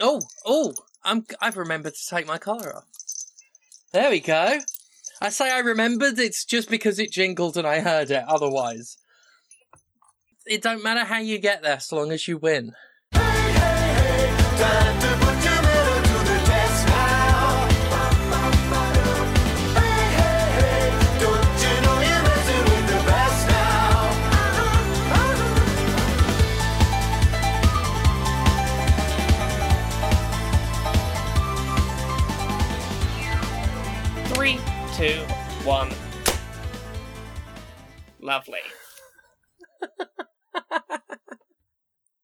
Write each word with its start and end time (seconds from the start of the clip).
Oh, 0.00 0.20
oh, 0.44 0.74
I'm. 1.04 1.24
I've 1.40 1.56
remembered 1.56 1.94
to 1.94 2.14
take 2.14 2.26
my 2.26 2.38
collar 2.38 2.76
off. 2.76 2.84
There 3.92 4.10
we 4.10 4.20
go. 4.20 4.58
I 5.20 5.28
say 5.30 5.50
I 5.50 5.60
remembered. 5.60 6.18
It's 6.18 6.44
just 6.44 6.68
because 6.68 6.98
it 6.98 7.10
jingled 7.10 7.56
and 7.56 7.66
I 7.66 7.80
heard 7.80 8.10
it. 8.10 8.24
Otherwise, 8.28 8.98
it 10.44 10.62
don't 10.62 10.82
matter 10.82 11.04
how 11.04 11.18
you 11.18 11.38
get 11.38 11.62
there, 11.62 11.80
so 11.80 11.96
long 11.96 12.12
as 12.12 12.28
you 12.28 12.36
win. 12.36 12.72
Time 13.12 15.00
to 15.00 15.16
put 15.18 15.25
one. 35.66 35.90
Lovely. 38.20 38.60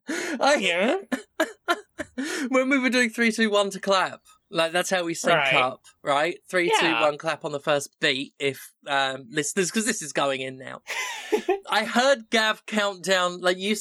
I, 0.09 0.55
Yeah. 0.57 0.97
when 2.49 2.69
we 2.71 2.79
were 2.79 2.91
doing 2.91 3.11
three, 3.11 3.33
two, 3.33 3.51
one 3.51 3.71
to 3.71 3.81
clap, 3.81 4.21
like 4.51 4.73
that's 4.73 4.91
how 4.91 5.05
we 5.05 5.15
sync 5.15 5.37
Right. 5.37 5.55
up, 5.55 5.83
right? 6.03 6.39
Three, 6.51 6.71
two, 6.81 6.93
one, 6.93 7.13
Yeah. 7.15 7.19
clap 7.19 7.45
on 7.45 7.53
the 7.53 7.61
first 7.61 7.91
beat. 8.01 8.35
If 8.39 8.73
um, 8.87 9.27
listeners, 9.31 9.71
because 9.71 9.87
this 9.87 10.03
is 10.03 10.13
going 10.13 10.41
in 10.41 10.59
now. 10.59 10.83
I 11.71 11.85
heard 11.85 12.29
Gav 12.31 12.67
countdown. 12.67 13.41
Like 13.41 13.59
you, 13.59 13.77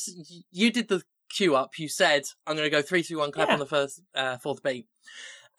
you 0.51 0.71
did 0.71 0.87
the 0.87 1.03
cue 1.29 1.55
up. 1.55 1.77
You 1.77 1.89
said, 1.89 2.23
"I'm 2.47 2.55
going 2.55 2.65
to 2.65 2.69
go 2.75 2.81
three, 2.81 3.03
two, 3.03 3.17
one, 3.17 3.31
clap 3.31 3.49
Yeah. 3.49 3.53
on 3.55 3.59
the 3.59 3.65
first 3.65 4.01
uh, 4.15 4.37
fourth 4.37 4.63
beat," 4.63 4.87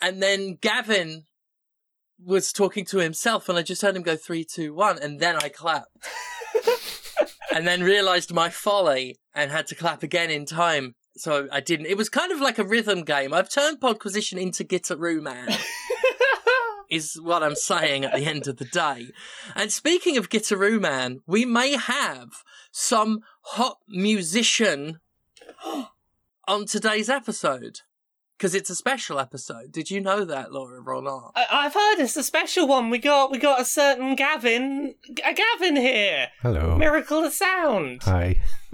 and 0.00 0.22
then 0.22 0.56
Gavin 0.60 1.24
was 2.24 2.52
talking 2.52 2.84
to 2.86 2.98
himself, 2.98 3.48
and 3.48 3.58
I 3.58 3.62
just 3.62 3.82
heard 3.82 3.96
him 3.96 4.02
go 4.02 4.16
three, 4.16 4.44
two, 4.44 4.74
one, 4.74 4.98
and 5.00 5.20
then 5.20 5.36
I 5.36 5.48
clapped. 5.48 5.96
and 7.54 7.66
then 7.66 7.82
realized 7.82 8.32
my 8.32 8.48
folly 8.48 9.16
and 9.34 9.50
had 9.50 9.66
to 9.68 9.74
clap 9.74 10.02
again 10.02 10.30
in 10.30 10.46
time. 10.46 10.94
So 11.16 11.48
I 11.52 11.60
didn't. 11.60 11.86
It 11.86 11.96
was 11.96 12.08
kind 12.08 12.32
of 12.32 12.40
like 12.40 12.58
a 12.58 12.64
rhythm 12.64 13.02
game. 13.02 13.34
I've 13.34 13.50
turned 13.50 13.80
Podquisition 13.80 14.40
into 14.40 14.64
Gitaroo 14.64 15.20
Man, 15.20 15.48
is 16.90 17.18
what 17.20 17.42
I'm 17.42 17.54
saying 17.54 18.04
at 18.04 18.14
the 18.14 18.24
end 18.24 18.48
of 18.48 18.56
the 18.56 18.64
day. 18.64 19.08
And 19.54 19.70
speaking 19.70 20.16
of 20.16 20.30
Gitaroo 20.30 20.80
Man, 20.80 21.20
we 21.26 21.44
may 21.44 21.76
have 21.76 22.30
some 22.70 23.20
hot 23.42 23.78
musician 23.88 25.00
on 26.48 26.66
today's 26.66 27.10
episode. 27.10 27.80
Because 28.42 28.56
it's 28.56 28.70
a 28.70 28.74
special 28.74 29.20
episode. 29.20 29.70
Did 29.70 29.88
you 29.88 30.00
know 30.00 30.24
that, 30.24 30.50
Laura, 30.50 30.82
or 30.84 31.00
not? 31.00 31.30
I- 31.36 31.46
I've 31.48 31.74
heard 31.74 32.00
it's 32.00 32.16
a 32.16 32.24
special 32.24 32.66
one. 32.66 32.90
We 32.90 32.98
got 32.98 33.30
we 33.30 33.38
got 33.38 33.60
a 33.60 33.64
certain 33.64 34.16
Gavin, 34.16 34.96
a 35.24 35.32
Gavin 35.32 35.76
here. 35.76 36.26
Hello. 36.40 36.76
Miracle 36.76 37.22
of 37.24 37.32
Sound. 37.32 38.02
Hi. 38.02 38.40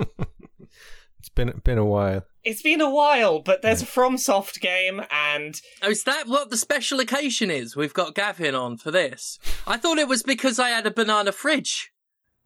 it's 1.19 1.29
been 1.35 1.61
been 1.65 1.77
a 1.77 1.85
while. 1.85 2.25
It's 2.45 2.63
been 2.63 2.81
a 2.81 2.89
while, 2.89 3.41
but 3.41 3.61
there's 3.61 3.83
a 3.83 3.85
FromSoft 3.87 4.59
game, 4.61 5.03
and 5.11 5.61
Oh, 5.83 5.91
is 5.91 6.05
that 6.05 6.27
what 6.29 6.49
the 6.49 6.57
special 6.57 6.99
occasion 6.99 7.51
is? 7.51 7.77
We've 7.77 7.93
got 7.93 8.15
Gavin 8.15 8.55
on 8.55 8.79
for 8.79 8.91
this. 8.91 9.39
I 9.67 9.77
thought 9.77 9.99
it 9.99 10.09
was 10.09 10.23
because 10.23 10.59
I 10.59 10.71
had 10.71 10.87
a 10.87 10.91
banana 10.91 11.31
fridge. 11.31 11.93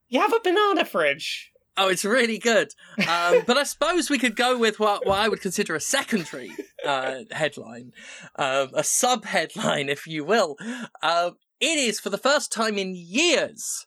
you 0.08 0.18
have 0.20 0.32
a 0.32 0.40
banana 0.42 0.84
fridge. 0.84 1.51
Oh, 1.76 1.88
it's 1.88 2.04
really 2.04 2.38
good. 2.38 2.68
Um, 3.08 3.42
but 3.46 3.56
I 3.56 3.62
suppose 3.62 4.10
we 4.10 4.18
could 4.18 4.36
go 4.36 4.58
with 4.58 4.78
what, 4.78 5.06
what 5.06 5.18
I 5.18 5.28
would 5.28 5.40
consider 5.40 5.74
a 5.74 5.80
secondary 5.80 6.50
uh, 6.86 7.20
headline, 7.30 7.92
um, 8.36 8.70
a 8.74 8.84
sub 8.84 9.24
headline, 9.24 9.88
if 9.88 10.06
you 10.06 10.24
will. 10.24 10.56
Um, 11.02 11.36
it 11.60 11.78
is 11.78 11.98
for 11.98 12.10
the 12.10 12.18
first 12.18 12.52
time 12.52 12.76
in 12.76 12.94
years. 12.94 13.86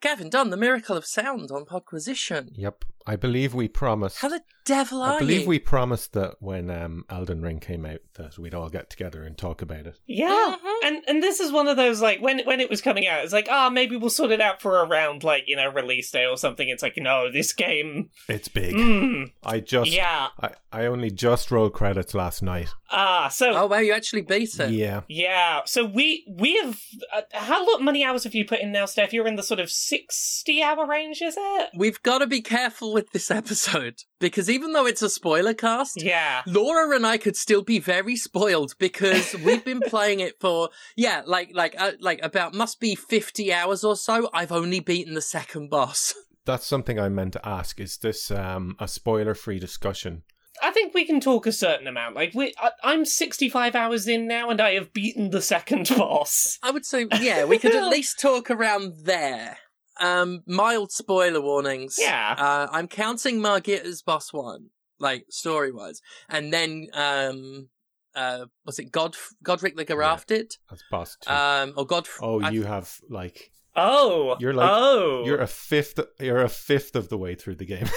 Gavin 0.00 0.28
Dunne, 0.28 0.50
the 0.50 0.56
miracle 0.56 0.96
of 0.96 1.06
sound 1.06 1.50
on 1.50 1.64
Podquisition. 1.64 2.50
Yep. 2.52 2.84
I 3.06 3.16
believe 3.16 3.54
we 3.54 3.68
promised. 3.68 4.18
How 4.18 4.28
the 4.28 4.42
devil 4.64 5.02
are 5.02 5.16
I 5.16 5.18
believe 5.18 5.42
you? 5.42 5.48
we 5.48 5.58
promised 5.58 6.12
that 6.14 6.36
when 6.40 6.70
um, 6.70 7.04
Elden 7.10 7.42
Ring 7.42 7.60
came 7.60 7.84
out 7.84 8.00
that 8.14 8.38
we'd 8.38 8.54
all 8.54 8.68
get 8.68 8.90
together 8.90 9.22
and 9.24 9.36
talk 9.36 9.60
about 9.62 9.86
it. 9.86 9.98
Yeah, 10.06 10.56
Mhm. 10.62 10.78
and 10.84 11.02
and 11.08 11.22
this 11.22 11.40
is 11.40 11.52
one 11.52 11.68
of 11.68 11.76
those 11.76 12.00
like 12.00 12.20
when 12.20 12.40
when 12.44 12.60
it 12.60 12.70
was 12.70 12.80
coming 12.80 13.06
out, 13.06 13.24
it's 13.24 13.32
like 13.32 13.48
ah 13.50 13.70
maybe 13.70 13.96
we'll 13.96 14.10
sort 14.10 14.30
it 14.30 14.40
out 14.40 14.60
for 14.62 14.84
around 14.84 15.24
like 15.24 15.44
you 15.46 15.56
know 15.56 15.68
release 15.70 16.10
day 16.10 16.26
or 16.26 16.36
something. 16.36 16.68
It's 16.68 16.82
like 16.82 16.94
no, 16.96 17.30
this 17.30 17.52
game, 17.52 18.10
It's 18.28 18.48
big. 18.48 18.74
mm, 18.74 19.30
I 19.42 19.60
just 19.60 19.90
yeah, 19.90 20.28
I, 20.40 20.50
I 20.72 20.86
only 20.86 21.10
just 21.10 21.50
rolled 21.50 21.72
credits 21.74 22.14
last 22.14 22.42
night. 22.42 22.68
ah 22.90 23.28
so 23.28 23.52
Oh, 23.54 23.66
well, 23.66 23.82
you 23.82 23.92
actually 23.92 24.22
beat 24.22 24.58
it. 24.58 24.70
Yeah. 24.70 25.02
Yeah, 25.08 25.60
so 25.66 25.84
we 25.84 26.24
we 26.38 26.56
have 26.62 26.80
uh, 27.14 27.22
how 27.32 27.64
lo- 27.66 27.78
many 27.80 28.04
hours 28.04 28.24
have 28.24 28.34
you 28.34 28.44
put 28.44 28.60
in 28.60 28.72
now, 28.72 28.86
Steph? 28.86 29.12
You're 29.12 29.26
in 29.26 29.36
the 29.36 29.42
sort 29.42 29.60
of 29.60 29.70
sixty 29.70 30.62
hour 30.62 30.86
range, 30.86 31.20
is 31.22 31.36
it? 31.38 31.70
We've 31.76 32.02
got 32.02 32.18
to 32.18 32.26
be 32.26 32.40
careful 32.40 32.92
with 32.92 33.10
this 33.12 33.30
episode 33.40 34.02
because 34.20 34.48
even 34.54 34.72
though 34.72 34.86
it's 34.86 35.02
a 35.02 35.10
spoiler 35.10 35.52
cast, 35.52 36.00
Yeah, 36.00 36.42
Laura 36.46 36.94
and 36.94 37.04
I 37.04 37.18
could 37.18 37.36
still 37.36 37.62
be 37.62 37.80
very 37.80 38.14
spoiled 38.14 38.74
because 38.78 39.34
we've 39.44 39.64
been 39.64 39.80
playing 39.86 40.20
it 40.20 40.38
for 40.40 40.70
yeah, 40.96 41.22
like 41.26 41.50
like 41.52 41.74
uh, 41.76 41.92
like 41.98 42.20
about 42.22 42.54
must 42.54 42.78
be 42.78 42.94
fifty 42.94 43.52
hours 43.52 43.82
or 43.82 43.96
so. 43.96 44.30
I've 44.32 44.52
only 44.52 44.78
beaten 44.78 45.14
the 45.14 45.20
second 45.20 45.70
boss. 45.70 46.14
That's 46.46 46.66
something 46.66 47.00
I 47.00 47.08
meant 47.08 47.32
to 47.32 47.48
ask. 47.48 47.80
Is 47.80 47.96
this 47.96 48.30
um, 48.30 48.76
a 48.78 48.86
spoiler 48.86 49.34
free 49.34 49.58
discussion? 49.58 50.22
I 50.62 50.70
think 50.70 50.94
we 50.94 51.04
can 51.04 51.18
talk 51.18 51.46
a 51.46 51.52
certain 51.52 51.86
amount. 51.86 52.14
Like 52.14 52.32
we, 52.32 52.54
I, 52.58 52.70
I'm 52.84 53.04
sixty 53.04 53.48
five 53.48 53.74
hours 53.74 54.06
in 54.06 54.28
now, 54.28 54.50
and 54.50 54.60
I 54.60 54.74
have 54.74 54.92
beaten 54.92 55.30
the 55.30 55.42
second 55.42 55.88
boss. 55.96 56.58
I 56.62 56.70
would 56.70 56.86
say 56.86 57.06
yeah, 57.20 57.44
we 57.44 57.58
could 57.58 57.74
at 57.74 57.88
least 57.88 58.20
talk 58.20 58.50
around 58.52 58.98
there. 59.02 59.58
Um, 60.00 60.42
mild 60.46 60.90
spoiler 60.92 61.40
warnings. 61.40 61.96
Yeah. 61.98 62.34
uh, 62.38 62.66
I'm 62.72 62.88
counting 62.88 63.40
Margita's 63.40 64.02
boss 64.02 64.32
one, 64.32 64.70
like 64.98 65.26
story 65.30 65.70
wise, 65.72 66.00
and 66.28 66.52
then 66.52 66.88
um, 66.94 67.68
uh, 68.16 68.46
was 68.66 68.78
it 68.78 68.90
God 68.90 69.16
Godrick 69.44 69.76
the 69.76 69.84
Grafted? 69.84 70.56
That's 70.68 70.82
boss 70.90 71.16
two. 71.20 71.30
Um, 71.32 71.74
or 71.76 71.86
God? 71.86 72.08
oh, 72.20 72.40
I- 72.42 72.50
you 72.50 72.64
have 72.64 72.98
like 73.08 73.50
Oh, 73.76 74.36
You're 74.38 74.52
like- 74.52 74.70
oh, 74.70 75.24
you're 75.26 75.40
a 75.40 75.48
fifth. 75.48 75.98
You're 76.20 76.42
a 76.42 76.48
fifth 76.48 76.94
of 76.94 77.08
the 77.08 77.18
way 77.18 77.34
through 77.34 77.56
the 77.56 77.64
game. 77.66 77.88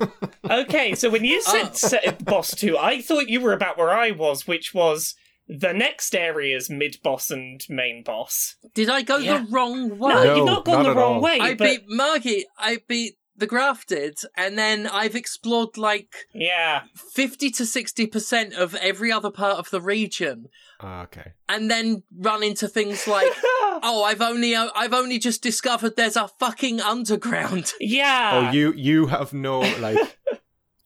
okay. 0.50 0.94
So 0.94 1.10
when 1.10 1.24
you 1.24 1.42
said 1.42 1.72
Oh. 2.20 2.24
boss 2.24 2.54
two, 2.54 2.78
I 2.78 3.00
thought 3.02 3.28
you 3.28 3.40
were 3.40 3.52
about 3.52 3.76
where 3.78 3.90
I 3.90 4.12
was, 4.12 4.46
which 4.46 4.72
was 4.72 5.14
the 5.48 5.72
next 5.72 6.14
area's 6.14 6.68
mid 6.68 6.98
boss 7.02 7.30
and 7.30 7.64
main 7.68 8.02
boss. 8.02 8.56
Did 8.74 8.90
I 8.90 9.02
go 9.02 9.16
Yeah. 9.18 9.38
the 9.38 9.46
wrong 9.50 9.98
way? 9.98 10.12
No, 10.14 10.24
No, 10.24 10.36
you've 10.36 10.46
not 10.46 10.64
gone 10.64 10.82
not 10.82 10.88
the 10.90 10.94
wrong 10.94 11.14
all. 11.16 11.20
way. 11.22 11.38
I 11.40 11.54
but 11.54 11.64
beat 11.64 11.88
Margit. 11.88 12.44
I 12.58 12.78
beat 12.88 13.14
the 13.38 13.46
Grafted, 13.46 14.16
and 14.34 14.56
then 14.58 14.86
I've 14.86 15.14
explored 15.14 15.76
like 15.76 16.08
yeah, 16.34 16.84
fifty 17.12 17.50
to 17.50 17.66
sixty 17.66 18.06
percent 18.06 18.54
of 18.54 18.74
every 18.76 19.12
other 19.12 19.30
part 19.30 19.58
of 19.58 19.68
the 19.70 19.80
region, 19.82 20.46
Ah, 20.80 21.02
okay. 21.02 21.32
and 21.46 21.70
then 21.70 22.02
run 22.18 22.42
into 22.42 22.66
things 22.66 23.06
like, 23.06 23.30
oh, 23.44 24.02
I've 24.06 24.22
only 24.22 24.56
I've 24.56 24.94
only 24.94 25.18
just 25.18 25.42
discovered 25.42 25.96
there's 25.96 26.16
a 26.16 26.28
fucking 26.40 26.80
underground. 26.80 27.74
yeah. 27.80 28.48
oh, 28.48 28.52
you 28.52 28.72
you 28.72 29.08
have 29.08 29.32
no 29.34 29.60
like. 29.60 29.98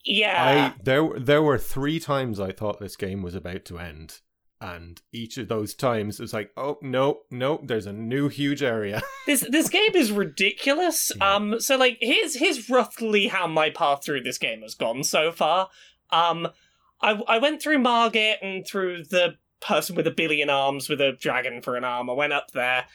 Yeah. 0.05 0.73
I 0.77 0.83
there 0.83 1.09
there 1.19 1.43
were 1.43 1.59
three 1.59 2.01
times 2.01 2.41
I 2.41 2.53
thought 2.53 2.81
this 2.81 2.97
game 2.97 3.23
was 3.23 3.35
about 3.35 3.65
to 3.67 3.79
end, 3.79 4.21
and 4.61 5.01
each 5.13 5.39
of 5.39 5.49
those 5.49 5.75
times 5.75 6.19
it 6.19 6.23
was 6.23 6.35
like, 6.35 6.51
oh 6.57 6.79
no, 6.83 7.21
no, 7.31 7.61
there's 7.63 7.87
a 7.87 7.93
new 7.93 8.29
huge 8.29 8.63
area. 8.63 9.03
This 9.27 9.47
this 9.49 9.69
game 9.69 9.95
is 9.95 10.11
ridiculous. 10.11 11.13
Yeah. 11.17 11.35
Um 11.35 11.61
so 11.61 11.77
like 11.77 11.99
here's 12.01 12.37
here's 12.37 12.69
roughly 12.69 13.29
how 13.29 13.47
my 13.47 13.71
path 13.71 14.03
through 14.03 14.23
this 14.23 14.39
game 14.39 14.63
has 14.63 14.75
gone 14.75 15.05
so 15.05 15.31
far. 15.31 15.69
Um 16.11 16.49
I 17.01 17.13
I 17.29 17.39
went 17.39 17.63
through 17.63 17.79
Margit 17.79 18.39
and 18.43 18.67
through 18.67 19.05
the 19.05 19.37
person 19.61 19.95
with 19.95 20.07
a 20.07 20.11
billion 20.11 20.51
arms 20.51 20.89
with 20.89 21.01
a 21.01 21.13
dragon 21.13 21.63
for 21.63 21.77
an 21.77 21.85
arm. 21.85 22.11
I 22.11 22.15
went 22.15 22.33
up 22.33 22.51
there. 22.53 22.87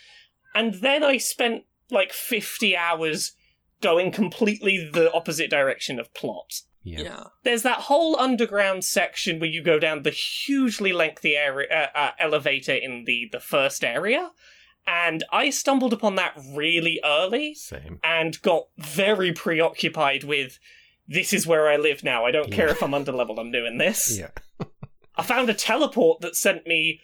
And 0.53 0.73
then 0.75 1.03
I 1.03 1.17
spent 1.17 1.63
like 1.91 2.11
50 2.11 2.75
hours 2.75 3.33
going 3.81 4.11
completely 4.11 4.89
the 4.91 5.13
opposite 5.13 5.49
direction 5.49 5.99
of 5.99 6.13
plot. 6.13 6.61
Yeah. 6.85 7.23
there's 7.43 7.63
that 7.63 7.79
whole 7.81 8.17
underground 8.19 8.85
section 8.85 9.39
where 9.39 9.49
you 9.49 9.63
go 9.63 9.79
down 9.79 10.03
the 10.03 10.11
hugely 10.11 10.93
lengthy 10.93 11.35
area, 11.35 11.67
uh, 11.71 11.97
uh, 11.97 12.11
elevator 12.19 12.73
in 12.73 13.05
the, 13.05 13.27
the 13.31 13.39
first 13.39 13.83
area. 13.83 14.31
And 14.87 15.23
I 15.31 15.49
stumbled 15.49 15.93
upon 15.93 16.15
that 16.15 16.39
really 16.53 16.99
early 17.03 17.55
Same. 17.55 17.99
and 18.03 18.39
got 18.43 18.67
very 18.77 19.33
preoccupied 19.33 20.23
with 20.23 20.59
this 21.07 21.33
is 21.33 21.47
where 21.47 21.67
I 21.67 21.75
live 21.75 22.03
now. 22.03 22.25
I 22.25 22.31
don't 22.31 22.51
care 22.51 22.67
if 22.67 22.83
I'm 22.83 22.91
underleveled, 22.91 23.39
I'm 23.39 23.51
doing 23.51 23.77
this. 23.77 24.19
Yeah. 24.19 24.29
I 25.17 25.23
found 25.23 25.49
a 25.49 25.53
teleport 25.53 26.19
that 26.21 26.35
sent 26.35 26.67
me 26.67 26.99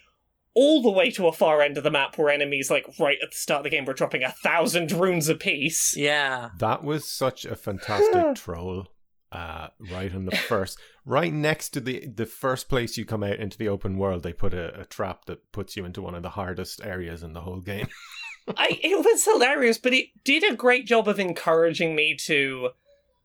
all 0.54 0.82
the 0.82 0.90
way 0.90 1.10
to 1.12 1.28
a 1.28 1.32
far 1.32 1.62
end 1.62 1.78
of 1.78 1.84
the 1.84 1.90
map 1.90 2.18
where 2.18 2.28
enemies, 2.28 2.70
like 2.70 2.86
right 2.98 3.16
at 3.22 3.30
the 3.30 3.36
start 3.36 3.60
of 3.60 3.64
the 3.64 3.70
game, 3.70 3.86
were 3.86 3.94
dropping 3.94 4.22
a 4.22 4.30
thousand 4.30 4.92
runes 4.92 5.30
apiece. 5.30 5.96
Yeah. 5.96 6.50
That 6.58 6.84
was 6.84 7.08
such 7.08 7.46
a 7.46 7.56
fantastic 7.56 8.34
troll. 8.34 8.88
Uh, 9.32 9.68
right 9.90 10.14
on 10.14 10.26
the 10.26 10.36
first, 10.36 10.78
right 11.04 11.32
next 11.32 11.70
to 11.70 11.80
the 11.80 12.06
the 12.06 12.26
first 12.26 12.68
place 12.68 12.96
you 12.96 13.04
come 13.04 13.24
out 13.24 13.38
into 13.38 13.58
the 13.58 13.68
open 13.68 13.96
world. 13.96 14.22
They 14.22 14.32
put 14.32 14.54
a, 14.54 14.80
a 14.80 14.84
trap 14.84 15.24
that 15.24 15.50
puts 15.52 15.76
you 15.76 15.84
into 15.84 16.02
one 16.02 16.14
of 16.14 16.22
the 16.22 16.30
hardest 16.30 16.80
areas 16.84 17.22
in 17.22 17.32
the 17.32 17.40
whole 17.40 17.60
game. 17.60 17.88
I 18.56 18.78
it 18.82 19.04
was 19.04 19.24
hilarious, 19.24 19.78
but 19.78 19.94
it 19.94 20.06
did 20.24 20.44
a 20.44 20.54
great 20.54 20.86
job 20.86 21.08
of 21.08 21.18
encouraging 21.18 21.94
me 21.94 22.16
to 22.26 22.70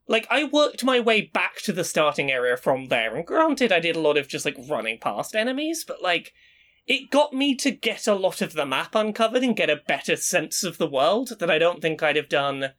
like 0.07 0.27
I 0.29 0.45
worked 0.45 0.83
my 0.83 0.99
way 0.99 1.21
back 1.21 1.57
to 1.63 1.73
the 1.73 1.83
starting 1.83 2.31
area 2.31 2.55
from 2.55 2.87
there. 2.87 3.15
And 3.15 3.25
granted 3.25 3.71
I 3.71 3.79
did 3.79 3.95
a 3.95 4.01
lot 4.01 4.17
of 4.17 4.27
just 4.27 4.45
like 4.45 4.57
running 4.69 4.99
past 4.99 5.35
enemies, 5.35 5.83
but 5.85 6.01
like 6.01 6.33
it 6.87 7.11
got 7.11 7.33
me 7.33 7.53
to 7.55 7.71
get 7.71 8.07
a 8.07 8.15
lot 8.15 8.41
of 8.41 8.53
the 8.53 8.65
map 8.65 8.95
uncovered 8.95 9.43
and 9.43 9.57
get 9.57 9.69
a 9.69 9.81
better 9.87 10.15
sense 10.15 10.63
of 10.63 10.77
the 10.77 10.87
world 10.87 11.33
that 11.39 11.51
I 11.51 11.59
don't 11.59 11.81
think 11.81 12.01
I'd 12.01 12.15
have 12.15 12.29
done 12.29 12.71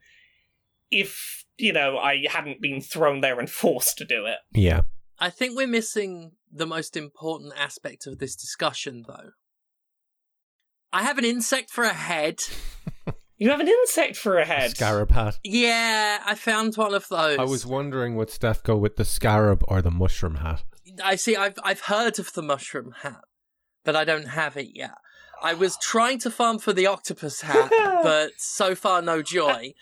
if, 0.90 1.44
you 1.58 1.72
know, 1.72 1.98
I 1.98 2.24
hadn't 2.28 2.60
been 2.62 2.80
thrown 2.80 3.20
there 3.20 3.38
and 3.38 3.50
forced 3.50 3.98
to 3.98 4.04
do 4.04 4.26
it. 4.26 4.38
Yeah, 4.52 4.82
I 5.18 5.30
think 5.30 5.56
we're 5.56 5.66
missing 5.66 6.32
the 6.50 6.66
most 6.66 6.96
important 6.96 7.52
aspect 7.56 8.06
of 8.06 8.18
this 8.18 8.34
discussion, 8.34 9.04
though. 9.06 9.30
I 10.92 11.02
have 11.02 11.18
an 11.18 11.24
insect 11.24 11.70
for 11.70 11.84
a 11.84 11.92
head. 11.92 12.40
You 13.40 13.50
have 13.50 13.60
an 13.60 13.68
insect 13.68 14.16
for 14.16 14.36
a 14.36 14.44
head. 14.44 14.72
scarab 14.72 15.12
hat. 15.12 15.38
Yeah, 15.44 16.20
I 16.26 16.34
found 16.34 16.74
one 16.74 16.92
of 16.92 17.06
those. 17.08 17.38
I 17.38 17.44
was 17.44 17.64
wondering 17.64 18.16
would 18.16 18.30
Steph 18.30 18.64
go 18.64 18.76
with 18.76 18.96
the 18.96 19.04
scarab 19.04 19.62
or 19.68 19.80
the 19.80 19.92
mushroom 19.92 20.36
hat. 20.36 20.64
I 21.04 21.14
see. 21.14 21.36
I've 21.36 21.56
I've 21.62 21.82
heard 21.82 22.18
of 22.18 22.32
the 22.32 22.42
mushroom 22.42 22.94
hat, 23.02 23.20
but 23.84 23.94
I 23.94 24.04
don't 24.04 24.26
have 24.26 24.56
it 24.56 24.70
yet. 24.74 24.94
I 25.42 25.54
was 25.54 25.76
trying 25.78 26.18
to 26.20 26.30
farm 26.30 26.58
for 26.58 26.72
the 26.72 26.86
octopus 26.86 27.40
hat, 27.42 27.70
but 28.02 28.32
so 28.38 28.74
far 28.74 29.02
no 29.02 29.22
joy. 29.22 29.74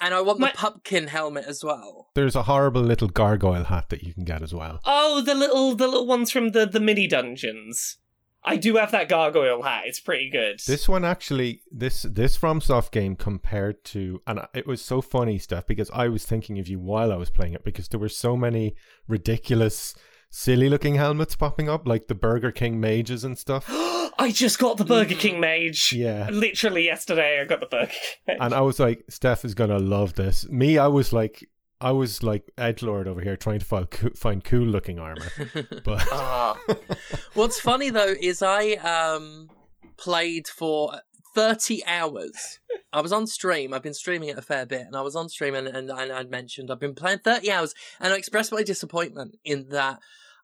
And 0.00 0.14
I 0.14 0.20
want 0.20 0.38
the 0.38 0.46
My- 0.46 0.52
pumpkin 0.52 1.08
helmet 1.08 1.44
as 1.46 1.62
well. 1.62 2.08
There's 2.14 2.36
a 2.36 2.44
horrible 2.44 2.82
little 2.82 3.08
gargoyle 3.08 3.64
hat 3.64 3.88
that 3.90 4.02
you 4.02 4.14
can 4.14 4.24
get 4.24 4.42
as 4.42 4.52
well. 4.54 4.80
Oh, 4.84 5.20
the 5.20 5.34
little 5.34 5.74
the 5.74 5.86
little 5.86 6.06
ones 6.06 6.30
from 6.30 6.50
the 6.52 6.66
the 6.66 6.80
mini 6.80 7.06
dungeons. 7.06 7.98
I 8.44 8.56
do 8.56 8.74
have 8.74 8.90
that 8.90 9.08
gargoyle 9.08 9.62
hat. 9.62 9.84
It's 9.86 10.00
pretty 10.00 10.28
good. 10.28 10.58
This 10.66 10.88
one 10.88 11.04
actually, 11.04 11.62
this 11.70 12.02
this 12.02 12.36
FromSoft 12.36 12.90
game 12.90 13.14
compared 13.14 13.84
to, 13.84 14.20
and 14.26 14.40
it 14.52 14.66
was 14.66 14.82
so 14.82 15.00
funny, 15.00 15.38
Steph, 15.38 15.68
because 15.68 15.90
I 15.94 16.08
was 16.08 16.24
thinking 16.24 16.58
of 16.58 16.66
you 16.66 16.80
while 16.80 17.12
I 17.12 17.16
was 17.16 17.30
playing 17.30 17.52
it 17.54 17.62
because 17.62 17.86
there 17.86 18.00
were 18.00 18.08
so 18.08 18.36
many 18.36 18.74
ridiculous, 19.06 19.94
silly 20.32 20.68
looking 20.68 20.96
helmets 20.96 21.36
popping 21.36 21.68
up, 21.68 21.86
like 21.86 22.08
the 22.08 22.14
Burger 22.16 22.50
King 22.50 22.80
mages 22.80 23.22
and 23.22 23.38
stuff. 23.38 23.66
I 24.18 24.32
just 24.32 24.58
got 24.58 24.78
the 24.78 24.84
Burger 24.84 25.14
King 25.14 25.38
mage. 25.38 25.92
Yeah. 25.92 26.28
Literally 26.32 26.84
yesterday, 26.84 27.40
I 27.40 27.44
got 27.44 27.60
the 27.60 27.66
Burger 27.66 27.86
King 27.92 28.16
mage. 28.26 28.38
And 28.40 28.54
I 28.54 28.62
was 28.62 28.80
like, 28.80 29.04
Steph 29.08 29.44
is 29.44 29.54
gonna 29.54 29.78
love 29.78 30.14
this. 30.14 30.48
Me, 30.48 30.78
I 30.78 30.88
was 30.88 31.12
like, 31.12 31.48
I 31.80 31.92
was 31.92 32.22
like 32.22 32.50
edgelord 32.56 33.06
over 33.06 33.20
here 33.20 33.36
trying 33.36 33.58
to 33.58 33.64
find 33.64 33.90
co- 33.90 34.10
find 34.16 34.42
cool 34.42 34.66
looking 34.66 34.98
armor, 34.98 35.26
but 35.84 36.06
Ah. 36.12 36.58
What's 37.34 37.60
funny 37.60 37.90
though 37.90 38.14
is 38.20 38.42
I 38.42 38.72
um 38.74 39.48
played 39.96 40.48
for 40.48 41.00
30 41.34 41.84
hours. 41.86 42.60
I 42.92 43.00
was 43.00 43.12
on 43.12 43.26
stream. 43.26 43.72
I've 43.72 43.82
been 43.82 43.94
streaming 43.94 44.28
it 44.28 44.38
a 44.38 44.42
fair 44.42 44.66
bit, 44.66 44.82
and 44.82 44.94
I 44.94 45.00
was 45.00 45.16
on 45.16 45.28
stream, 45.30 45.54
and, 45.54 45.66
and, 45.66 45.90
and 45.90 46.12
I'd 46.12 46.30
mentioned 46.30 46.70
I've 46.70 46.78
been 46.80 46.94
playing 46.94 47.20
30 47.20 47.50
hours, 47.50 47.74
and 47.98 48.12
I 48.12 48.16
expressed 48.16 48.52
my 48.52 48.62
disappointment 48.62 49.36
in 49.44 49.68
that 49.70 49.98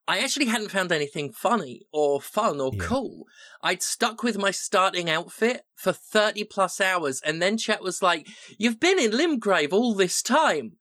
I 0.08 0.20
actually 0.20 0.46
hadn't 0.46 0.70
found 0.70 0.90
anything 0.90 1.32
funny 1.32 1.82
or 1.92 2.18
fun 2.20 2.60
or 2.62 2.70
Yeah. 2.72 2.82
cool. 2.82 3.26
I'd 3.62 3.82
stuck 3.82 4.22
with 4.22 4.38
my 4.38 4.50
starting 4.50 5.10
outfit 5.10 5.64
for 5.76 5.92
30 5.92 6.44
plus 6.44 6.80
hours, 6.80 7.20
and 7.20 7.42
then 7.42 7.58
Chet 7.58 7.82
was 7.82 8.02
like, 8.02 8.26
You've 8.56 8.80
been 8.80 8.98
in 8.98 9.10
Limgrave 9.10 9.72
all 9.72 9.94
this 9.94 10.22
time. 10.22 10.77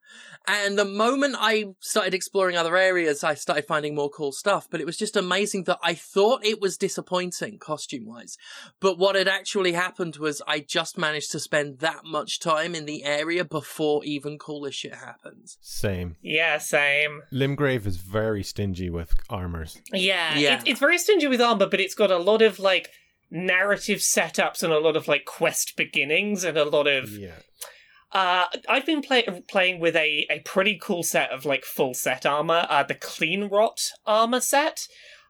And 0.47 0.77
the 0.77 0.85
moment 0.85 1.35
I 1.37 1.65
started 1.79 2.13
exploring 2.13 2.55
other 2.55 2.77
areas, 2.77 3.23
I 3.23 3.33
started 3.33 3.65
finding 3.65 3.95
more 3.95 4.09
cool 4.09 4.31
stuff. 4.31 4.67
But 4.69 4.79
it 4.79 4.85
was 4.85 4.97
just 4.97 5.17
amazing 5.17 5.65
that 5.65 5.79
I 5.83 5.93
thought 5.93 6.45
it 6.45 6.61
was 6.61 6.77
disappointing 6.77 7.59
costume 7.59 8.05
wise. 8.05 8.37
But 8.79 8.97
what 8.97 9.15
had 9.15 9.27
actually 9.27 9.73
happened 9.73 10.17
was 10.17 10.41
I 10.47 10.59
just 10.59 10.97
managed 10.97 11.31
to 11.31 11.39
spend 11.39 11.79
that 11.79 12.05
much 12.05 12.39
time 12.39 12.75
in 12.75 12.85
the 12.85 13.03
area 13.03 13.43
before 13.43 14.03
even 14.05 14.37
cooler 14.37 14.71
shit 14.71 14.95
happens. 14.95 15.57
same. 15.61 16.15
yeah, 16.21 16.57
same. 16.57 17.21
Limgrave 17.33 17.85
is 17.85 17.97
very 17.97 18.43
stingy 18.43 18.89
with 18.89 19.13
armors. 19.29 19.81
Yeah, 19.91 20.37
Yeah. 20.37 20.55
It's, 20.55 20.63
it's 20.65 20.79
very 20.79 20.97
stingy 20.97 21.27
with 21.27 21.41
armor, 21.41 21.67
but 21.67 21.79
it's 21.79 21.95
got 21.95 22.11
a 22.11 22.17
lot 22.17 22.41
of 22.41 22.59
like 22.59 22.89
narrative 23.29 23.99
setups 23.99 24.63
and 24.63 24.71
a 24.71 24.79
lot 24.79 24.95
of 24.95 25.07
like 25.07 25.25
quest 25.25 25.75
beginnings 25.75 26.43
and 26.43 26.57
a 26.57 26.65
lot 26.65 26.87
of 26.87 27.09
Yeah, 27.09 27.39
Uh, 28.11 28.45
I've 28.69 28.85
been 28.85 29.01
play- 29.01 29.43
playing 29.49 29.79
with 29.79 29.95
a, 29.95 30.25
a 30.29 30.39
pretty 30.45 30.79
cool 30.81 31.03
set 31.03 31.29
of 31.31 31.45
like 31.45 31.65
full 31.65 31.93
set 31.93 32.25
armor, 32.25 32.65
uh, 32.69 32.83
the 32.83 32.95
Cleanrot 32.95 33.89
armor 34.05 34.39
set. 34.39 34.87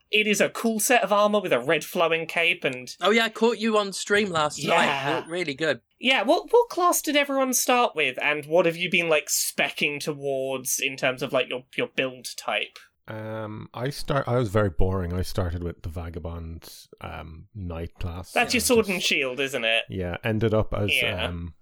It 0.10 0.26
is 0.26 0.40
a 0.40 0.48
cool 0.50 0.80
set 0.80 1.04
of 1.04 1.12
armor 1.12 1.42
with 1.42 1.52
a 1.52 1.60
red 1.60 1.84
flowing 1.84 2.28
cape 2.28 2.64
and 2.64 2.88
Oh 3.02 3.10
yeah, 3.12 3.26
I 3.26 3.30
caught 3.30 3.58
you 3.58 3.78
on 3.78 3.92
stream 3.92 4.30
last 4.30 4.58
night. 4.64 4.86
Yeah. 4.86 5.16
Looked 5.18 5.30
really 5.30 5.54
good. 5.56 5.82
yeah. 6.00 6.22
What 6.24 6.46
what 6.52 6.70
class 6.70 7.02
did 7.02 7.18
everyone 7.18 7.52
start 7.54 7.94
with, 7.96 8.18
and 8.22 8.46
what 8.46 8.66
have 8.68 8.78
you 8.78 8.90
been 8.90 9.10
like 9.10 9.28
specking 9.28 10.00
towards 10.00 10.80
in 10.80 10.96
terms 10.96 11.22
of 11.24 11.34
like 11.34 11.50
your 11.50 11.64
your 11.76 11.88
build 11.94 12.28
type? 12.38 12.78
Um, 13.10 13.70
I 13.74 13.90
start. 13.90 14.28
I 14.28 14.36
was 14.38 14.50
very 14.50 14.70
boring. 14.70 15.14
I 15.14 15.22
started 15.24 15.64
with 15.64 15.82
the 15.82 15.90
vagabond 15.90 16.70
um 17.02 17.48
knight 17.56 17.96
class. 18.00 18.32
That's 18.32 18.54
your 18.54 18.62
sword 18.62 18.86
just- 18.86 18.90
and 18.94 19.04
shield, 19.04 19.40
isn't 19.42 19.66
it? 19.66 19.84
Yeah, 19.90 20.18
ended 20.24 20.54
up 20.54 20.74
as 20.74 20.90
Yeah. 20.96 21.26
um 21.28 21.54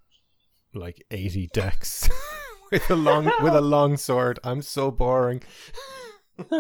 like 0.76 1.04
eighty 1.12 1.48
Dex 1.54 2.10
with 2.72 2.90
a 2.90 2.96
long 2.96 3.26
with 3.42 3.56
a 3.56 3.62
long 3.62 3.98
sword. 3.98 4.40
I'm 4.44 4.62
so 4.62 4.92
boring. 4.92 5.42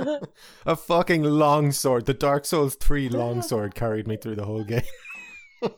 a 0.66 0.76
fucking 0.76 1.24
long 1.24 1.72
sword. 1.72 2.06
The 2.06 2.14
Dark 2.14 2.46
Souls 2.46 2.76
three 2.76 3.10
long 3.10 3.42
sword 3.42 3.76
carried 3.76 4.08
me 4.08 4.18
through 4.18 4.36
the 4.36 4.46
whole 4.46 4.64
game. 4.64 4.82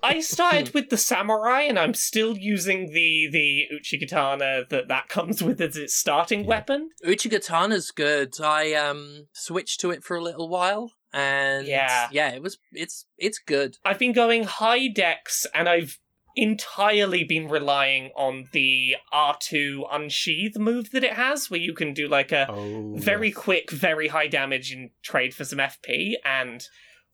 I 0.04 0.20
started 0.20 0.74
with 0.74 0.90
the 0.90 0.98
samurai, 0.98 1.62
and 1.62 1.80
I'm 1.80 1.94
still 1.94 2.38
using 2.38 2.92
the 2.92 3.28
the 3.32 3.66
uchigatana 3.80 4.68
that 4.70 4.88
that 4.90 5.08
comes 5.08 5.42
with 5.42 5.62
as 5.62 5.78
its 5.78 5.96
starting 5.96 6.42
Yeah. 6.42 6.48
weapon. 6.48 6.90
Uchigatana's 7.06 7.92
good. 7.92 8.36
I 8.42 8.74
um 8.74 9.28
switched 9.34 9.80
to 9.82 9.92
it 9.92 10.04
for 10.04 10.18
a 10.18 10.22
little 10.22 10.50
while, 10.50 10.92
and 11.14 11.66
Yeah. 11.68 12.10
yeah, 12.12 12.30
it 12.32 12.42
was 12.42 12.58
it's 12.74 13.06
it's 13.18 13.40
good. 13.40 13.78
I've 13.86 14.00
been 14.00 14.14
going 14.14 14.44
high 14.44 14.88
Dex 14.90 15.46
and 15.54 15.70
I've 15.70 16.00
entirely 16.38 17.24
been 17.24 17.50
relying 17.50 18.12
on 18.16 18.46
the 18.54 18.96
R2 19.14 19.84
unsheath 19.92 20.58
move 20.58 20.92
that 20.92 21.04
it 21.04 21.14
has, 21.14 21.50
where 21.50 21.60
you 21.60 21.74
can 21.74 21.94
do 21.94 22.08
like 22.08 22.32
a 22.32 22.48
Oh, 22.50 22.94
very 22.98 23.30
yes. 23.30 23.38
quick, 23.38 23.72
very 23.72 24.08
high 24.08 24.28
damage 24.28 24.72
and 24.72 24.92
trade 25.04 25.34
for 25.34 25.44
some 25.44 25.60
FP. 25.60 26.14
And 26.24 26.64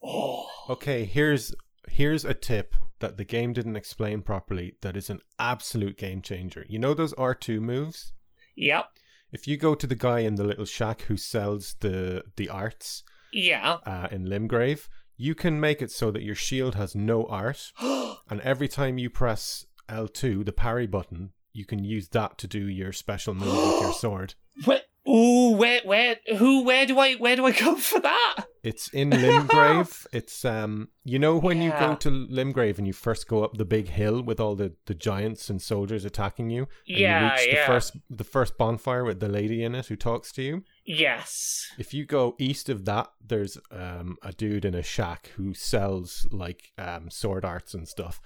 oh, 0.03 0.45
Okay, 0.69 1.05
here's 1.05 1.55
here's 1.89 2.23
a 2.25 2.33
tip 2.33 2.75
that 2.99 3.17
the 3.17 3.25
game 3.25 3.53
didn't 3.53 3.75
explain 3.75 4.21
properly. 4.21 4.75
That 4.81 4.95
is 4.95 5.09
an 5.09 5.19
absolute 5.39 5.97
game 5.97 6.21
changer. 6.21 6.65
You 6.69 6.79
know 6.79 6.93
those 6.93 7.13
R 7.13 7.33
two 7.35 7.59
moves. 7.61 8.13
yep, 8.55 8.85
If 9.31 9.47
you 9.47 9.57
go 9.57 9.73
to 9.75 9.87
the 9.87 9.95
guy 9.95 10.19
in 10.19 10.35
the 10.35 10.43
little 10.43 10.65
shack 10.65 11.01
who 11.03 11.17
sells 11.17 11.75
the 11.79 12.23
the 12.35 12.49
arts 12.49 13.03
yeah. 13.31 13.77
uh, 13.85 14.07
in 14.11 14.25
Limgrave, 14.25 14.87
you 15.17 15.35
can 15.35 15.59
make 15.59 15.81
it 15.81 15.91
so 15.91 16.11
that 16.11 16.23
your 16.23 16.35
shield 16.35 16.75
has 16.75 16.95
no 16.95 17.25
art, 17.25 17.71
and 17.81 18.41
every 18.41 18.67
time 18.67 18.97
you 18.97 19.09
press 19.09 19.65
L 19.89 20.07
two, 20.07 20.43
the 20.43 20.51
parry 20.53 20.87
button, 20.87 21.31
you 21.53 21.65
can 21.65 21.83
use 21.83 22.09
that 22.09 22.37
to 22.39 22.47
do 22.47 22.67
your 22.67 22.91
special 22.91 23.33
move 23.33 23.55
with 23.55 23.81
your 23.81 23.93
sword. 24.03 24.35
Where, 24.65 24.81
ooh, 25.07 25.51
where, 25.51 25.81
where, 25.83 26.17
who, 26.37 26.63
where 26.63 26.85
do 26.85 26.99
I, 26.99 27.13
where 27.15 27.35
do 27.35 27.45
I 27.45 27.51
go 27.51 27.75
for 27.75 27.99
that? 27.99 28.45
It's 28.63 28.87
in 28.89 29.09
Limgrave. 29.09 30.07
it's 30.13 30.45
um, 30.45 30.87
you 31.03 31.19
know 31.19 31.37
when 31.37 31.61
you 31.61 31.71
go 31.71 31.95
to 31.95 32.09
Limgrave 32.09 32.77
and 32.77 32.87
you 32.87 32.93
first 32.93 33.27
go 33.27 33.43
up 33.43 33.57
the 33.57 33.65
big 33.65 33.89
hill 33.89 34.21
with 34.21 34.39
all 34.39 34.55
the, 34.55 34.73
the 34.85 34.95
giants 34.95 35.49
and 35.49 35.61
soldiers 35.61 36.05
attacking 36.05 36.49
you. 36.49 36.67
And 36.87 36.97
Yeah, 36.97 37.19
you 37.19 37.31
reach 37.31 37.53
yeah. 37.53 37.61
the 37.61 37.67
first 37.67 37.97
the 38.09 38.23
first 38.23 38.57
bonfire 38.57 39.03
with 39.03 39.19
the 39.19 39.27
lady 39.27 39.63
in 39.63 39.75
it 39.75 39.87
who 39.87 39.97
talks 39.97 40.31
to 40.33 40.41
you. 40.41 40.63
Yes. 40.85 41.71
If 41.77 41.93
you 41.93 42.05
go 42.05 42.35
east 42.37 42.69
of 42.69 42.85
that, 42.85 43.07
there's 43.25 43.57
um 43.71 44.17
a 44.21 44.31
dude 44.33 44.65
in 44.65 44.75
a 44.75 44.83
shack 44.83 45.31
who 45.35 45.53
sells 45.53 46.27
like 46.31 46.71
um 46.77 47.09
sword 47.09 47.45
arts 47.45 47.73
and 47.73 47.87
stuff. 47.87 48.19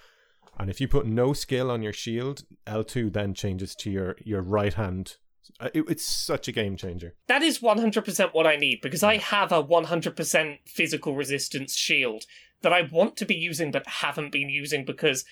And 0.60 0.70
if 0.70 0.82
you 0.82 0.88
put 0.88 1.06
no 1.06 1.34
skill 1.34 1.70
on 1.70 1.84
your 1.84 1.94
shield, 1.94 2.44
L 2.66 2.84
two 2.84 3.10
then 3.10 3.34
changes 3.34 3.76
to 3.76 3.92
your 3.92 4.16
your 4.24 4.42
right 4.42 4.74
hand. 4.74 5.18
Uh, 5.60 5.70
It, 5.74 5.86
it's 5.88 6.06
such 6.06 6.48
a 6.48 6.52
game 6.52 6.76
changer. 6.76 7.16
That 7.28 7.42
is 7.42 7.60
100% 7.60 8.34
what 8.34 8.46
I 8.46 8.58
need 8.58 8.82
because 8.82 9.02
I 9.02 9.16
have 9.16 9.54
a 9.54 9.64
100% 9.64 10.58
physical 10.68 11.16
resistance 11.16 11.74
shield 11.76 12.26
that 12.64 12.74
I 12.74 12.82
want 12.82 13.16
to 13.18 13.26
be 13.26 13.36
using 13.36 13.72
but 13.72 13.88
haven't 13.88 14.32
been 14.34 14.50
using 14.50 14.84
because 14.84 15.24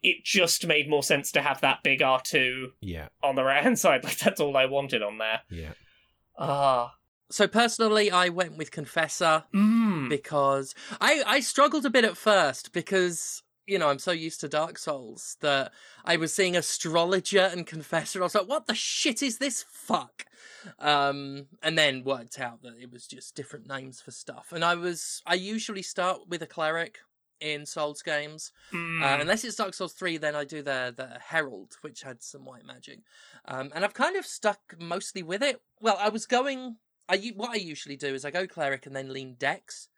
it 0.00 0.22
just 0.24 0.64
made 0.64 0.88
more 0.88 1.02
sense 1.02 1.32
to 1.32 1.42
have 1.42 1.60
that 1.62 1.82
big 1.82 1.98
R2 2.00 2.66
Yeah, 2.80 3.08
on 3.20 3.34
the 3.34 3.42
right 3.42 3.64
hand 3.64 3.78
side. 3.84 4.04
Like, 4.04 4.18
that's 4.18 4.40
all 4.40 4.56
I 4.56 4.66
wanted 4.66 5.02
on 5.02 5.18
there. 5.18 5.40
yeah. 5.50 5.72
Ah. 6.38 6.94
So 7.30 7.46
personally, 7.46 8.10
I 8.10 8.30
went 8.30 8.56
with 8.56 8.70
Confessor 8.70 9.44
Mm. 9.54 10.08
because 10.08 10.74
I 11.00 11.22
I 11.26 11.40
struggled 11.40 11.84
a 11.84 11.90
bit 11.90 12.04
at 12.04 12.16
first 12.16 12.72
because 12.72 13.42
you 13.66 13.78
know, 13.78 13.90
I'm 13.90 13.98
so 13.98 14.12
used 14.12 14.40
to 14.40 14.48
Dark 14.48 14.78
Souls 14.78 15.36
that 15.42 15.72
I 16.02 16.16
was 16.16 16.32
seeing 16.32 16.56
astrologer 16.56 17.50
and 17.52 17.66
confessor. 17.66 18.20
I 18.20 18.22
was 18.22 18.34
like, 18.34 18.48
what 18.48 18.66
the 18.66 18.74
shit 18.74 19.22
is 19.22 19.36
this 19.36 19.62
fuck? 19.70 20.24
Um, 20.78 21.48
and 21.62 21.76
then 21.76 22.02
worked 22.02 22.40
out 22.40 22.62
that 22.62 22.78
it 22.80 22.90
was 22.90 23.06
just 23.06 23.34
different 23.34 23.68
names 23.68 24.00
for 24.00 24.10
stuff. 24.10 24.52
And 24.52 24.64
I 24.64 24.74
was, 24.74 25.20
I 25.26 25.34
usually 25.34 25.82
start 25.82 26.28
with 26.28 26.40
a 26.40 26.46
cleric 26.46 27.00
in 27.40 27.66
Souls 27.66 28.02
games. 28.02 28.52
Mm. 28.72 29.02
Uh, 29.02 29.20
unless 29.20 29.44
it's 29.44 29.56
Dark 29.56 29.74
Souls 29.74 29.92
3, 29.92 30.16
then 30.18 30.34
I 30.34 30.44
do 30.44 30.62
the, 30.62 30.92
the 30.96 31.18
Herald, 31.20 31.76
which 31.82 32.02
had 32.02 32.22
some 32.22 32.44
white 32.44 32.66
magic. 32.66 33.00
Um, 33.44 33.70
and 33.74 33.84
I've 33.84 33.94
kind 33.94 34.16
of 34.16 34.26
stuck 34.26 34.74
mostly 34.80 35.22
with 35.22 35.42
it. 35.42 35.60
Well, 35.80 35.96
I 35.98 36.08
was 36.08 36.26
going. 36.26 36.76
I, 37.08 37.32
what 37.36 37.50
I 37.50 37.56
usually 37.56 37.96
do 37.96 38.14
is 38.14 38.24
I 38.24 38.30
go 38.30 38.46
cleric 38.46 38.84
and 38.84 38.94
then 38.94 39.12
lean 39.12 39.36
dex, 39.38 39.88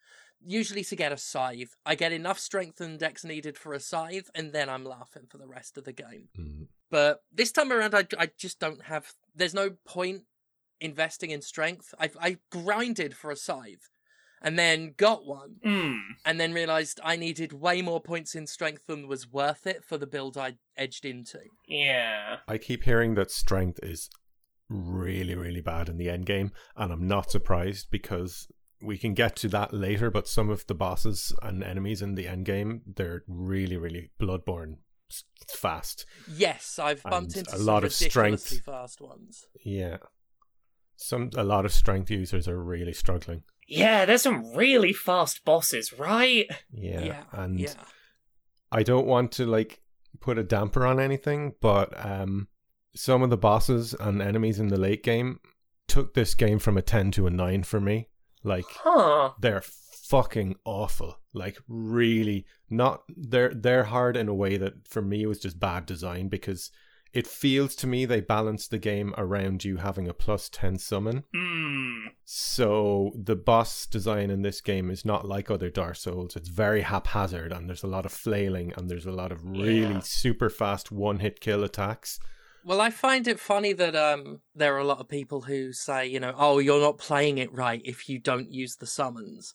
usually 0.45 0.85
to 0.85 0.97
get 0.97 1.13
a 1.13 1.17
scythe. 1.17 1.75
I 1.85 1.97
get 1.97 2.13
enough 2.13 2.39
strength 2.39 2.81
and 2.81 2.99
dex 2.99 3.25
needed 3.25 3.59
for 3.59 3.73
a 3.73 3.81
scythe, 3.81 4.31
and 4.35 4.53
then 4.53 4.69
I'm 4.69 4.85
laughing 4.85 5.25
for 5.29 5.39
the 5.39 5.49
rest 5.49 5.77
of 5.77 5.85
the 5.85 5.93
game. 5.93 6.29
Mm. 6.39 6.67
But 6.91 7.23
this 7.33 7.53
time 7.53 7.73
around, 7.73 7.95
I, 7.95 8.07
I 8.19 8.31
just 8.37 8.61
don't 8.61 8.83
have. 8.83 9.13
There's 9.35 9.55
no 9.55 9.71
point 9.85 10.23
investing 10.81 11.31
in 11.31 11.43
strength. 11.43 11.95
I 11.99 12.11
I 12.21 12.37
grinded 12.51 13.17
for 13.17 13.31
a 13.31 13.37
scythe, 13.37 13.91
and 14.43 14.59
then 14.59 14.95
got 14.97 15.27
one, 15.27 15.57
Mm. 15.65 16.01
and 16.25 16.41
then 16.41 16.53
realized 16.53 17.01
I 17.05 17.17
needed 17.17 17.53
way 17.53 17.83
more 17.83 18.01
points 18.01 18.35
in 18.35 18.47
strength 18.47 18.87
than 18.87 19.07
was 19.09 19.29
worth 19.31 19.67
it 19.67 19.85
for 19.85 19.99
the 19.99 20.07
build 20.07 20.37
I 20.37 20.57
edged 20.77 21.05
into. 21.05 21.41
Yeah. 21.69 22.39
I 22.49 22.59
keep 22.59 22.85
hearing 22.85 23.15
that 23.15 23.31
strength 23.31 23.79
is 23.83 24.09
really, 24.69 25.35
really 25.35 25.61
bad 25.61 25.89
in 25.89 25.97
the 25.99 26.09
end 26.09 26.27
game, 26.27 26.53
and 26.77 26.93
I'm 26.93 27.07
not 27.07 27.31
surprised 27.31 27.89
because 27.91 28.47
we 28.83 28.97
can 28.97 29.13
get 29.15 29.37
to 29.37 29.49
that 29.49 29.75
later. 29.75 30.11
But 30.11 30.29
some 30.29 30.49
of 30.49 30.67
the 30.67 30.75
bosses 30.75 31.35
and 31.43 31.63
enemies 31.63 32.01
in 32.03 32.15
the 32.15 32.27
end 32.29 32.47
game, 32.47 32.83
they're 32.87 33.25
really, 33.29 33.77
really 33.77 34.11
bloodborne 34.21 34.77
fast. 35.49 36.07
Yes, 36.33 36.79
I've 36.79 37.03
bumped 37.03 37.33
And 37.37 37.39
into 37.47 37.51
a 37.55 37.59
some 37.59 37.67
lot 37.67 37.85
of 37.85 37.93
strength. 37.93 38.61
fast 38.65 39.01
ones. 39.01 39.45
Yeah, 39.65 39.99
some 40.97 41.31
a 41.37 41.45
lot 41.45 41.65
of 41.65 41.73
strength 41.73 42.11
users 42.11 42.47
are 42.49 42.63
really 42.63 42.93
struggling. 42.93 43.43
Yeah, 43.71 44.05
there's 44.05 44.23
some 44.23 44.55
really 44.55 44.93
fast 44.93 45.45
bosses, 45.45 45.93
right? 45.93 46.47
Yeah, 46.73 47.01
Yeah, 47.01 47.23
and 47.33 47.59
yeah. 47.59 47.73
I 48.73 48.83
don't 48.83 49.07
want 49.07 49.33
to 49.33 49.47
like 49.47 49.81
put 50.21 50.39
a 50.39 50.43
damper 50.43 50.85
on 50.87 51.01
anything, 51.01 51.55
but 51.61 51.95
um, 52.05 52.49
some 52.95 53.23
of 53.23 53.31
the 53.31 53.37
bosses 53.37 53.95
and 53.99 54.21
enemies 54.21 54.59
in 54.59 54.69
the 54.69 54.79
late 54.79 55.03
game 55.03 55.41
took 55.89 56.15
this 56.15 56.35
game 56.35 56.59
from 56.59 56.77
a 56.77 56.83
ten 56.83 57.11
to 57.13 57.27
a 57.27 57.31
nine 57.31 57.63
for 57.63 57.81
me. 57.81 58.09
Like 58.43 58.67
Huh. 58.69 59.33
they're 59.41 59.63
fucking 59.63 60.57
awful. 60.65 61.19
Like 61.33 61.59
really 61.69 62.47
not 62.69 63.03
they're 63.09 63.55
they're 63.55 63.85
hard 63.85 64.17
in 64.17 64.29
a 64.29 64.35
way 64.35 64.57
that 64.57 64.89
for 64.89 65.03
me 65.03 65.27
was 65.27 65.39
just 65.39 65.61
bad 65.61 65.87
design 65.87 66.29
because 66.29 66.71
it 67.13 67.27
feels 67.27 67.75
to 67.77 67.87
me 67.87 68.05
they 68.05 68.21
balance 68.21 68.69
the 68.69 68.79
game 68.79 69.15
around 69.19 69.65
you 69.65 69.79
having 69.79 70.07
a 70.09 70.15
plus 70.15 70.49
10 70.49 70.79
summon. 70.79 71.25
Hmm. 71.35 72.07
So 72.25 73.11
the 73.17 73.35
boss 73.37 73.87
design 73.87 74.31
in 74.31 74.43
this 74.43 74.61
game 74.61 74.91
is 74.91 75.05
not 75.05 75.27
like 75.27 75.51
other 75.51 75.71
Dark 75.71 75.97
Souls. 75.97 76.37
It's 76.37 76.49
very 76.49 76.83
haphazard 76.83 77.53
and 77.53 77.69
there's 77.69 77.83
a 77.83 77.89
lot 77.89 78.07
of 78.07 78.13
flailing 78.13 78.73
and 78.77 78.89
there's 78.89 79.07
a 79.07 79.11
lot 79.13 79.33
of 79.33 79.45
really 79.45 79.81
Yeah. 79.81 80.01
super 80.01 80.49
fast 80.49 80.93
one 80.93 81.19
hit 81.19 81.41
kill 81.41 81.65
attacks. 81.65 82.21
Well, 82.65 82.81
I 82.81 82.91
find 82.91 83.27
it 83.27 83.41
funny 83.41 83.73
that 83.73 83.97
um 83.97 84.43
there 84.55 84.75
are 84.77 84.79
a 84.79 84.85
lot 84.85 85.01
of 85.01 85.09
people 85.09 85.41
who 85.43 85.73
say, 85.73 86.07
you 86.07 86.21
know, 86.21 86.35
oh, 86.37 86.59
you're 86.59 86.81
not 86.81 86.99
playing 86.99 87.39
it 87.39 87.53
right 87.53 87.81
if 87.85 88.09
you 88.09 88.19
don't 88.19 88.53
use 88.53 88.77
the 88.77 88.87
summons. 88.87 89.53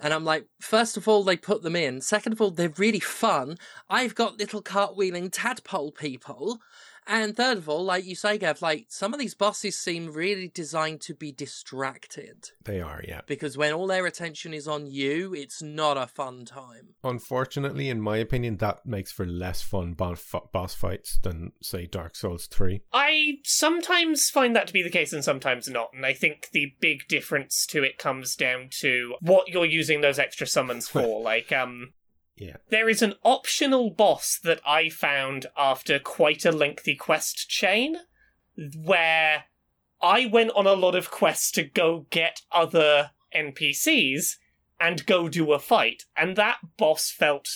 And 0.00 0.12
I'm 0.12 0.24
like, 0.24 0.46
first 0.60 0.96
of 0.96 1.06
all, 1.06 1.22
they 1.22 1.36
put 1.36 1.62
them 1.62 1.76
in. 1.76 2.00
Second 2.00 2.32
of 2.32 2.40
all, 2.40 2.50
they're 2.50 2.72
really 2.78 3.00
fun. 3.00 3.58
I've 3.88 4.14
got 4.14 4.38
little 4.38 4.62
cartwheeling 4.62 5.30
tadpole 5.32 5.92
people. 5.92 6.58
And 7.06 7.36
third 7.36 7.58
of 7.58 7.68
all, 7.68 7.84
like 7.84 8.06
you 8.06 8.14
say, 8.14 8.38
Gav, 8.38 8.62
like 8.62 8.86
some 8.88 9.12
of 9.12 9.20
these 9.20 9.34
bosses 9.34 9.78
seem 9.78 10.12
really 10.12 10.48
designed 10.48 11.00
to 11.02 11.14
be 11.14 11.32
distracted. 11.32 12.50
They 12.64 12.80
are, 12.80 13.02
yeah. 13.06 13.20
Because 13.26 13.56
when 13.56 13.72
all 13.72 13.86
their 13.86 14.06
attention 14.06 14.54
is 14.54 14.66
on 14.66 14.86
you, 14.86 15.34
it's 15.34 15.62
not 15.62 15.96
a 15.96 16.06
fun 16.06 16.44
time. 16.44 16.94
Unfortunately, 17.02 17.90
in 17.90 18.00
my 18.00 18.16
opinion, 18.16 18.56
that 18.58 18.86
makes 18.86 19.12
for 19.12 19.26
less 19.26 19.60
fun 19.62 19.94
boss 19.94 20.74
fights 20.74 21.18
than, 21.22 21.52
say, 21.62 21.86
Dark 21.86 22.16
Souls 22.16 22.46
3. 22.46 22.80
I 22.92 23.38
sometimes 23.44 24.30
find 24.30 24.56
that 24.56 24.66
to 24.68 24.72
be 24.72 24.82
the 24.82 24.90
case 24.90 25.12
and 25.12 25.24
sometimes 25.24 25.68
not, 25.68 25.90
and 25.92 26.06
I 26.06 26.14
think 26.14 26.48
the 26.52 26.72
big 26.80 27.06
difference 27.08 27.66
to 27.66 27.82
it 27.82 27.98
comes 27.98 28.34
down 28.34 28.68
to 28.80 29.14
what 29.20 29.48
you're 29.48 29.66
using 29.66 30.00
those 30.00 30.18
extra 30.18 30.46
summons 30.46 30.88
for. 30.88 31.20
like, 31.20 31.52
um, 31.52 31.92
Yeah. 32.36 32.56
there 32.68 32.88
is 32.88 33.00
an 33.00 33.14
optional 33.22 33.90
boss 33.90 34.40
that 34.42 34.60
I 34.66 34.88
found 34.88 35.46
after 35.56 35.98
quite 36.00 36.44
a 36.44 36.50
lengthy 36.50 36.96
quest 36.96 37.48
chain 37.48 37.96
where 38.76 39.44
I 40.02 40.26
went 40.26 40.50
on 40.56 40.66
a 40.66 40.72
lot 40.72 40.94
of 40.94 41.10
quests 41.10 41.50
to 41.52 41.62
go 41.62 42.06
get 42.10 42.42
other 42.52 43.12
NPCs 43.34 44.36
and 44.80 45.06
go 45.06 45.28
do 45.28 45.52
a 45.52 45.58
fight, 45.58 46.04
and 46.16 46.36
that 46.36 46.58
boss 46.76 47.10
felt 47.10 47.48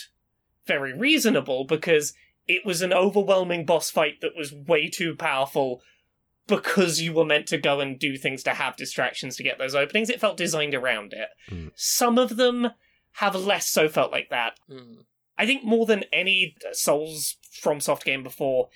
very 0.66 0.92
reasonable 0.92 1.64
because 1.64 2.14
it 2.46 2.64
was 2.64 2.80
an 2.80 2.92
overwhelming 2.92 3.66
boss 3.66 3.90
fight 3.90 4.20
that 4.20 4.36
was 4.36 4.52
way 4.52 4.88
too 4.88 5.14
powerful 5.14 5.82
because 6.46 7.00
you 7.00 7.12
were 7.12 7.24
meant 7.24 7.46
to 7.46 7.58
go 7.58 7.80
and 7.80 7.98
do 7.98 8.16
things 8.16 8.42
to 8.42 8.54
have 8.54 8.76
distractions 8.76 9.36
to 9.36 9.42
get 9.42 9.58
those 9.58 9.74
openings. 9.74 10.08
It 10.08 10.20
felt 10.20 10.38
designed 10.38 10.74
around 10.74 11.12
it. 11.12 11.28
Mm. 11.50 11.72
Some 11.74 12.18
of 12.18 12.36
them 12.36 12.70
have 13.12 13.34
less 13.34 13.68
so 13.68 13.88
felt 13.88 14.12
like 14.12 14.28
that. 14.30 14.58
Mm. 14.70 15.04
I 15.36 15.46
think 15.46 15.64
more 15.64 15.86
than 15.86 16.04
any 16.12 16.56
Souls 16.72 17.36
from 17.62 17.80
soft 17.80 18.04
game 18.04 18.22
before, 18.22 18.68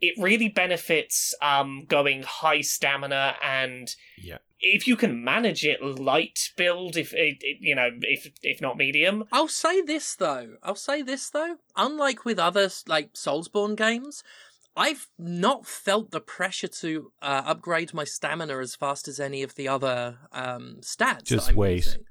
it 0.00 0.14
really 0.18 0.48
benefits 0.48 1.34
um, 1.42 1.84
going 1.88 2.22
high 2.22 2.60
stamina 2.62 3.34
and 3.42 3.94
Yeah. 4.18 4.38
if 4.60 4.86
you 4.86 4.96
can 4.96 5.22
manage 5.24 5.64
it, 5.64 5.82
light 5.82 6.38
build. 6.56 6.96
If 6.96 7.12
it, 7.14 7.38
it- 7.40 7.58
you 7.60 7.74
know, 7.74 7.90
if 8.02 8.30
if 8.42 8.60
not 8.60 8.76
medium, 8.78 9.24
I'll 9.32 9.48
say 9.48 9.80
this 9.82 10.14
though. 10.14 10.56
I'll 10.62 10.74
say 10.74 11.02
this 11.02 11.28
though. 11.30 11.56
Unlike 11.76 12.24
with 12.24 12.38
other 12.38 12.70
like 12.86 13.12
Soulsborne 13.14 13.76
games, 13.76 14.22
I've 14.76 15.08
not 15.18 15.66
felt 15.66 16.10
the 16.12 16.20
pressure 16.20 16.68
to 16.68 17.12
uh, 17.20 17.42
upgrade 17.44 17.92
my 17.92 18.04
stamina 18.04 18.58
as 18.58 18.74
fast 18.74 19.08
as 19.08 19.20
any 19.20 19.42
of 19.42 19.54
the 19.54 19.68
other 19.68 20.18
um, 20.32 20.78
stats. 20.80 21.24
Just 21.24 21.46
that 21.46 21.52
I'm 21.52 21.56
wait. 21.58 21.84
using. 21.86 22.04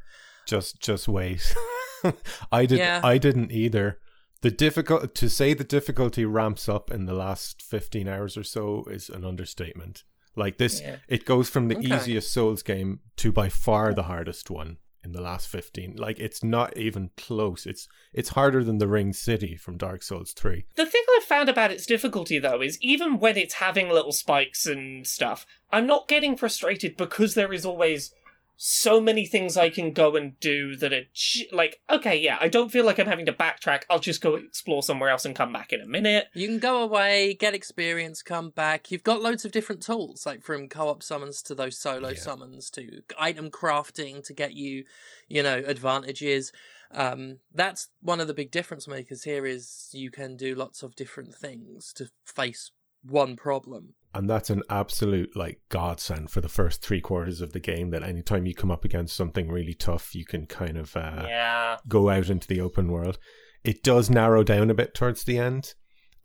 Just 0.50 0.80
just 0.82 1.08
wait 1.08 1.56
i 2.52 2.66
did 2.66 2.80
Yeah. 2.80 3.02
i 3.04 3.18
didn't 3.18 3.52
either 3.52 4.00
the 4.42 4.52
difficult 4.52 5.14
to 5.16 5.30
say 5.30 5.54
the 5.54 5.64
difficulty 5.64 6.26
ramps 6.26 6.70
up 6.70 6.90
in 6.92 7.06
the 7.06 7.14
last 7.14 7.62
15 7.62 8.08
hours 8.08 8.38
or 8.38 8.44
so 8.44 8.86
is 8.90 9.10
an 9.10 9.26
understatement 9.26 10.04
like 10.36 10.58
this 10.58 10.82
Yeah. 10.82 10.98
it 11.08 11.26
goes 11.26 11.50
from 11.50 11.68
the 11.68 11.78
Okay. 11.78 11.96
easiest 11.96 12.32
souls 12.32 12.64
game 12.64 13.00
to 13.18 13.32
by 13.32 13.50
far 13.50 13.94
the 13.94 14.04
hardest 14.04 14.50
one 14.50 14.78
in 15.04 15.12
the 15.14 15.22
last 15.22 15.48
15 15.48 15.96
like 15.98 16.20
it's 16.20 16.44
not 16.44 16.76
even 16.78 17.10
close 17.18 17.66
it's 17.66 17.88
it's 18.14 18.30
harder 18.30 18.64
than 18.64 18.78
the 18.80 18.88
ring 18.88 19.14
city 19.14 19.56
from 19.56 19.78
dark 19.78 20.04
souls 20.04 20.32
3 20.34 20.66
The 20.76 20.86
thing 20.86 21.04
I've 21.18 21.24
found 21.24 21.50
about 21.50 21.72
its 21.72 21.86
difficulty, 21.86 22.40
though, 22.40 22.62
is 22.62 22.78
even 22.82 23.20
when 23.20 23.36
it's 23.38 23.56
having 23.56 23.90
little 23.90 24.12
spikes 24.14 24.66
and 24.66 25.06
stuff, 25.06 25.46
I'm 25.72 25.86
not 25.86 26.08
getting 26.08 26.38
frustrated 26.38 26.96
because 26.98 27.34
there 27.36 27.52
is 27.54 27.66
always 27.66 28.14
so 28.62 29.00
many 29.00 29.26
things 29.26 29.56
I 29.56 29.70
can 29.70 29.94
go 29.94 30.18
and 30.18 30.38
do 30.42 30.76
that 30.76 30.92
are 30.92 31.06
like, 31.54 31.80
okay, 31.90 32.20
yeah, 32.20 32.38
I 32.42 32.50
don't 32.50 32.70
feel 32.70 32.86
like 32.86 33.00
I'm 33.00 33.08
having 33.08 33.26
to 33.28 33.32
backtrack. 33.32 33.84
I'll 33.90 34.00
just 34.00 34.20
go 34.20 34.36
explore 34.36 34.84
somewhere 34.84 35.10
else 35.10 35.24
and 35.24 35.34
come 35.34 35.54
back 35.54 35.72
in 35.72 35.80
a 35.80 35.86
minute. 35.86 36.26
You 36.34 36.46
can 36.46 36.60
go 36.60 36.84
away, 36.84 37.36
get 37.36 37.54
experience, 37.54 38.22
come 38.22 38.50
back. 38.50 38.92
You've 38.92 39.04
got 39.04 39.22
loads 39.22 39.46
of 39.46 39.54
different 39.54 39.82
tools, 39.82 40.26
like 40.26 40.44
from 40.44 40.68
co-op 40.68 41.02
summons 41.04 41.42
to 41.44 41.56
those 41.56 41.78
solo 41.78 42.10
Yeah. 42.10 42.16
summons 42.20 42.70
to 42.72 43.02
item 43.18 43.50
crafting 43.50 44.22
to 44.26 44.34
get 44.34 44.54
you, 44.56 44.84
you 45.30 45.42
know, 45.42 45.64
advantages. 45.66 46.52
Um, 46.92 47.40
that's 47.54 47.88
one 48.02 48.20
of 48.20 48.28
the 48.28 48.34
big 48.34 48.52
difference 48.52 48.90
makers 48.90 49.24
here 49.24 49.46
is 49.46 49.88
you 49.94 50.12
can 50.12 50.36
do 50.36 50.54
lots 50.54 50.84
of 50.84 50.98
different 50.98 51.34
things 51.34 51.94
to 51.94 52.10
face 52.26 52.72
one 53.04 53.36
problem. 53.36 53.94
and 54.14 54.30
that's 54.30 54.50
an 54.50 54.64
absolute 54.70 55.36
like 55.36 55.60
godsend 55.70 56.30
for 56.30 56.42
the 56.42 56.50
first 56.50 56.82
three 56.82 57.02
quarters 57.02 57.42
of 57.42 57.54
the 57.54 57.60
game 57.60 57.92
that 57.92 58.04
anytime 58.04 58.46
you 58.46 58.54
come 58.56 58.72
up 58.72 58.84
against 58.84 59.16
something 59.16 59.50
really 59.50 59.74
tough 59.74 60.16
you 60.16 60.26
can 60.26 60.46
kind 60.46 60.78
of 60.78 60.96
uh, 60.96 61.26
yeah. 61.28 61.78
go 61.88 62.10
out 62.10 62.30
into 62.30 62.48
the 62.48 62.62
open 62.62 62.92
world. 62.92 63.20
It 63.64 63.84
does 63.84 64.10
narrow 64.10 64.44
down 64.44 64.70
a 64.70 64.74
bit 64.74 64.94
towards 64.94 65.24
the 65.24 65.38
end, 65.38 65.74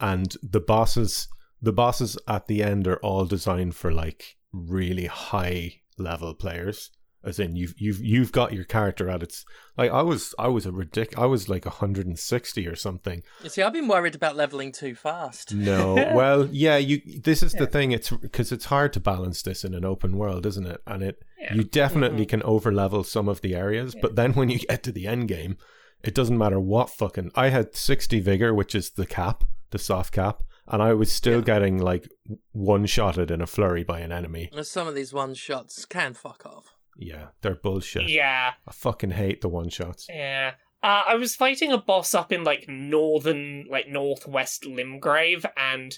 and 0.01 0.35
the 0.43 0.61
bosses 0.61 1.29
the 1.61 1.73
bosses 1.73 2.19
at 2.29 2.47
the 2.47 2.63
end 2.63 2.87
are 2.87 2.99
all 2.99 3.25
designed 3.25 3.75
for 3.75 3.93
like 3.93 4.37
really 4.53 5.07
high 5.07 5.81
level 5.99 6.35
players. 6.35 6.91
As 7.25 7.39
in 7.39 7.57
you've 7.57 7.75
you've 7.79 8.01
you've 8.05 8.33
got 8.33 8.53
your 8.53 8.65
character 8.65 9.09
at 9.09 9.23
its 9.23 9.45
like 9.79 9.91
I 9.91 10.03
was 10.03 10.35
I 10.39 10.49
was 10.49 10.67
a 10.67 10.71
ridic 10.71 11.17
I 11.19 11.27
was 11.27 11.49
like 11.49 11.65
160 11.65 12.67
or 12.67 12.77
something. 12.77 13.23
You 13.43 13.49
see, 13.51 13.63
I've 13.63 13.73
been 13.73 13.89
worried 13.89 14.15
about 14.15 14.37
leveling 14.37 14.73
too 14.73 14.95
fast. 14.95 15.55
No, 15.55 15.95
well, 16.15 16.47
yeah, 16.53 16.77
you 16.77 17.01
this 17.23 17.43
is 17.43 17.53
the 17.53 17.67
thing 17.67 17.93
it's 17.93 18.11
because 18.11 18.53
it's 18.53 18.67
hard 18.67 18.93
to 18.95 19.01
balance 19.01 19.43
this 19.43 19.65
in 19.65 19.75
an 19.75 19.85
open 19.85 20.17
world, 20.17 20.45
isn't 20.47 20.67
it? 20.67 20.81
And 20.87 21.03
it 21.03 21.23
Yeah. 21.41 21.55
you 21.55 21.65
definitely 21.65 22.25
mm-hmm. 22.25 22.41
can 22.41 22.43
over 22.43 22.73
level 22.73 23.05
some 23.05 23.29
of 23.29 23.41
the 23.41 23.55
areas, 23.55 23.95
but 24.01 24.17
then 24.17 24.33
when 24.35 24.51
you 24.51 24.59
get 24.59 24.83
to 24.85 24.93
the 24.93 25.07
end 25.07 25.29
game, 25.29 25.57
It 26.03 26.15
doesn't 26.15 26.37
matter 26.37 26.61
what 26.61 26.91
fucking. 26.91 27.31
I 27.35 27.49
had 27.49 27.75
60 27.75 28.21
vigor, 28.21 28.53
which 28.53 28.75
is 28.75 28.91
the 28.91 29.07
cap, 29.07 29.45
the 29.71 29.79
soft 29.79 30.13
cap, 30.13 30.43
and 30.69 30.83
I 30.83 30.93
was 30.93 31.11
still 31.11 31.39
Yeah. 31.39 31.45
getting 31.55 31.79
like 31.79 32.07
one 32.53 32.85
shotted 32.85 33.31
in 33.31 33.41
a 33.41 33.47
flurry 33.47 33.85
by 33.85 34.01
an 34.01 34.13
enemy. 34.13 34.51
And 34.53 34.67
Some 34.67 34.87
of 34.87 34.95
these 34.95 35.15
one 35.15 35.33
shots 35.35 35.87
can 35.87 36.13
fuck 36.13 36.45
off. 36.45 36.74
Yeah, 36.99 37.29
they're 37.43 37.55
bullshit. 37.55 38.09
Yeah, 38.09 38.53
I 38.67 38.73
fucking 38.73 39.13
hate 39.13 39.41
the 39.41 39.49
one 39.49 39.69
shots. 39.69 40.07
yeah. 40.09 40.55
Uh, 40.83 41.03
I 41.09 41.15
was 41.15 41.35
fighting 41.35 41.73
a 41.73 41.79
boss 41.79 42.15
up 42.15 42.31
in 42.31 42.45
like 42.45 42.67
northern, 42.69 43.65
like 43.71 43.89
northwest 43.89 44.65
Limgrave, 44.65 45.47
and 45.57 45.97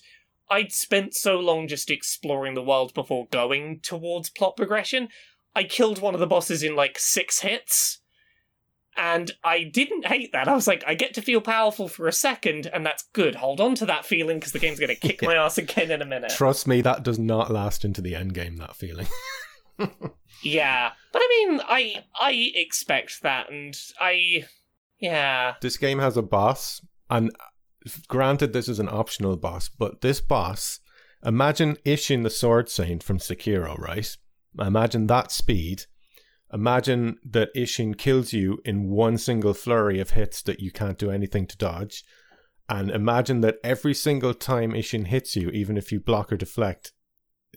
I'd 0.49 0.71
spent 0.71 1.13
so 1.13 1.41
long 1.41 1.67
just 1.67 1.91
exploring 1.91 2.55
the 2.55 2.63
world 2.63 2.95
before 2.95 3.27
going 3.33 3.81
towards 3.83 4.31
plot 4.31 4.57
progression. 4.57 5.09
I 5.57 5.65
killed 5.65 6.01
one 6.01 6.15
of 6.15 6.21
the 6.21 6.27
bosses 6.27 6.63
in 6.63 6.77
like 6.77 7.01
six 7.01 7.41
hits. 7.41 8.01
And 8.99 9.33
I 9.45 9.65
didn't 9.65 10.07
hate 10.07 10.33
that. 10.33 10.49
I 10.49 10.55
was 10.55 10.67
like, 10.67 10.83
I 10.87 10.95
get 10.95 11.13
to 11.15 11.21
feel 11.21 11.43
powerful 11.43 11.87
for 11.87 12.07
a 12.07 12.13
second, 12.13 12.71
and 12.73 12.87
that's 12.87 13.05
good. 13.13 13.35
Hold 13.35 13.61
on 13.61 13.75
to 13.75 13.87
that 13.87 14.07
feeling 14.07 14.39
because 14.39 14.53
the 14.53 14.59
game's 14.59 14.79
going 14.81 14.89
to 14.89 14.95
kick 14.95 15.21
my 15.23 15.35
ass 15.35 15.59
again 15.59 15.91
in 15.91 16.01
a 16.01 16.07
minute. 16.07 16.33
Trust 16.35 16.67
me, 16.67 16.81
that 16.81 17.03
does 17.03 17.19
not 17.19 17.51
last 17.51 17.85
into 17.85 18.01
the 18.01 18.15
end 18.15 18.33
game. 18.33 18.57
That 18.57 18.75
feeling. 18.75 19.07
Yeah, 20.43 20.93
but 21.13 21.23
I 21.23 21.29
mean, 21.49 21.61
I 21.67 22.05
I 22.15 22.53
expect 22.55 23.23
that, 23.23 23.51
and 23.51 23.77
I, 24.01 24.45
yeah, 24.99 25.55
this 25.61 25.77
game 25.77 25.99
has 25.99 26.17
a 26.17 26.23
boss, 26.23 26.81
and 27.09 27.31
granted, 28.09 28.53
this 28.53 28.69
is 28.69 28.79
an 28.79 28.89
optional 28.89 29.37
boss, 29.37 29.69
but 29.69 30.01
this 30.01 30.21
boss, 30.21 30.81
imagine 31.25 31.77
Isshin 31.85 32.23
the 32.23 32.31
Sword 32.31 32.69
Saint 32.69 33.03
from 33.03 33.19
Sekiro, 33.19 33.79
right? 33.79 34.17
Imagine 34.59 35.07
that 35.07 35.33
speed. 35.33 35.85
Imagine 36.53 37.19
that 37.25 37.55
Isshin 37.55 37.99
kills 37.99 38.33
you 38.33 38.61
in 38.65 38.89
one 38.89 39.19
single 39.19 39.53
flurry 39.53 40.01
of 40.01 40.11
hits 40.11 40.43
that 40.43 40.61
you 40.61 40.71
can't 40.71 40.99
do 40.99 41.11
anything 41.11 41.47
to 41.49 41.57
dodge. 41.57 42.05
And 42.69 42.91
imagine 42.91 43.41
that 43.43 43.57
every 43.63 43.95
single 43.95 44.33
time 44.33 44.73
Isshin 44.73 45.09
hits 45.09 45.37
you, 45.37 45.51
even 45.51 45.77
if 45.77 45.93
you 45.93 46.01
block 46.01 46.33
or 46.33 46.37
deflect, 46.37 46.93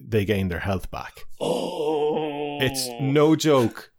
they 0.01 0.25
gain 0.25 0.47
their 0.49 0.59
health 0.59 0.89
back. 0.91 1.21
oh, 1.39 2.08
It's 2.59 2.87
no 3.01 3.35
joke. 3.35 3.91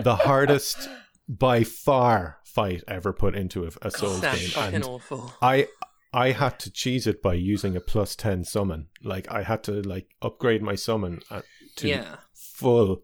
The 0.00 0.16
hardest 0.16 0.88
by 1.28 1.64
far 1.64 2.38
fight 2.44 2.82
ever 2.88 3.12
put 3.12 3.34
into 3.34 3.64
a, 3.64 3.70
a 3.82 3.90
Souls 3.90 4.20
Sounds 4.20 4.40
game. 4.40 4.48
fucking 4.50 4.74
And 4.76 4.84
awful. 4.84 5.32
I 5.40 5.68
I 6.12 6.32
had 6.32 6.58
to 6.60 6.70
cheese 6.70 7.06
it 7.06 7.22
by 7.22 7.34
using 7.34 7.74
a 7.76 7.80
plus 7.80 8.14
10 8.16 8.44
summon. 8.44 8.88
Like 9.02 9.30
I 9.30 9.42
had 9.42 9.62
to 9.64 9.80
like 9.82 10.08
upgrade 10.20 10.62
my 10.62 10.74
summon 10.74 11.20
uh, 11.30 11.42
to 11.76 11.88
Yeah. 11.88 12.16
full 12.34 13.02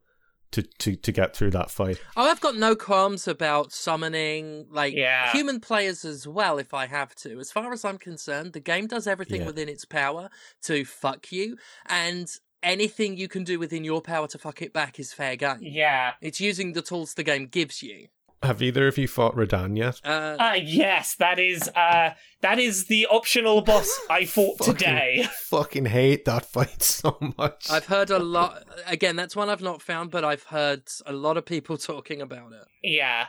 to, 0.50 0.62
to 0.62 0.96
to 0.96 1.12
get 1.12 1.36
through 1.36 1.50
that 1.52 1.70
fight. 1.70 2.00
Oh, 2.16 2.24
I've 2.30 2.40
got 2.40 2.56
no 2.56 2.74
qualms 2.74 3.28
about 3.28 3.70
summoning 3.72 4.66
like 4.70 4.94
Yeah. 4.94 5.30
human 5.32 5.60
players 5.60 6.04
as 6.06 6.26
well 6.26 6.58
if 6.58 6.72
I 6.74 6.86
have 6.86 7.14
to. 7.16 7.38
As 7.38 7.52
far 7.52 7.70
as 7.72 7.84
I'm 7.84 7.98
concerned, 7.98 8.52
the 8.54 8.60
game 8.60 8.86
does 8.86 9.06
everything 9.06 9.42
Yeah. 9.42 9.46
within 9.48 9.68
its 9.68 9.84
power 9.84 10.30
to 10.62 10.84
fuck 10.86 11.30
you, 11.32 11.56
and 11.86 12.28
anything 12.62 13.16
you 13.16 13.28
can 13.28 13.44
do 13.44 13.58
within 13.58 13.84
your 13.84 14.00
power 14.00 14.26
to 14.28 14.38
fuck 14.38 14.62
it 14.62 14.72
back 14.72 14.98
is 14.98 15.12
fair 15.12 15.36
game. 15.36 15.58
yeah. 15.60 16.12
It's 16.20 16.40
using 16.40 16.72
the 16.72 16.82
tools 16.82 17.14
the 17.14 17.22
game 17.22 17.46
gives 17.46 17.82
you. 17.82 18.08
Have 18.42 18.62
either 18.62 18.86
of 18.86 18.96
you 18.96 19.08
fought 19.08 19.34
Radahn 19.34 19.76
yet? 19.76 20.00
Uh, 20.04 20.36
Uh, 20.38 20.56
yes, 20.62 21.16
that 21.16 21.40
is 21.40 21.68
uh 21.74 22.10
that 22.40 22.60
is 22.60 22.86
the 22.86 23.06
optional 23.10 23.62
boss 23.62 23.88
I 24.10 24.26
fought 24.26 24.58
Fucking- 24.58 24.74
today. 24.74 25.26
Fucking 25.50 25.86
hate 25.86 26.24
that 26.26 26.44
fight 26.46 26.82
so 27.02 27.18
much. 27.36 27.68
I've 27.68 27.86
heard 27.86 28.10
a 28.10 28.20
lot. 28.20 28.62
Again, 28.86 29.16
that's 29.16 29.34
one 29.34 29.48
I've 29.50 29.60
not 29.62 29.82
found, 29.82 30.12
but 30.12 30.24
I've 30.24 30.44
heard 30.44 30.82
a 31.04 31.12
lot 31.12 31.36
of 31.36 31.46
people 31.46 31.76
talking 31.78 32.20
about 32.22 32.52
it. 32.52 32.64
Yeah. 32.82 33.26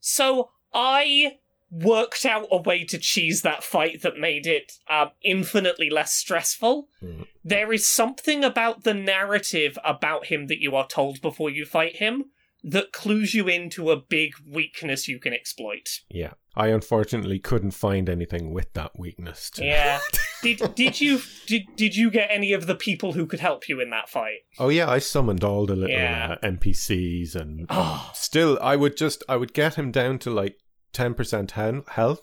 So 0.00 0.48
I 0.72 1.36
worked 1.70 2.24
out 2.24 2.46
a 2.50 2.58
way 2.58 2.84
to 2.84 2.98
cheese 2.98 3.42
that 3.42 3.64
fight 3.64 4.02
that 4.02 4.18
made 4.18 4.46
it 4.46 4.72
um, 4.88 5.10
infinitely 5.22 5.90
less 5.90 6.12
stressful. 6.12 6.88
Mm. 7.02 7.26
There 7.44 7.72
is 7.72 7.86
something 7.86 8.44
about 8.44 8.84
the 8.84 8.94
narrative 8.94 9.78
about 9.84 10.26
him 10.26 10.46
that 10.46 10.60
you 10.60 10.76
are 10.76 10.86
told 10.86 11.20
before 11.20 11.50
you 11.50 11.64
fight 11.64 11.96
him 11.96 12.26
that 12.62 12.92
clues 12.92 13.32
you 13.34 13.46
into 13.46 13.90
a 13.90 13.96
big 13.96 14.32
weakness 14.44 15.06
you 15.06 15.20
can 15.20 15.32
exploit. 15.32 16.00
Yeah. 16.08 16.32
I 16.56 16.68
unfortunately 16.68 17.38
couldn't 17.38 17.72
find 17.72 18.08
anything 18.08 18.52
with 18.52 18.72
that 18.72 18.98
weakness. 18.98 19.50
To... 19.50 19.64
Yeah. 19.64 20.00
did 20.42 20.74
did 20.74 21.00
you 21.00 21.20
did 21.46 21.64
did 21.76 21.94
you 21.94 22.10
get 22.10 22.28
any 22.30 22.52
of 22.52 22.66
the 22.66 22.74
people 22.74 23.12
who 23.12 23.26
could 23.26 23.40
help 23.40 23.68
you 23.68 23.80
in 23.80 23.90
that 23.90 24.08
fight? 24.08 24.38
Oh 24.58 24.70
yeah, 24.70 24.90
I 24.90 24.98
summoned 24.98 25.44
all 25.44 25.66
the 25.66 25.76
little 25.76 25.94
Yeah. 25.94 26.36
uh, 26.42 26.46
NPCs 26.46 27.34
and 27.34 27.66
Oh, 27.68 28.10
still 28.14 28.58
I 28.60 28.74
would 28.74 28.96
just 28.96 29.22
I 29.28 29.36
would 29.36 29.52
get 29.52 29.74
him 29.74 29.92
down 29.92 30.18
to 30.20 30.30
like 30.30 30.56
10% 30.96 31.52
hen- 31.52 31.84
health 31.88 32.22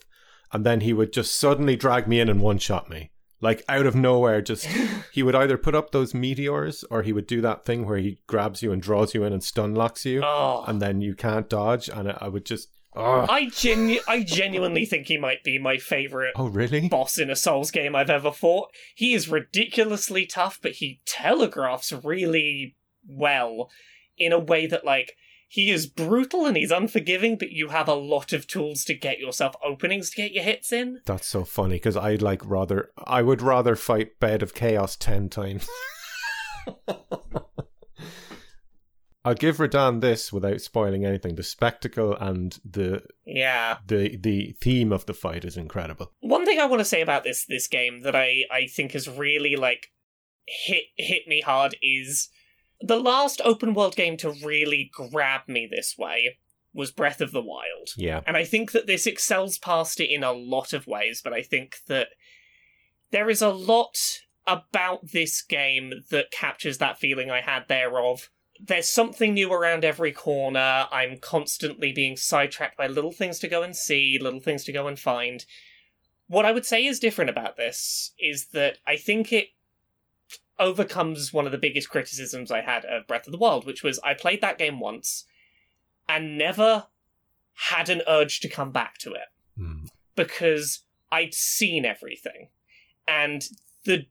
and 0.52 0.66
then 0.66 0.82
he 0.82 0.94
would 0.94 1.12
just 1.12 1.36
suddenly 1.36 1.76
drag 1.76 2.08
me 2.08 2.20
in 2.20 2.30
and 2.30 2.42
one 2.42 2.58
shot 2.58 2.90
me. 2.90 3.12
Like 3.42 3.64
out 3.68 3.86
of 3.86 3.96
nowhere 3.96 4.42
just 4.42 4.66
he 5.14 5.22
would 5.22 5.36
either 5.36 5.58
put 5.58 5.76
up 5.76 5.92
those 5.92 6.14
meteors 6.14 6.86
or 6.90 7.04
he 7.04 7.12
would 7.12 7.28
do 7.28 7.42
that 7.42 7.66
thing 7.66 7.86
where 7.86 7.98
he 7.98 8.20
grabs 8.28 8.64
you 8.64 8.72
and 8.72 8.82
draws 8.82 9.14
you 9.14 9.24
in 9.24 9.34
and 9.34 9.44
stun 9.44 9.76
locks 9.76 10.06
you 10.06 10.22
oh. 10.24 10.64
and 10.68 10.82
then 10.82 11.02
you 11.02 11.14
can't 11.14 11.50
dodge 11.50 11.90
and 11.90 12.10
I 12.10 12.18
I 12.22 12.28
would 12.30 12.46
just 12.46 12.70
oh, 12.96 13.26
I 13.28 13.50
genu- 13.50 14.00
I 14.08 14.24
genuinely 14.24 14.86
think 14.86 15.08
he 15.08 15.18
might 15.18 15.44
be 15.44 15.60
my 15.60 15.78
favorite 15.78 16.34
oh 16.38 16.48
really? 16.48 16.88
boss 16.88 17.18
in 17.18 17.30
a 17.30 17.36
Souls 17.36 17.72
game 17.72 17.96
I've 17.96 18.10
ever 18.10 18.32
fought. 18.32 18.70
He 18.96 19.14
is 19.14 19.28
ridiculously 19.28 20.26
tough, 20.26 20.60
but 20.62 20.74
he 20.74 21.02
telegraphs 21.06 21.92
really 21.92 22.76
well 23.06 23.70
in 24.18 24.32
a 24.32 24.40
way 24.40 24.68
that, 24.68 24.86
like, 24.86 25.16
he 25.54 25.70
is 25.70 25.86
brutal 25.86 26.48
and 26.48 26.58
he's 26.58 26.72
unforgiving, 26.72 27.38
but 27.38 27.52
you 27.52 27.68
have 27.68 27.88
a 27.88 27.94
lot 27.94 28.34
of 28.34 28.48
tools 28.48 28.84
to 28.86 28.96
get 28.96 29.20
yourself 29.20 29.56
openings 29.64 30.10
to 30.10 30.16
get 30.18 30.32
your 30.32 30.44
hits 30.44 30.72
in. 30.72 31.02
That's 31.06 31.28
so 31.28 31.44
funny 31.46 31.76
because 31.76 31.96
I'd 31.96 32.24
like 32.24 32.42
rather 32.44 32.90
I 33.06 33.22
would 33.22 33.40
rather 33.40 33.76
fight 33.76 34.20
Bed 34.20 34.42
of 34.42 34.56
Chaos 34.56 34.96
ten 34.96 35.30
times. 35.30 35.70
I'll 39.26 39.36
give 39.36 39.58
Radahn 39.58 40.02
this 40.02 40.34
without 40.34 40.60
spoiling 40.60 41.06
anything. 41.06 41.36
The 41.36 41.44
spectacle 41.44 42.18
and 42.20 42.60
the 42.70 43.04
Yeah. 43.26 43.78
the 43.86 44.18
the 44.18 44.56
theme 44.60 44.92
of 44.92 45.06
the 45.06 45.14
fight 45.14 45.46
is 45.46 45.56
incredible. 45.56 46.12
One 46.22 46.46
thing 46.46 46.60
I 46.60 46.66
want 46.66 46.80
to 46.80 46.86
say 46.86 47.02
about 47.02 47.24
this 47.24 47.46
this 47.46 47.68
game 47.68 48.02
that 48.02 48.16
I, 48.16 48.42
I 48.52 48.66
think 48.66 48.94
has 48.94 49.08
really 49.08 49.56
like 49.56 49.92
hit 50.48 50.86
hit 50.98 51.28
me 51.28 51.42
hard 51.42 51.78
is 51.82 52.30
the 52.84 53.00
last 53.00 53.42
open 53.46 53.74
world 53.74 53.96
game 53.96 54.18
to 54.18 54.36
really 54.44 54.92
grab 54.94 55.42
me 55.48 55.68
this 55.70 55.96
way 55.98 56.38
was 56.74 56.92
Breath 56.92 57.22
of 57.22 57.32
the 57.32 57.42
Wild. 57.42 57.90
Yeah. 57.96 58.22
And 58.28 58.36
I 58.36 58.44
think 58.44 58.72
that 58.74 58.88
this 58.88 59.08
excels 59.08 59.58
past 59.58 60.00
it 60.00 60.14
in 60.14 60.24
a 60.24 60.34
lot 60.34 60.74
of 60.74 60.88
ways, 60.88 61.22
but 61.24 61.32
I 61.32 61.42
think 61.42 61.78
that 61.88 62.10
there 63.12 63.30
is 63.30 63.42
a 63.42 63.50
lot 63.50 63.98
about 64.46 65.12
this 65.12 65.42
game 65.42 65.94
that 66.10 66.32
captures 66.32 66.80
that 66.80 67.00
feeling 67.00 67.32
I 67.32 67.42
had 67.42 67.68
there 67.70 68.00
of 68.00 68.30
there's 68.60 68.90
something 68.90 69.34
new 69.34 69.52
around 69.52 69.84
every 69.84 70.12
corner. 70.12 70.88
I'm 70.92 71.18
constantly 71.18 71.92
being 71.92 72.18
sidetracked 72.18 72.78
by 72.78 72.88
little 72.88 73.12
things 73.12 73.40
to 73.40 73.48
go 73.48 73.64
and 73.64 73.76
see, 73.76 74.18
little 74.22 74.40
things 74.40 74.64
to 74.66 74.72
go 74.72 74.88
and 74.88 74.98
find. 74.98 75.46
What 76.28 76.46
I 76.46 76.52
would 76.52 76.66
say 76.66 76.86
is 76.86 77.00
different 77.00 77.30
about 77.30 77.58
this 77.58 78.14
is 78.20 78.48
that 78.54 78.78
I 78.88 78.96
think 78.96 79.34
it 79.34 79.48
overcomes 80.60 81.34
one 81.34 81.46
of 81.46 81.52
the 81.52 81.58
biggest 81.58 81.90
criticisms 81.90 82.52
I 82.52 82.62
had 82.62 82.86
of 82.86 83.08
Breath 83.08 83.26
of 83.28 83.32
the 83.32 83.38
Wild, 83.38 83.66
which 83.66 83.84
was 83.84 84.00
I 84.04 84.14
played 84.14 84.42
that 84.42 84.58
game 84.58 84.80
once 84.80 85.26
and 86.08 86.38
never 86.38 86.88
had 87.70 87.90
an 87.90 88.02
urge 88.08 88.40
to 88.42 88.50
come 88.50 88.72
back 88.72 88.98
to 89.00 89.14
it 89.14 89.28
Mm. 89.60 89.88
because 90.16 90.84
I'd 91.12 91.34
seen 91.34 91.86
everything. 91.86 92.50
And 93.08 93.44
the 93.86 94.08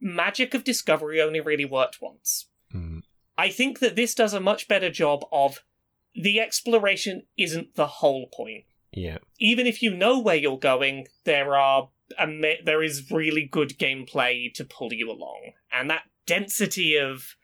magic 0.00 0.54
of 0.54 0.62
discovery 0.64 1.20
only 1.20 1.40
really 1.40 1.64
worked 1.64 2.00
once. 2.00 2.46
Mm. 2.72 3.02
I 3.36 3.48
think 3.48 3.80
that 3.80 3.96
this 3.96 4.14
does 4.14 4.32
a 4.34 4.40
much 4.40 4.68
better 4.68 4.90
job 4.90 5.24
of 5.32 5.64
the 6.14 6.38
exploration 6.38 7.26
isn't 7.36 7.74
the 7.74 7.86
whole 7.88 8.28
point. 8.28 8.64
Yeah. 8.96 9.18
Even 9.38 9.66
if 9.66 9.82
you 9.82 9.94
know 9.94 10.18
where 10.20 10.36
you're 10.36 10.58
going, 10.58 11.06
there 11.24 11.56
are 11.56 11.88
there 12.64 12.82
is 12.82 13.10
really 13.10 13.44
good 13.50 13.78
gameplay 13.78 14.52
to 14.54 14.64
pull 14.64 14.92
you 14.92 15.10
along, 15.10 15.52
and 15.72 15.90
that 15.90 16.02
density 16.26 16.96
of 16.96 17.34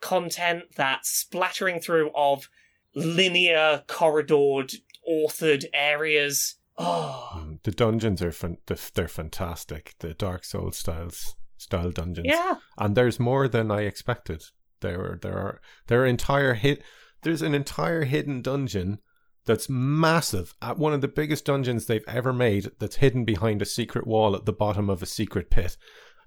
content, 0.00 0.64
that 0.76 1.04
splattering 1.04 1.80
through 1.80 2.10
of 2.14 2.48
linear, 2.94 3.82
corridored, 3.86 4.72
authored 5.08 5.64
areas. 5.74 6.56
Oh, 6.78 7.30
Mm. 7.36 7.62
The 7.62 7.70
dungeons 7.70 8.22
are 8.22 8.30
the- 8.30 8.90
they're 8.94 9.08
fantastic. 9.08 9.94
The 10.00 10.14
Dark 10.14 10.44
Souls 10.44 10.78
styles 10.78 11.34
style 11.58 11.90
dungeons. 11.90 12.26
yeah, 12.28 12.56
and 12.78 12.94
there's 12.96 13.18
more 13.18 13.48
than 13.48 13.70
I 13.70 13.82
expected. 13.82 14.44
There 14.80 15.00
are 15.00 15.18
there 15.20 15.38
are 15.38 15.60
there 15.86 16.02
are 16.02 16.06
entire 16.06 16.54
hit. 16.54 16.82
There's 17.22 17.42
an 17.42 17.54
entire 17.54 18.04
hidden 18.04 18.42
dungeon 18.42 18.98
that's 19.46 19.68
massive 19.70 20.54
at 20.60 20.78
one 20.78 20.92
of 20.92 21.00
the 21.00 21.08
biggest 21.08 21.44
dungeons 21.46 21.86
they've 21.86 22.04
ever 22.08 22.32
made. 22.32 22.70
That's 22.78 22.96
hidden 22.96 23.24
behind 23.24 23.62
a 23.62 23.66
secret 23.66 24.06
wall 24.06 24.34
at 24.36 24.44
the 24.44 24.52
bottom 24.52 24.90
of 24.90 25.02
a 25.02 25.06
secret 25.06 25.50
pit. 25.50 25.76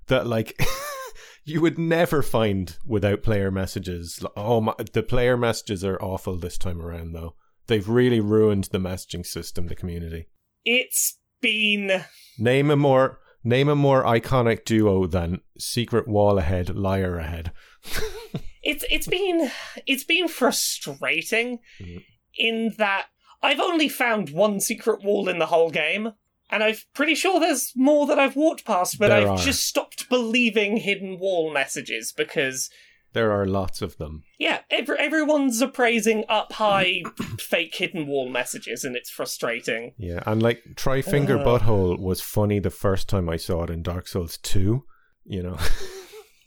That 0.08 0.26
like 0.26 0.60
you 1.46 1.62
would 1.62 1.78
never 1.78 2.22
find 2.24 2.76
without 2.86 3.22
player 3.24 3.52
messages. 3.52 4.24
Oh 4.36 4.62
my! 4.62 4.74
The 4.94 5.04
player 5.04 5.38
messages 5.38 5.84
are 5.86 6.02
awful 6.02 6.38
this 6.38 6.58
time 6.58 6.82
around 6.82 7.14
though. 7.14 7.36
they've 7.68 7.88
really 7.88 8.20
ruined 8.20 8.64
the 8.72 8.80
messaging 8.80 9.26
system, 9.26 9.68
the 9.68 9.76
community. 9.76 10.28
It's 10.66 11.20
been 11.42 12.04
Name 12.38 12.72
a 12.72 12.76
more 12.76 13.20
name 13.44 13.70
a 13.70 13.76
more 13.76 14.04
iconic 14.04 14.66
duo 14.66 15.06
than 15.08 15.40
Secret 15.58 16.08
Wall 16.08 16.38
Ahead, 16.40 16.76
Liar 16.76 17.18
Ahead. 17.18 17.52
it's 18.64 18.84
it's 18.90 19.08
been 19.08 19.52
it's 19.86 20.04
been 20.04 20.28
frustrating 20.28 21.60
Mhm. 21.82 22.04
In 22.38 22.74
that 22.78 23.08
I've 23.42 23.60
only 23.60 23.88
found 23.90 24.30
one 24.32 24.60
secret 24.60 25.04
wall 25.04 25.30
in 25.30 25.40
the 25.40 25.46
whole 25.48 25.70
game, 25.70 26.14
and 26.50 26.64
I'm 26.64 26.76
pretty 26.94 27.16
sure 27.16 27.40
there's 27.40 27.72
more 27.76 28.06
that 28.08 28.20
I've 28.20 28.36
walked 28.36 28.66
past, 28.66 28.98
but 29.00 29.10
There 29.10 29.22
I've 29.22 29.28
are. 29.30 29.38
just 29.38 29.66
stopped 29.66 30.10
believing 30.10 30.78
hidden 30.78 31.20
wall 31.20 31.54
messages 31.54 32.12
because 32.12 32.70
There 33.14 33.32
are 33.32 33.46
lots 33.46 33.82
of 33.82 33.98
them. 33.98 34.24
yeah, 34.38 34.60
every, 34.70 34.98
everyone's 35.00 35.62
appraising 35.62 36.26
up 36.28 36.54
high 36.54 37.04
fake 37.40 37.76
hidden 37.76 38.08
wall 38.08 38.30
messages, 38.30 38.84
and 38.84 38.96
it's 38.96 39.10
frustrating. 39.10 39.94
Yeah, 39.98 40.22
and 40.26 40.42
like 40.44 40.62
Try 40.76 41.02
Finger 41.02 41.38
Uh. 41.40 41.44
Butthole 41.46 41.98
was 42.00 42.20
funny 42.22 42.60
the 42.60 42.70
first 42.70 43.08
time 43.08 43.30
I 43.30 43.38
saw 43.38 43.64
it 43.64 43.70
in 43.70 43.82
Dark 43.84 44.08
Souls 44.08 44.38
2, 44.38 44.84
you 45.26 45.44
know. 45.44 45.58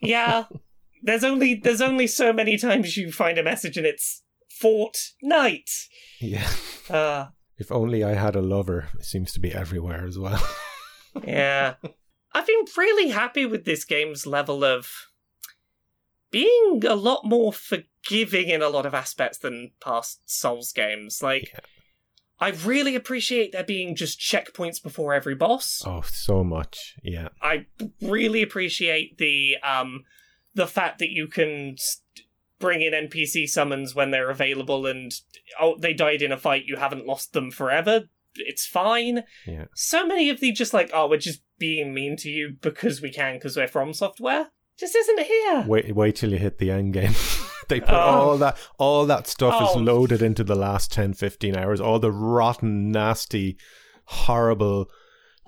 Yeah, 0.05 0.47
there's 1.05 1.23
only 1.23 1.55
there's 1.55 1.81
only 1.81 2.09
so 2.09 2.33
many 2.33 2.57
times 2.59 2.97
you 2.97 3.13
find 3.13 3.39
a 3.39 3.43
message 3.45 3.77
and 3.77 3.87
it's 3.87 4.23
Fortnite. 4.63 5.87
yeah. 6.21 6.49
Uh, 6.89 7.27
If 7.59 7.71
only 7.73 8.03
I 8.05 8.15
had 8.15 8.37
a 8.37 8.43
lover. 8.43 8.89
It 8.99 9.05
seems 9.05 9.33
to 9.33 9.41
be 9.41 9.53
everywhere 9.53 10.07
as 10.07 10.19
well. 10.19 10.43
Yeah. 11.27 11.75
I've 12.35 12.47
been 12.47 12.65
really 12.77 13.09
happy 13.11 13.45
with 13.45 13.65
this 13.65 13.85
game's 13.85 14.27
level 14.27 14.65
of 14.65 14.89
being 16.31 16.83
a 16.87 16.95
lot 16.95 17.25
more 17.25 17.53
forgiving 17.53 18.49
in 18.49 18.63
a 18.63 18.69
lot 18.71 18.87
of 18.87 18.95
aspects 18.95 19.39
than 19.39 19.73
past 19.85 20.21
Souls 20.31 20.73
games. 20.73 21.23
Like, 21.23 21.51
Yeah. 21.53 21.61
I 22.41 22.49
really 22.51 22.97
appreciate 22.97 23.53
there 23.53 23.63
being 23.63 23.95
just 23.95 24.19
checkpoints 24.19 24.83
before 24.83 25.15
every 25.15 25.35
boss. 25.37 25.81
oh, 25.87 26.01
so 26.03 26.43
much. 26.43 26.95
Yeah. 27.03 27.29
I 27.41 27.67
really 28.01 28.43
appreciate 28.43 29.19
the 29.19 29.59
um 29.63 30.03
the 30.55 30.67
fact 30.67 30.99
that 30.99 31.11
you 31.11 31.29
can 31.29 31.77
bring 32.63 32.81
in 32.81 32.95
NPC 32.95 33.47
summons 33.47 33.95
when 33.95 34.11
they're 34.11 34.31
available 34.31 34.87
and 34.87 35.13
oh 35.61 35.77
they 35.79 35.93
died 35.93 36.23
in 36.23 36.33
a 36.33 36.39
fight 36.39 36.65
you 36.65 36.77
haven't 36.77 37.05
lost 37.07 37.35
them 37.35 37.51
forever 37.51 38.05
it's 38.37 38.65
fine 38.67 39.25
Yeah. 39.47 39.67
so 39.75 40.07
many 40.07 40.31
of 40.31 40.41
the 40.41 40.53
just 40.53 40.73
like 40.73 40.91
oh 40.95 41.07
we're 41.09 41.19
just 41.19 41.43
being 41.59 41.93
mean 41.93 42.17
to 42.19 42.31
you 42.31 42.55
because 42.63 43.03
we 43.03 43.13
can 43.13 43.35
because 43.35 43.57
we're 43.59 43.69
from 43.69 43.93
software 43.93 44.47
just 44.79 44.97
isn't 44.97 45.21
here 45.21 45.65
Wait 45.69 45.95
wait 45.95 46.17
till 46.17 46.31
you 46.33 46.39
hit 46.39 46.57
the 46.59 46.71
end 46.71 46.95
game. 46.95 47.13
they 47.69 47.81
put 47.81 47.91
Oh. 47.91 47.99
all 48.23 48.39
that 48.39 48.57
all 48.79 49.05
that 49.07 49.27
stuff 49.27 49.55
Oh. 49.59 49.71
is 49.71 49.77
loaded 49.77 50.23
into 50.23 50.43
the 50.45 50.55
last 50.57 50.91
10 50.93 51.13
15 51.13 51.57
hours. 51.57 51.81
All 51.81 51.99
the 51.99 52.11
rotten 52.11 52.91
nasty 52.91 53.59
horrible 54.07 54.91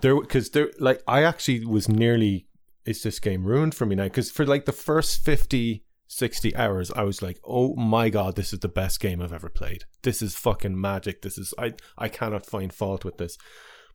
there 0.03 0.19
cuz 0.21 0.51
there 0.51 0.71
like 0.79 1.01
I 1.09 1.23
actually 1.23 1.65
was 1.65 1.89
nearly 1.89 2.47
is 2.85 3.03
this 3.03 3.19
game 3.19 3.45
ruined 3.45 3.75
for 3.75 3.87
me 3.87 3.95
now 3.95 4.09
cuz 4.09 4.31
for 4.31 4.45
like 4.47 4.67
the 4.67 4.73
first 4.73 5.25
50 5.25 5.84
60 6.07 6.55
hours 6.57 6.91
I 6.93 7.03
was 7.03 7.23
like, 7.23 7.39
"Oh 7.45 7.75
my 7.77 8.11
god, 8.11 8.37
this 8.37 8.53
is 8.53 8.61
the 8.61 8.69
best 8.69 9.01
game 9.01 9.21
I've 9.21 9.33
ever 9.33 9.49
played. 9.49 9.85
This 10.03 10.23
is 10.23 10.37
fucking 10.37 10.81
magic. 10.81 11.23
This 11.23 11.39
is 11.39 11.55
I 11.59 11.75
I 11.97 12.09
cannot 12.09 12.47
find 12.47 12.73
fault 12.73 13.05
with 13.05 13.19
this." 13.19 13.37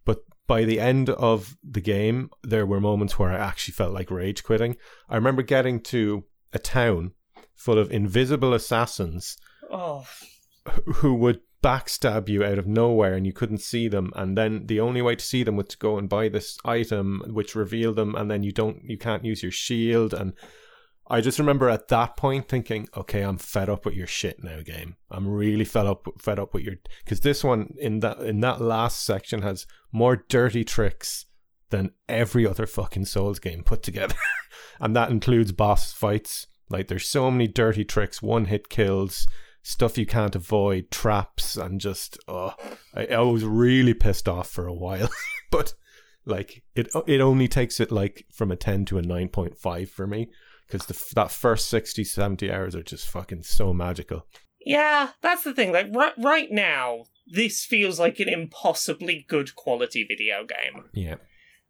But 0.06 0.19
by 0.48 0.63
the 0.63 0.80
end 0.80 1.10
of 1.10 1.58
the 1.63 1.82
game, 1.82 2.30
there 2.41 2.65
were 2.65 2.80
moments 2.80 3.19
where 3.19 3.32
I 3.32 3.38
actually 3.38 3.74
felt 3.74 3.93
like 3.93 4.10
rage 4.10 4.43
quitting. 4.43 4.78
I 5.08 5.15
remember 5.15 5.43
getting 5.43 5.82
to 5.82 6.24
a 6.54 6.60
town 6.60 7.12
full 7.56 7.78
of 7.78 7.91
invisible 7.91 8.54
assassins 8.54 9.38
oh 9.69 10.06
who 10.95 11.13
would 11.13 11.41
backstab 11.62 12.30
you 12.30 12.43
out 12.43 12.58
of 12.58 12.65
nowhere 12.65 13.15
and 13.15 13.26
you 13.26 13.34
couldn't 13.34 13.58
see 13.58 13.89
them 13.89 14.12
and 14.15 14.38
then 14.38 14.65
the 14.67 14.80
only 14.80 15.02
way 15.02 15.13
to 15.13 15.26
see 15.26 15.43
them 15.43 15.58
was 15.58 15.67
to 15.67 15.78
go 15.78 15.98
and 15.98 16.08
buy 16.08 16.30
this 16.30 16.58
item 16.63 17.22
which 17.28 17.56
revealed 17.56 17.98
them 17.98 18.15
and 18.15 18.32
then 18.32 18.43
you 18.43 18.52
don't 18.52 18.82
you 18.84 18.98
can't 18.98 19.26
use 19.26 19.43
your 19.43 19.52
shield 19.52 20.13
and 20.13 20.32
I 21.12 21.22
just 21.22 21.39
remember 21.39 21.69
at 21.69 21.88
that 21.88 22.17
point 22.17 22.48
thinking, 22.48 22.88
okay, 22.95 23.22
I'm 23.22 23.38
fed 23.38 23.67
up 23.67 23.86
with 23.86 23.95
your 23.95 24.06
shit 24.06 24.43
now, 24.43 24.62
game. 24.62 24.95
I'm 25.10 25.28
really 25.28 25.65
fed 25.65 25.88
up, 25.88 26.08
fed 26.19 26.38
up 26.38 26.54
with 26.54 26.63
your 26.63 26.76
because 27.04 27.22
this 27.22 27.43
one 27.43 27.74
in 27.80 28.02
that 28.02 28.19
in 28.19 28.41
that 28.41 28.62
last 28.62 29.04
section 29.04 29.41
has 29.41 29.65
more 29.91 30.24
dirty 30.30 30.63
tricks 30.63 31.26
than 31.72 31.91
every 32.08 32.45
other 32.45 32.67
fucking 32.67 33.06
Souls 33.06 33.39
game 33.39 33.63
put 33.63 33.82
together, 33.82 34.15
and 34.80 34.95
that 34.95 35.10
includes 35.10 35.52
boss 35.52 35.91
fights. 35.91 36.45
Like 36.69 36.88
there's 36.88 37.08
so 37.08 37.32
many 37.32 37.48
dirty 37.48 37.84
tricks, 37.84 38.22
one 38.22 38.45
hit 38.45 38.69
kills, 38.69 39.28
stuff 39.63 39.98
you 39.98 40.06
can't 40.06 40.36
avoid, 40.36 40.91
traps, 40.91 41.58
and 41.58 41.82
just 41.82 42.19
oh, 42.28 42.54
I, 42.93 43.08
I 43.08 43.19
was 43.22 43.43
really 43.43 43.95
pissed 43.95 44.30
off 44.30 44.48
for 44.48 44.67
a 44.67 44.74
while, 44.76 45.10
but 45.50 45.74
like 46.26 46.62
it 46.76 46.91
it 47.08 47.19
only 47.19 47.48
takes 47.48 47.80
it 47.80 47.91
like 47.91 48.28
from 48.32 48.52
a 48.52 48.56
10 48.56 48.86
to 48.86 49.00
a 49.00 49.02
9.5 49.02 49.89
for 49.89 50.06
me 50.06 50.30
because 50.69 50.86
the 50.88 51.13
that 51.15 51.32
first 51.32 51.69
60 51.69 52.03
70 52.03 52.51
hours 52.51 52.75
are 52.75 52.84
just 52.84 53.08
fucking 53.08 53.43
so 53.43 53.73
magical 53.73 54.25
yeah 54.65 55.10
that's 55.21 55.43
the 55.43 55.53
thing 55.53 55.71
like 55.71 55.88
right, 55.93 56.13
right 56.17 56.51
now 56.51 57.05
this 57.32 57.63
feels 57.65 57.99
like 57.99 58.19
an 58.19 58.29
impossibly 58.29 59.25
good 59.27 59.55
quality 59.55 60.05
video 60.08 60.45
game 60.45 60.86
yeah 60.93 61.15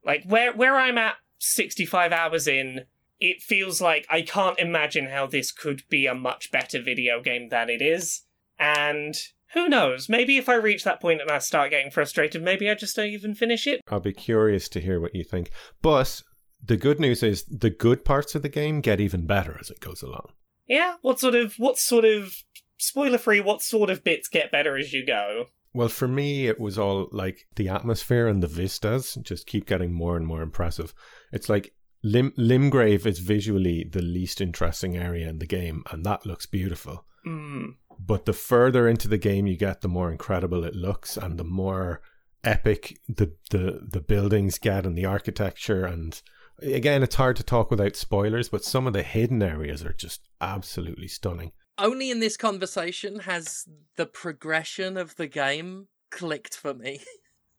Like 0.05 0.23
where 0.25 0.53
where 0.53 0.77
I'm 0.77 0.97
at 0.97 1.15
65 1.39 2.11
hours 2.11 2.47
in, 2.47 2.85
it 3.19 3.41
feels 3.41 3.81
like 3.81 4.05
I 4.09 4.21
can't 4.21 4.57
imagine 4.59 5.07
how 5.07 5.27
this 5.27 5.51
could 5.51 5.83
be 5.89 6.05
a 6.05 6.15
much 6.15 6.51
better 6.51 6.81
video 6.81 7.21
game 7.21 7.49
than 7.49 7.69
it 7.69 7.81
is. 7.81 8.23
And 8.57 9.15
who 9.53 9.67
knows? 9.67 10.07
Maybe 10.09 10.37
if 10.37 10.47
I 10.49 10.55
reach 10.55 10.83
that 10.85 11.01
point 11.01 11.21
and 11.21 11.29
I 11.29 11.39
start 11.39 11.71
getting 11.71 11.91
frustrated, 11.91 12.41
maybe 12.43 12.69
I 12.69 12.75
just 12.75 12.95
don't 12.95 13.07
even 13.07 13.35
finish 13.35 13.67
it. 13.67 13.81
i'll 13.89 13.99
be 13.99 14.13
curious 14.13 14.69
to 14.69 14.79
hear 14.79 14.99
what 15.01 15.15
you 15.15 15.23
think 15.23 15.51
but 15.81 16.21
the 16.63 16.77
good 16.77 16.99
news 16.99 17.23
is 17.23 17.43
the 17.45 17.69
good 17.69 18.03
parts 18.05 18.35
of 18.35 18.41
the 18.41 18.49
game 18.49 18.81
get 18.81 18.99
even 18.99 19.25
better 19.25 19.57
as 19.59 19.69
it 19.69 19.79
goes 19.79 20.01
along 20.01 20.29
Yeah, 20.67 20.95
what 21.01 21.19
sort 21.19 21.35
of 21.35 21.55
what 21.57 21.77
sort 21.77 22.05
of 22.05 22.43
spoiler 22.77 23.17
free, 23.17 23.39
what 23.39 23.61
sort 23.61 23.89
of 23.89 24.03
bits 24.03 24.27
get 24.27 24.51
better 24.51 24.77
as 24.77 24.93
you 24.93 25.05
go? 25.05 25.45
well 25.73 25.89
for 25.89 26.07
me 26.07 26.47
it 26.47 26.59
was 26.59 26.79
all 26.79 27.07
like 27.11 27.45
the 27.55 27.69
atmosphere 27.69 28.27
and 28.27 28.41
the 28.41 28.47
vistas 28.47 29.15
just 29.21 29.45
keep 29.45 29.67
getting 29.67 29.93
more 29.93 30.17
and 30.17 30.25
more 30.25 30.41
impressive 30.41 30.93
it's 31.31 31.47
like 31.49 31.73
Lim- 32.01 32.31
limgrave 32.37 33.05
is 33.05 33.19
visually 33.19 33.83
the 33.91 34.01
least 34.01 34.39
interesting 34.41 34.95
area 34.97 35.27
in 35.29 35.37
the 35.39 35.45
game 35.45 35.83
and 35.91 36.05
that 36.05 36.25
looks 36.25 36.45
beautiful 36.45 37.05
Hmm. 37.25 37.71
but 37.99 38.25
the 38.25 38.31
further 38.33 38.87
into 38.87 39.09
the 39.09 39.17
game 39.17 39.45
you 39.47 39.57
get, 39.57 39.81
the 39.81 39.89
more 39.89 40.09
incredible 40.09 40.63
it 40.63 40.73
looks, 40.73 41.17
and 41.17 41.37
the 41.37 41.43
more 41.43 42.01
epic 42.45 42.97
the 43.09 43.33
the 43.51 43.85
the 43.91 43.99
buildings 43.99 44.57
get, 44.57 44.85
and 44.85 44.97
the 44.97 45.03
architecture. 45.05 45.83
And 45.85 46.19
again, 46.61 47.03
it's 47.03 47.15
hard 47.15 47.35
to 47.37 47.43
talk 47.43 47.71
without 47.71 47.95
spoilers, 47.95 48.49
but 48.49 48.63
some 48.63 48.87
of 48.87 48.93
the 48.93 49.03
hidden 49.03 49.41
areas 49.41 49.83
are 49.83 49.93
just 49.93 50.21
absolutely 50.41 51.07
stunning. 51.07 51.51
Only 51.77 52.11
in 52.11 52.19
this 52.19 52.37
conversation 52.37 53.19
has 53.19 53.65
the 53.95 54.05
progression 54.05 54.97
of 54.97 55.15
the 55.15 55.27
game 55.27 55.87
clicked 56.11 56.55
for 56.55 56.73
me. 56.73 57.01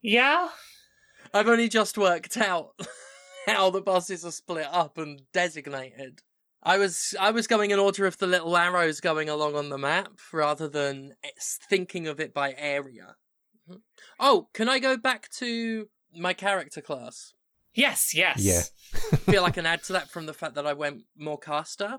Yeah? 0.03 0.49
I've 1.35 1.49
only 1.49 1.69
just 1.69 1.99
worked 1.99 2.37
out 2.37 2.71
how 3.47 3.71
the 3.71 3.83
bosses 3.83 4.25
are 4.25 4.31
split 4.31 4.67
up 4.71 4.99
and 4.99 5.21
designated. 5.33 6.21
I 6.63 6.79
was 6.79 7.15
I 7.19 7.31
was 7.31 7.47
going 7.47 7.71
in 7.71 7.79
order 7.79 8.07
of 8.07 8.19
the 8.19 8.27
little 8.27 8.57
arrows 8.57 9.01
going 9.01 9.29
along 9.29 9.57
on 9.57 9.69
the 9.69 9.79
map 9.79 10.13
rather 10.33 10.69
than 10.69 11.15
thinking 11.69 12.07
of 12.07 12.21
it 12.21 12.35
by 12.35 12.55
area. 12.57 13.17
Mhm. 13.69 13.81
Oh, 14.19 14.49
can 14.53 14.69
I 14.69 14.79
go 14.79 14.97
back 14.97 15.31
to 15.39 15.89
my 16.15 16.35
character 16.35 16.81
class? 16.81 17.33
Yes, 17.75 18.15
yes. 18.15 18.39
Yeah. 18.39 18.63
feel 19.19 19.43
like 19.43 19.53
I 19.53 19.55
can 19.55 19.67
add 19.67 19.83
to 19.85 19.93
that 19.95 20.11
from 20.11 20.27
the 20.27 20.35
fact 20.35 20.55
that 20.55 20.67
I 20.67 20.73
went 20.73 21.03
more 21.17 21.39
caster. 21.39 21.99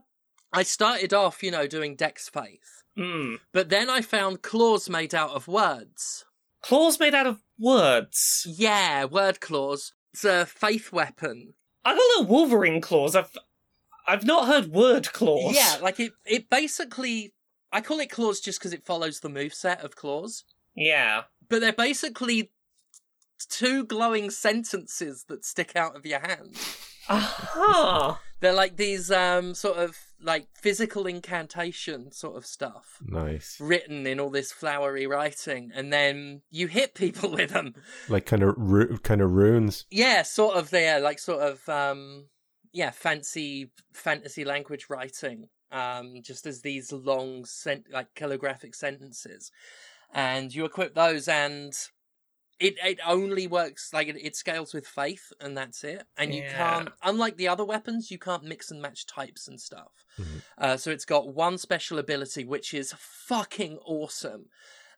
I 0.53 0.63
started 0.63 1.13
off, 1.13 1.41
you 1.43 1.51
know, 1.51 1.65
doing 1.67 1.95
Dex 1.95 2.27
Faith, 2.29 2.83
Hmm. 2.97 3.35
but 3.53 3.69
then 3.69 3.89
I 3.89 4.01
found 4.01 4.41
claws 4.41 4.89
made 4.89 5.15
out 5.15 5.29
of 5.31 5.47
words. 5.47 6.25
Claws 6.61 6.99
made 6.99 7.15
out 7.15 7.25
of 7.25 7.41
words. 7.57 8.45
Yeah, 8.49 9.05
word 9.05 9.39
claws. 9.39 9.93
It's 10.13 10.25
a 10.25 10.45
faith 10.45 10.91
weapon. 10.91 11.53
I 11.85 11.95
got 11.95 12.23
a 12.23 12.27
Wolverine 12.27 12.81
claws. 12.81 13.15
I've 13.15 13.35
I've 14.05 14.25
not 14.25 14.47
heard 14.47 14.71
word 14.73 15.13
claws. 15.13 15.55
Yeah, 15.55 15.77
like 15.81 15.99
it. 16.01 16.11
It 16.25 16.49
basically, 16.49 17.33
I 17.71 17.79
call 17.81 17.99
it 17.99 18.09
claws 18.11 18.41
just 18.41 18.59
because 18.59 18.73
it 18.73 18.83
follows 18.85 19.21
the 19.21 19.29
moveset 19.29 19.81
of 19.83 19.95
claws. 19.95 20.43
Yeah. 20.75 21.23
But 21.47 21.61
they're 21.61 21.71
basically 21.73 22.51
two 23.45 23.85
glowing 23.85 24.29
sentences 24.29 25.25
that 25.27 25.45
stick 25.45 25.75
out 25.75 25.95
of 25.95 26.05
your 26.05 26.19
hand. 26.19 26.57
Aha. 27.09 28.19
They're 28.39 28.53
like 28.53 28.77
these 28.77 29.11
um 29.11 29.53
sort 29.53 29.77
of 29.77 29.97
like 30.23 30.47
physical 30.53 31.05
incantation 31.07 32.11
sort 32.11 32.37
of 32.37 32.45
stuff. 32.45 32.97
Nice, 33.05 33.57
written 33.59 34.05
in 34.07 34.19
all 34.19 34.29
this 34.31 34.51
flowery 34.51 35.05
writing, 35.07 35.71
and 35.75 35.91
then 35.93 36.41
you 36.49 36.67
hit 36.67 36.95
people 36.95 37.29
with 37.37 37.51
them. 37.51 37.75
like 38.09 38.25
kind 38.25 38.43
of 38.43 38.55
ru- 38.57 38.97
kind 38.99 39.21
of 39.21 39.31
runes. 39.31 39.85
Yeah, 39.91 40.23
sort 40.23 40.55
of 40.57 40.69
there, 40.71 40.99
like 40.99 41.19
sort 41.19 41.41
of 41.41 41.67
um, 41.69 42.25
yeah, 42.71 42.91
fancy 42.91 43.71
fantasy 43.93 44.43
language 44.45 44.87
writing. 44.89 45.49
Um, 45.71 46.15
just 46.21 46.45
as 46.45 46.61
these 46.61 46.91
long 46.91 47.45
sent 47.45 47.91
like 47.93 48.13
calligraphic 48.15 48.75
sentences. 48.75 49.51
and 50.13 50.53
you 50.53 50.65
equip 50.65 50.95
those, 50.95 51.27
and 51.27 51.73
it 52.61 52.75
it 52.83 52.99
only 53.05 53.47
works 53.47 53.91
like 53.91 54.07
it, 54.07 54.15
it 54.21 54.35
scales 54.35 54.73
with 54.73 54.87
faith, 54.87 55.33
and 55.41 55.57
that's 55.57 55.83
it. 55.83 56.03
And 56.17 56.33
you 56.33 56.43
Yeah. 56.43 56.57
can't, 56.57 56.89
unlike 57.03 57.35
the 57.37 57.47
other 57.47 57.65
weapons, 57.65 58.11
you 58.11 58.19
can't 58.19 58.43
mix 58.43 58.71
and 58.71 58.81
match 58.81 59.05
types 59.05 59.47
and 59.47 59.59
stuff. 59.59 60.05
Mhm. 60.17 60.41
Uh, 60.57 60.77
so 60.77 60.91
it's 60.91 61.05
got 61.05 61.33
one 61.33 61.57
special 61.57 61.97
ability, 61.99 62.45
which 62.45 62.73
is 62.73 62.93
fucking 62.97 63.77
awesome, 63.79 64.45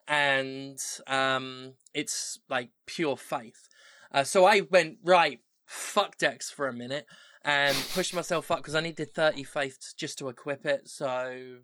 and 0.08 0.80
um, 1.08 1.76
it's 1.94 2.40
like 2.50 2.70
pure 2.86 3.18
faith. 3.18 3.68
Uh, 4.12 4.24
so 4.24 4.46
I 4.46 4.62
went 4.62 4.98
right, 5.04 5.40
fuck 5.66 6.18
Dex 6.18 6.52
for 6.52 6.68
a 6.68 6.74
minute, 6.74 7.08
and 7.44 7.76
pushed 7.94 8.14
myself 8.14 8.52
up 8.52 8.60
because 8.60 8.76
I 8.76 8.82
needed 8.82 9.14
thirty 9.14 9.44
faith 9.44 9.94
just 9.98 10.18
to 10.20 10.30
equip 10.30 10.66
it. 10.66 10.88
So 10.88 11.60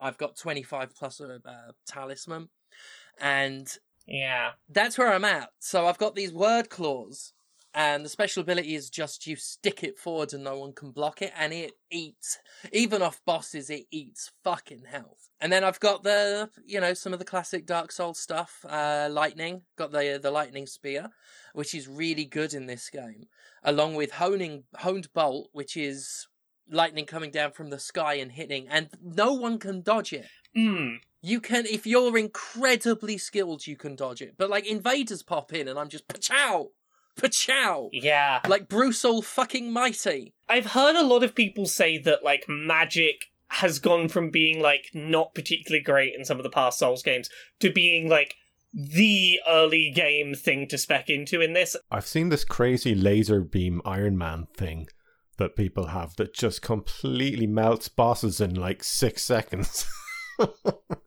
I've 0.00 0.18
got 0.18 0.36
twenty 0.36 0.62
five 0.62 0.94
plus 0.94 1.20
a 1.20 1.40
uh, 1.44 1.72
talisman, 1.86 2.48
and 3.18 3.66
Yeah. 4.06 4.52
that's 4.68 4.98
where 4.98 5.12
I'm 5.12 5.24
at. 5.24 5.50
So 5.60 5.86
I've 5.86 5.98
got 5.98 6.14
these 6.14 6.32
word 6.32 6.68
claws, 6.70 7.32
and 7.72 8.04
the 8.04 8.08
special 8.08 8.40
ability 8.40 8.74
is 8.74 8.90
just 8.90 9.26
you 9.26 9.36
stick 9.36 9.84
it 9.84 9.96
forward 9.96 10.32
and 10.32 10.42
no 10.42 10.58
one 10.58 10.72
can 10.72 10.90
block 10.90 11.22
it, 11.22 11.32
and 11.38 11.52
it 11.52 11.72
eats 11.90 12.38
even 12.72 13.02
off 13.02 13.20
bosses. 13.24 13.70
It 13.70 13.84
eats 13.90 14.32
fucking 14.42 14.84
health. 14.90 15.30
And 15.40 15.52
then 15.52 15.62
I've 15.64 15.80
got 15.80 16.02
the 16.02 16.50
you 16.64 16.80
know 16.80 16.94
some 16.94 17.12
of 17.12 17.18
the 17.18 17.24
classic 17.24 17.66
Dark 17.66 17.92
Souls 17.92 18.18
stuff. 18.18 18.64
Uh, 18.68 19.08
lightning 19.10 19.62
got 19.76 19.92
the 19.92 20.18
the 20.20 20.30
lightning 20.30 20.66
spear, 20.66 21.10
which 21.54 21.74
is 21.74 21.86
really 21.86 22.24
good 22.24 22.54
in 22.54 22.66
this 22.66 22.90
game, 22.90 23.26
along 23.62 23.94
with 23.94 24.12
honing 24.12 24.64
honed 24.76 25.12
bolt, 25.12 25.50
which 25.52 25.76
is 25.76 26.26
lightning 26.68 27.06
coming 27.06 27.30
down 27.30 27.52
from 27.52 27.70
the 27.70 27.78
sky 27.78 28.14
and 28.14 28.32
hitting, 28.32 28.68
and 28.68 28.88
no 29.00 29.32
one 29.32 29.58
can 29.58 29.82
dodge 29.82 30.12
it. 30.12 30.26
Hmm. 30.56 30.96
You 31.22 31.40
can, 31.40 31.66
if 31.66 31.86
you're 31.86 32.16
incredibly 32.16 33.18
skilled, 33.18 33.66
you 33.66 33.76
can 33.76 33.94
dodge 33.94 34.22
it. 34.22 34.34
But 34.38 34.48
like 34.50 34.66
invaders 34.66 35.22
pop 35.22 35.52
in, 35.52 35.68
and 35.68 35.78
I'm 35.78 35.88
just 35.88 36.08
pachow, 36.08 36.68
pachow, 37.20 37.90
Yeah. 37.92 38.40
like 38.48 38.68
Bruce 38.68 39.04
all 39.04 39.20
fucking 39.22 39.70
mighty. 39.72 40.32
I've 40.48 40.66
heard 40.66 40.96
a 40.96 41.04
lot 41.04 41.22
of 41.22 41.34
people 41.34 41.66
say 41.66 41.98
that 41.98 42.24
like 42.24 42.46
magic 42.48 43.26
has 43.48 43.78
gone 43.78 44.08
from 44.08 44.30
being 44.30 44.60
like 44.62 44.90
not 44.94 45.34
particularly 45.34 45.82
great 45.82 46.14
in 46.16 46.24
some 46.24 46.38
of 46.38 46.44
the 46.44 46.50
past 46.50 46.78
Souls 46.78 47.02
games 47.02 47.28
to 47.58 47.70
being 47.70 48.08
like 48.08 48.36
the 48.72 49.40
early 49.48 49.90
game 49.90 50.34
thing 50.34 50.68
to 50.68 50.78
spec 50.78 51.10
into 51.10 51.40
in 51.40 51.52
this. 51.52 51.76
I've 51.90 52.06
seen 52.06 52.28
this 52.28 52.44
crazy 52.44 52.94
laser 52.94 53.40
beam 53.40 53.82
Iron 53.84 54.16
Man 54.16 54.46
thing 54.56 54.86
that 55.38 55.56
people 55.56 55.86
have 55.88 56.14
that 56.16 56.32
just 56.32 56.62
completely 56.62 57.46
melts 57.48 57.88
bosses 57.88 58.40
in 58.40 58.54
like 58.54 58.84
six 58.84 59.22
seconds. 59.22 59.86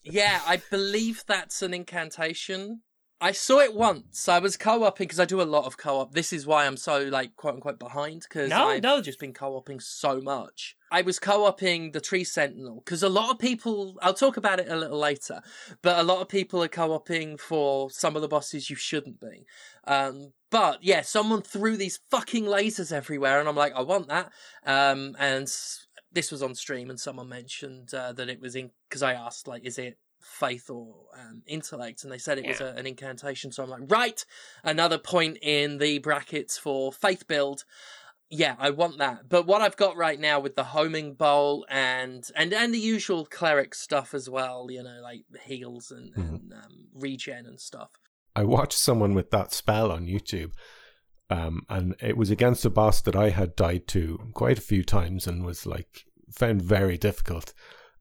Yeah, 0.04 0.42
I 0.46 0.62
believe 0.70 1.24
that's 1.28 1.62
an 1.62 1.74
incantation. 1.74 2.82
I 3.22 3.32
saw 3.32 3.60
it 3.62 3.74
once. 3.74 4.28
I 4.28 4.40
was 4.40 4.58
co-oping 4.58 5.06
because 5.08 5.20
I 5.20 5.24
do 5.24 5.42
a 5.42 5.44
lot 5.44 5.64
of 5.64 5.78
co-op. 5.78 6.14
This 6.14 6.34
is 6.34 6.46
why 6.46 6.66
I'm 6.66 6.76
so 6.76 7.04
like 7.04 7.38
quote 7.38 7.54
unquote 7.54 7.80
behind 7.80 8.24
because 8.24 8.50
No, 8.50 8.68
I've 8.68 8.84
no. 8.84 9.02
just 9.02 9.18
been 9.18 9.34
co-oping 9.34 9.80
so 9.80 10.20
much. 10.20 10.76
I 10.92 11.04
was 11.04 11.20
co-oping 11.20 11.92
the 11.94 12.02
Tree 12.02 12.26
Sentinel 12.26 12.82
because 12.84 13.02
a 13.02 13.08
lot 13.08 13.32
of 13.32 13.40
people. 13.40 13.96
I'll 14.02 14.14
talk 14.14 14.36
about 14.36 14.60
it 14.60 14.68
a 14.70 14.76
little 14.76 15.00
later, 15.00 15.42
but 15.82 16.00
a 16.00 16.04
lot 16.04 16.22
of 16.22 16.28
people 16.28 16.62
are 16.64 16.68
co-oping 16.68 17.38
for 17.38 17.90
some 17.90 18.18
of 18.18 18.22
the 18.22 18.28
bosses 18.28 18.70
you 18.70 18.76
shouldn't 18.76 19.22
be. 19.22 19.46
Um, 19.88 20.34
but 20.52 20.84
yeah, 20.84 21.02
someone 21.02 21.42
threw 21.44 21.78
these 21.78 22.00
fucking 22.12 22.44
lasers 22.44 22.92
everywhere, 22.92 23.40
and 23.40 23.48
I'm 23.48 23.56
like, 23.56 23.74
I 23.74 23.82
want 23.84 24.10
that. 24.10 24.32
Um, 24.66 25.16
and 25.18 25.48
this 26.14 26.32
was 26.32 26.42
on 26.44 26.56
stream, 26.56 26.90
and 26.90 27.00
someone 27.00 27.28
mentioned 27.28 27.94
uh, 27.94 28.14
that 28.14 28.30
it 28.30 28.40
was 28.40 28.56
in 28.56 28.72
because 28.88 29.04
I 29.04 29.14
asked 29.14 29.48
like, 29.48 29.66
is 29.66 29.78
it 29.78 29.98
faith 30.22 30.70
or 30.70 30.96
um, 31.20 31.42
intellect, 31.48 32.04
and 32.04 32.12
they 32.12 32.18
said 32.18 32.38
it 32.38 32.48
was 32.48 32.62
a, 32.62 32.68
an 32.78 32.88
incantation. 32.88 33.52
So 33.52 33.64
I'm 33.64 33.70
like, 33.70 33.92
right, 33.92 34.26
another 34.64 34.98
point 34.98 35.38
in 35.42 35.80
the 35.80 36.00
brackets 36.00 36.58
for 36.58 36.94
faith 36.94 37.28
build. 37.28 37.66
Yeah, 38.30 38.56
I 38.58 38.70
want 38.72 38.98
that. 38.98 39.30
But 39.30 39.46
what 39.46 39.62
I've 39.62 39.76
got 39.76 39.96
right 39.96 40.20
now 40.20 40.40
with 40.40 40.56
the 40.56 40.64
homing 40.64 41.14
bowl 41.14 41.66
and 41.70 42.28
and 42.36 42.54
and 42.54 42.74
the 42.74 42.80
usual 42.80 43.26
cleric 43.26 43.76
stuff 43.76 44.14
as 44.14 44.30
well, 44.30 44.68
you 44.72 44.82
know, 44.82 45.02
like 45.04 45.24
heals 45.46 45.92
and, 45.92 46.16
Mhm. 46.16 46.30
and 46.30 46.54
um, 46.54 46.88
regen 46.96 47.46
and 47.46 47.60
stuff. 47.60 47.92
I 48.36 48.44
watched 48.44 48.80
someone 48.80 49.14
with 49.14 49.30
that 49.32 49.52
spell 49.54 49.92
on 49.92 50.08
YouTube, 50.08 50.54
um, 51.30 51.62
and 51.70 51.96
it 52.02 52.18
was 52.18 52.30
against 52.30 52.66
a 52.66 52.70
boss 52.70 53.02
that 53.02 53.16
I 53.16 53.30
had 53.30 53.56
died 53.56 53.88
to 53.90 54.20
quite 54.34 54.58
a 54.58 54.62
few 54.62 54.84
times 54.84 55.28
and 55.28 55.46
was 55.46 55.66
like 55.66 56.06
found 56.32 56.62
very 56.62 56.98
difficult. 56.98 57.54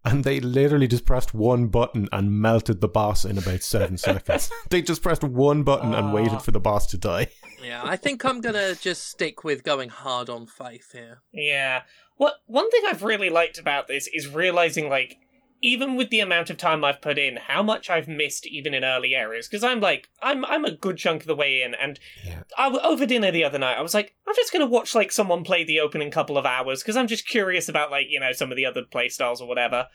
And 0.04 0.24
they 0.24 0.40
literally 0.40 0.88
just 0.88 1.06
pressed 1.06 1.32
one 1.32 1.68
button 1.68 2.08
and 2.10 2.32
melted 2.42 2.80
the 2.80 2.88
boss 2.88 3.24
in 3.24 3.38
about 3.38 3.62
seven 3.62 3.96
seconds. 4.08 4.50
They 4.68 4.82
just 4.82 5.00
pressed 5.02 5.22
one 5.22 5.62
button 5.62 5.94
and 5.94 6.08
Ah. 6.08 6.12
waited 6.12 6.42
for 6.42 6.50
the 6.50 6.58
boss 6.58 6.86
to 6.88 6.98
die. 6.98 7.28
Yeah, 7.64 7.82
I 7.84 7.94
think 7.94 8.24
I'm 8.24 8.40
gonna 8.40 8.74
just 8.74 9.06
stick 9.08 9.44
with 9.44 9.62
going 9.62 9.90
hard 9.90 10.28
on 10.28 10.46
faith 10.46 10.90
here. 10.92 11.22
Yeah. 11.32 11.82
What 12.16 12.34
one 12.46 12.68
thing 12.72 12.82
I've 12.88 13.04
really 13.04 13.30
liked 13.30 13.58
about 13.58 13.86
this 13.86 14.08
is 14.08 14.26
realizing 14.26 14.88
like 14.88 15.18
even 15.62 15.94
with 15.96 16.10
the 16.10 16.20
amount 16.20 16.50
of 16.50 16.56
time 16.56 16.84
I've 16.84 17.00
put 17.00 17.18
in, 17.18 17.36
how 17.36 17.62
much 17.62 17.88
I've 17.88 18.08
missed 18.08 18.46
even 18.46 18.74
in 18.74 18.84
early 18.84 19.14
areas. 19.14 19.46
Because 19.48 19.62
I'm 19.64 19.80
like, 19.80 20.08
I'm 20.20 20.44
I'm 20.44 20.64
a 20.64 20.70
good 20.72 20.98
chunk 20.98 21.22
of 21.22 21.26
the 21.28 21.36
way 21.36 21.62
in, 21.62 21.74
and 21.74 21.98
Yeah. 22.24 22.42
I 22.58 22.64
w- 22.64 22.82
over 22.84 23.06
dinner 23.06 23.30
the 23.30 23.44
other 23.44 23.58
night, 23.58 23.78
I 23.78 23.82
was 23.82 23.94
like, 23.94 24.14
I'm 24.26 24.34
just 24.34 24.52
gonna 24.52 24.66
watch 24.66 24.94
like 24.94 25.12
someone 25.12 25.44
play 25.44 25.64
the 25.64 25.80
opening 25.80 26.10
couple 26.10 26.36
of 26.36 26.44
hours 26.44 26.82
because 26.82 26.96
I'm 26.96 27.06
just 27.06 27.26
curious 27.28 27.68
about 27.68 27.90
like 27.90 28.06
you 28.10 28.20
know 28.20 28.32
some 28.32 28.50
of 28.50 28.56
the 28.56 28.66
other 28.66 28.82
play 28.82 29.08
styles 29.08 29.40
or 29.40 29.48
whatever. 29.48 29.86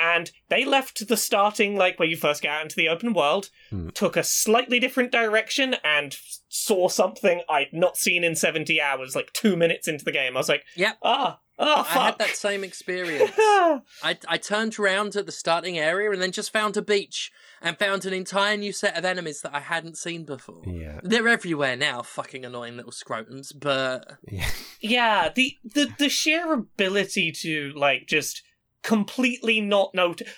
And 0.00 0.32
they 0.48 0.64
left 0.64 1.06
the 1.06 1.18
starting 1.18 1.76
like 1.76 1.98
where 1.98 2.08
you 2.08 2.16
first 2.16 2.40
get 2.42 2.50
out 2.50 2.62
into 2.62 2.74
the 2.76 2.88
open 2.88 3.12
world, 3.12 3.50
Hmm. 3.70 3.90
took 3.90 4.16
a 4.16 4.24
slightly 4.24 4.80
different 4.80 5.12
direction, 5.12 5.76
and 5.84 6.16
saw 6.48 6.88
something 6.88 7.42
I'd 7.48 7.72
not 7.72 7.96
seen 7.98 8.24
in 8.24 8.34
70 8.34 8.80
hours. 8.80 9.14
Like 9.14 9.32
two 9.34 9.54
minutes 9.54 9.86
into 9.86 10.04
the 10.04 10.10
game, 10.10 10.34
I 10.36 10.40
was 10.40 10.48
like, 10.48 10.64
Yep. 10.76 10.96
ah, 11.02 11.40
oh 11.58 11.82
fuck. 11.84 11.96
I 11.96 12.04
had 12.06 12.18
that 12.18 12.36
same 12.36 12.64
experience. 12.64 13.32
I, 13.38 14.18
I 14.28 14.38
turned 14.38 14.78
around 14.78 15.16
at 15.16 15.26
the 15.26 15.32
starting 15.32 15.78
area 15.78 16.10
and 16.10 16.20
then 16.20 16.32
just 16.32 16.52
found 16.52 16.76
a 16.76 16.82
beach 16.82 17.30
and 17.60 17.78
found 17.78 18.04
an 18.04 18.12
entire 18.12 18.56
new 18.56 18.72
set 18.72 18.96
of 18.96 19.04
enemies 19.04 19.40
that 19.42 19.54
I 19.54 19.60
hadn't 19.60 19.96
seen 19.96 20.24
before. 20.24 20.62
Yeah. 20.66 21.00
They're 21.02 21.28
everywhere 21.28 21.76
now, 21.76 22.02
fucking 22.02 22.44
annoying 22.44 22.76
little 22.76 22.92
scrotums, 22.92 23.52
but 23.58 24.18
Yeah. 24.30 24.48
Yeah, 24.80 25.28
the 25.32 25.56
the 25.64 25.88
the 25.96 26.08
sheer 26.08 26.52
ability 26.52 27.30
to 27.42 27.72
like 27.76 28.06
just 28.08 28.42
completely 28.82 29.60
not 29.60 29.94
notice. 29.94 30.28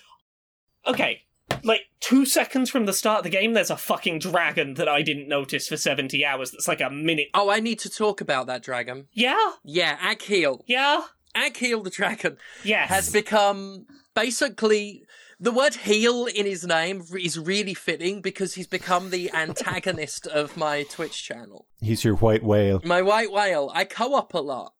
Okay, 0.86 1.22
like 1.62 1.82
two 2.00 2.26
seconds 2.26 2.70
from 2.70 2.86
the 2.86 2.92
start 2.92 3.18
of 3.18 3.24
the 3.24 3.30
game, 3.30 3.52
there's 3.52 3.70
a 3.70 3.76
fucking 3.76 4.18
dragon 4.18 4.74
that 4.74 4.88
I 4.88 5.02
didn't 5.02 5.28
notice 5.28 5.68
for 5.68 5.76
seventy 5.76 6.24
hours. 6.24 6.50
That's 6.50 6.68
like 6.68 6.80
a 6.80 6.90
minute. 6.90 7.28
oh, 7.34 7.50
I 7.50 7.60
need 7.60 7.78
to 7.80 7.90
talk 7.90 8.20
about 8.20 8.46
that 8.46 8.62
dragon. 8.62 9.06
Yeah, 9.12 9.52
Yeah, 9.64 9.96
Agheel. 9.98 10.60
yeah, 10.66 11.02
Agheel 11.36 11.82
the 11.84 11.90
dragon 11.90 12.36
yes. 12.62 12.88
has 12.88 13.12
become 13.12 13.86
basically 14.14 15.02
the 15.40 15.52
word 15.52 15.74
heel 15.74 16.26
in 16.26 16.46
his 16.46 16.64
name 16.66 17.02
is 17.20 17.38
really 17.38 17.74
fitting 17.74 18.22
because 18.22 18.54
he's 18.54 18.68
become 18.68 19.10
the 19.10 19.30
antagonist 19.32 20.26
of 20.28 20.56
my 20.56 20.84
Twitch 20.84 21.24
channel. 21.24 21.66
He's 21.80 22.04
your 22.04 22.14
white 22.14 22.42
whale. 22.44 22.80
My 22.84 23.02
white 23.02 23.32
whale. 23.32 23.70
I 23.74 23.84
co-op 23.84 24.32
a 24.32 24.38
lot. 24.38 24.72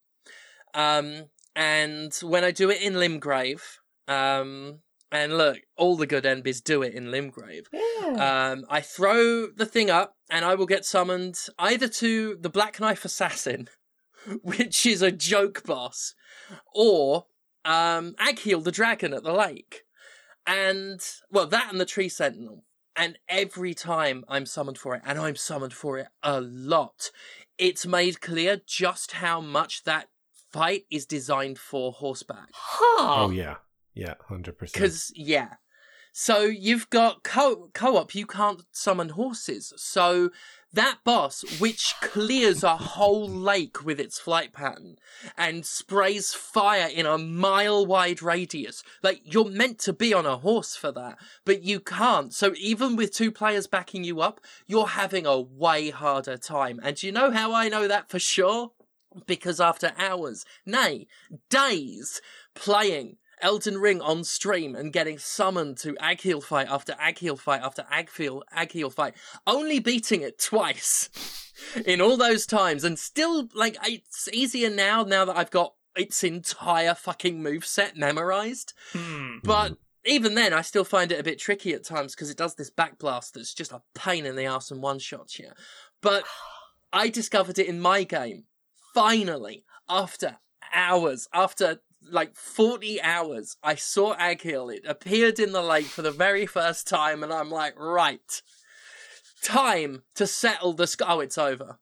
Um, 0.73 1.25
and 1.57 2.15
when 2.23 2.45
I 2.45 2.51
do 2.53 2.71
it 2.71 2.81
in 2.81 2.95
Limgrave, 2.95 3.61
um, 4.09 4.81
and 5.12 5.37
look, 5.37 5.59
all 5.77 5.97
the 5.97 6.07
good 6.07 6.25
NBs 6.25 6.62
do 6.62 6.83
it 6.83 6.95
in 6.95 7.07
Limgrave. 7.07 7.67
Yeah. 7.73 8.51
Um, 8.53 8.64
I 8.69 8.81
throw 8.81 9.47
the 9.47 9.67
thing 9.67 9.90
up, 9.90 10.17
and 10.31 10.45
I 10.45 10.55
will 10.55 10.67
get 10.67 10.85
summoned 10.85 11.38
either 11.59 11.88
to 11.88 12.37
the 12.40 12.51
Black 12.51 12.81
Knife 12.81 13.05
Assassin, 13.05 13.69
which 14.43 14.87
is 14.87 15.03
a 15.03 15.12
joke 15.12 15.64
boss, 15.64 16.14
or 16.75 17.27
um, 17.64 18.14
Agheel 18.19 18.62
the 18.62 18.73
dragon 18.73 19.14
at 19.14 19.23
the 19.23 19.33
lake. 19.33 19.83
And, 20.47 21.01
well, 21.31 21.47
that 21.47 21.69
and 21.71 21.81
the 21.81 21.87
Tree 21.87 22.09
Sentinel. 22.09 22.64
And 22.97 23.19
every 23.29 23.75
time 23.75 24.25
I'm 24.29 24.47
summoned 24.47 24.79
for 24.79 24.95
it, 24.95 25.03
and 25.05 25.19
I'm 25.19 25.37
summoned 25.37 25.73
for 25.73 25.99
it 25.99 26.09
a 26.23 26.40
lot, 26.40 27.11
it's 27.59 27.87
made 27.87 28.21
clear 28.21 28.61
just 28.67 29.12
how 29.12 29.40
much 29.40 29.85
that 29.85 30.09
fight 30.53 30.85
is 30.90 31.05
designed 31.05 31.59
for 31.59 31.93
horseback. 31.93 32.49
huh. 32.53 33.25
Oh 33.25 33.31
yeah. 33.31 33.57
Yeah, 33.95 34.15
hundred 34.29 34.59
percent. 34.59 34.75
Because 34.75 35.13
yeah, 35.15 35.55
so 36.17 36.43
you've 36.43 36.91
got 36.91 37.25
co 37.25 37.71
co-op. 37.75 38.15
You 38.15 38.25
can't 38.25 38.63
summon 38.71 39.11
horses. 39.11 39.73
So 39.77 40.31
that 40.73 40.99
boss, 41.05 41.45
which 41.59 41.95
clears 42.01 42.63
a 42.63 42.77
whole 42.77 43.29
lake 43.51 43.85
with 43.85 43.99
its 43.99 44.21
flight 44.21 44.53
pattern 44.53 44.97
and 45.37 45.67
sprays 45.67 46.33
fire 46.33 46.89
in 46.89 47.05
a 47.05 47.19
mile 47.19 47.85
wide 47.85 48.23
radius, 48.23 48.85
like 49.03 49.23
you're 49.25 49.51
meant 49.51 49.81
to 49.81 49.93
be 49.93 50.15
on 50.15 50.25
a 50.25 50.37
horse 50.37 50.77
for 50.77 50.93
that, 50.93 51.19
but 51.45 51.65
you 51.65 51.81
can't. 51.81 52.33
So 52.33 52.55
even 52.59 52.95
with 52.95 53.13
two 53.13 53.33
players 53.33 53.67
backing 53.67 54.05
you 54.05 54.21
up, 54.21 54.41
you're 54.69 54.87
having 54.87 55.27
a 55.27 55.41
way 55.41 55.91
harder 55.91 56.37
time. 56.37 56.79
And 56.83 57.03
you 57.03 57.11
know 57.11 57.33
how 57.33 57.53
I 57.53 57.69
know 57.69 57.89
that 57.89 58.09
for 58.09 58.21
sure? 58.21 58.71
Because 59.27 59.61
after 59.61 59.93
hours, 59.99 60.45
nay, 60.65 61.09
days 61.51 62.21
playing 62.55 63.17
Elden 63.40 63.79
Ring 63.79 64.01
on 64.01 64.25
stream 64.25 64.75
and 64.75 64.92
getting 64.92 65.18
summoned 65.18 65.77
to 65.79 65.94
Agheel 65.94 66.42
fight 66.42 66.68
after 66.70 66.92
Agheel 66.94 67.38
fight 67.38 67.62
after 67.62 67.83
Agheel 67.92 68.42
Agheel 68.57 68.92
fight, 68.92 69.14
only 69.47 69.79
beating 69.79 70.23
it 70.23 70.38
twice 70.38 71.11
in 71.87 72.01
all 72.01 72.16
those 72.16 72.47
times, 72.47 72.85
and 72.85 72.99
still 72.99 73.49
like 73.55 73.77
it's 73.85 74.29
easier 74.29 74.70
now. 74.70 75.03
Now 75.03 75.25
that 75.25 75.37
I've 75.37 75.51
got 75.51 75.75
its 75.97 76.25
entire 76.25 76.94
fucking 76.94 77.42
move 77.42 77.64
set 77.64 77.97
memorized, 77.97 78.73
Hmm. 78.92 79.38
but 79.44 79.77
even 80.05 80.35
then, 80.35 80.53
I 80.53 80.61
still 80.61 80.85
find 80.85 81.11
it 81.11 81.20
a 81.20 81.25
bit 81.25 81.38
tricky 81.38 81.73
at 81.73 81.85
times 81.85 82.14
because 82.14 82.29
it 82.31 82.37
does 82.37 82.57
this 82.57 82.70
backblast 82.70 83.33
that's 83.33 83.55
just 83.55 83.73
a 83.73 83.81
pain 83.94 84.27
in 84.27 84.37
the 84.37 84.44
ass 84.44 84.70
and 84.70 84.83
one 84.83 84.99
shots 84.99 85.38
you. 85.38 85.51
But 86.03 86.25
I 86.92 87.09
discovered 87.09 87.59
it 87.59 87.66
in 87.66 87.81
my 87.81 88.05
game, 88.05 88.44
finally, 88.94 89.64
after 89.88 90.37
hours, 90.73 91.27
after 91.33 91.81
like 92.11 92.37
40 92.37 93.01
hours, 93.03 93.57
I 93.62 93.75
saw 93.75 94.14
Agheel. 94.17 94.75
It 94.75 94.85
appeared 94.87 95.38
in 95.38 95.53
the 95.53 95.62
lake 95.62 95.87
for 95.87 96.03
the 96.03 96.11
very 96.11 96.47
first 96.47 96.87
time, 96.87 97.23
and 97.23 97.33
I'm 97.33 97.51
like, 97.51 97.79
right, 97.79 98.43
time 99.43 100.03
to 100.14 100.27
settle 100.27 100.73
the 100.73 100.87
sc- 100.87 101.03
Oh, 101.07 101.21
it's 101.21 101.38
over. 101.38 101.79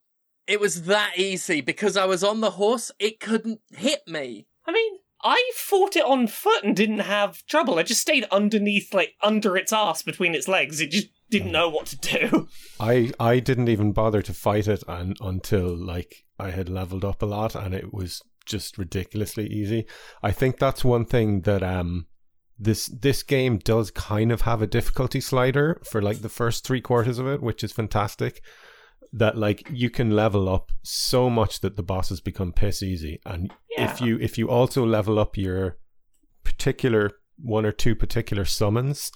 It 0.46 0.60
was 0.60 0.84
that 0.84 1.14
easy 1.16 1.60
because 1.60 1.96
I 1.96 2.04
was 2.06 2.24
on 2.24 2.40
the 2.40 2.52
horse, 2.52 2.90
it 2.98 3.20
couldn't 3.20 3.60
hit 3.70 4.00
me. 4.06 4.46
I 4.66 4.72
mean, 4.72 4.98
I 5.22 5.52
fought 5.54 5.94
it 5.94 6.04
on 6.04 6.26
foot 6.26 6.64
and 6.64 6.74
didn't 6.74 7.00
have 7.00 7.46
trouble. 7.46 7.78
I 7.78 7.84
just 7.84 8.00
stayed 8.00 8.26
underneath, 8.32 8.92
like 8.92 9.14
under 9.22 9.56
its 9.56 9.72
ass 9.72 10.02
between 10.02 10.34
its 10.34 10.48
legs. 10.48 10.80
It 10.80 10.90
just 10.90 11.08
didn't 11.30 11.52
know 11.52 11.68
what 11.68 11.86
to 11.86 11.96
do. 11.96 12.48
I 12.80 13.12
I 13.20 13.38
didn't 13.38 13.68
even 13.68 13.92
bother 13.92 14.22
to 14.22 14.34
fight 14.34 14.66
it 14.66 14.82
and, 14.88 15.16
until 15.20 15.76
like 15.76 16.24
I 16.38 16.50
had 16.50 16.68
leveled 16.68 17.04
up 17.04 17.22
a 17.22 17.26
lot 17.26 17.54
and 17.54 17.72
it 17.72 17.92
was 17.94 18.20
just 18.44 18.78
ridiculously 18.78 19.46
easy. 19.46 19.86
I 20.22 20.32
think 20.32 20.58
that's 20.58 20.84
one 20.84 21.04
thing 21.04 21.42
that 21.42 21.62
um 21.62 22.06
this 22.58 22.86
this 22.86 23.22
game 23.22 23.58
does 23.58 23.90
kind 23.90 24.30
of 24.30 24.42
have 24.42 24.62
a 24.62 24.66
difficulty 24.66 25.20
slider 25.20 25.80
for 25.84 26.00
like 26.00 26.22
the 26.22 26.28
first 26.28 26.64
three 26.64 26.80
quarters 26.80 27.18
of 27.18 27.26
it, 27.26 27.42
which 27.42 27.64
is 27.64 27.72
fantastic. 27.72 28.42
That 29.12 29.36
like 29.36 29.68
you 29.70 29.90
can 29.90 30.10
level 30.10 30.48
up 30.48 30.72
so 30.82 31.28
much 31.28 31.60
that 31.60 31.76
the 31.76 31.82
bosses 31.82 32.20
become 32.20 32.52
piss 32.52 32.82
easy, 32.82 33.20
and 33.26 33.52
if 33.70 34.00
you 34.00 34.18
if 34.20 34.38
you 34.38 34.48
also 34.48 34.86
level 34.86 35.18
up 35.18 35.36
your 35.36 35.76
particular 36.44 37.10
one 37.36 37.66
or 37.66 37.72
two 37.72 37.94
particular 37.94 38.44
summons, 38.44 39.12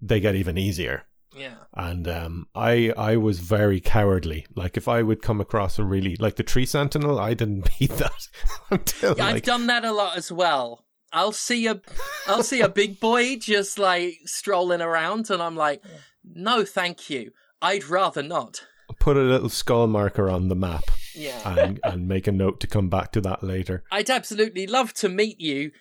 they 0.00 0.20
get 0.20 0.34
even 0.34 0.58
easier 0.58 1.06
Yeah. 1.36 1.54
and 1.74 2.06
um, 2.08 2.46
I 2.54 2.92
I 2.96 3.16
was 3.16 3.38
very 3.40 3.80
cowardly. 3.80 4.46
Like 4.54 4.76
if 4.76 4.86
I 4.88 5.02
would 5.02 5.22
come 5.22 5.40
across 5.40 5.78
a 5.78 5.84
really 5.84 6.16
like 6.16 6.36
the 6.36 6.42
tree 6.42 6.66
sentinel, 6.66 7.18
I 7.18 7.34
didn't 7.34 7.68
beat 7.78 7.92
that 7.92 8.28
until 8.70 9.16
Yeah, 9.16 9.26
I've 9.26 9.42
done 9.42 9.66
that 9.68 9.84
a 9.84 9.92
lot 9.92 10.16
as 10.16 10.30
well. 10.30 10.84
I'll 11.14 11.32
see 11.32 11.66
a, 11.66 11.80
I'll 12.26 12.42
see 12.42 12.60
a 12.62 12.68
big 12.70 12.98
boy 12.98 13.36
just 13.36 13.78
like 13.78 14.14
strolling 14.24 14.80
around, 14.80 15.28
and 15.30 15.42
I'm 15.42 15.56
like, 15.56 15.82
no, 16.24 16.64
thank 16.64 17.10
you. 17.10 17.32
I'd 17.60 17.84
rather 17.84 18.22
not. 18.22 18.64
put 18.98 19.16
a 19.16 19.20
little 19.20 19.50
skull 19.50 19.86
marker 19.86 20.30
on 20.30 20.48
the 20.48 20.54
map 20.54 20.84
Yeah, 21.14 21.40
and 21.44 21.80
and 21.84 22.08
make 22.08 22.26
a 22.26 22.32
note 22.32 22.60
to 22.60 22.66
come 22.66 22.88
back 22.88 23.12
to 23.12 23.20
that 23.22 23.42
later. 23.42 23.84
I'd 23.92 24.08
absolutely 24.10 24.66
love 24.66 24.94
to 24.94 25.08
meet 25.10 25.38
you, 25.40 25.72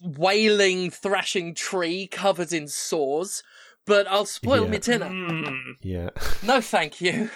wailing, 0.00 0.90
thrashing 0.90 1.54
tree 1.54 2.06
covered 2.06 2.52
in 2.52 2.68
sores, 2.68 3.42
but 3.86 4.06
I'll 4.08 4.26
spoil 4.26 4.64
Yeah. 4.64 4.70
me 4.70 4.78
dinner. 4.78 5.08
Hmm. 5.08 5.70
Yeah, 5.82 6.10
No, 6.42 6.60
thank 6.60 7.00
you. 7.00 7.30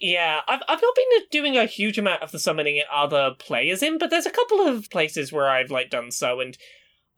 Yeah, 0.00 0.40
I've 0.48 0.62
I've 0.68 0.82
not 0.82 0.94
been 0.96 1.20
doing 1.30 1.56
a 1.56 1.64
huge 1.64 1.96
amount 1.96 2.22
of 2.22 2.32
the 2.32 2.38
summoning 2.40 2.78
at 2.78 2.86
other 2.92 3.34
players 3.38 3.82
in, 3.84 3.98
but 3.98 4.10
there's 4.10 4.26
a 4.26 4.30
couple 4.32 4.60
of 4.66 4.90
places 4.90 5.32
where 5.32 5.48
I've 5.48 5.70
like 5.70 5.90
done 5.90 6.10
so, 6.10 6.40
and 6.40 6.58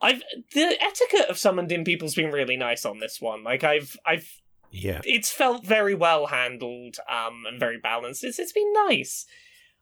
I've 0.02 0.22
the 0.52 0.76
etiquette 0.82 1.30
of 1.30 1.38
summoned 1.38 1.72
in 1.72 1.84
people's 1.84 2.14
been 2.14 2.30
really 2.30 2.58
nice 2.58 2.84
on 2.84 2.98
this 2.98 3.22
one. 3.22 3.42
Like 3.42 3.64
I've 3.64 3.96
I've 4.04 4.28
yeah. 4.70 5.00
it's 5.04 5.30
felt 5.30 5.64
very 5.64 5.94
well 5.94 6.26
handled, 6.26 6.96
um, 7.10 7.44
and 7.46 7.58
very 7.58 7.78
balanced. 7.78 8.22
It's 8.22 8.38
it's 8.38 8.52
been 8.52 8.70
nice. 8.86 9.24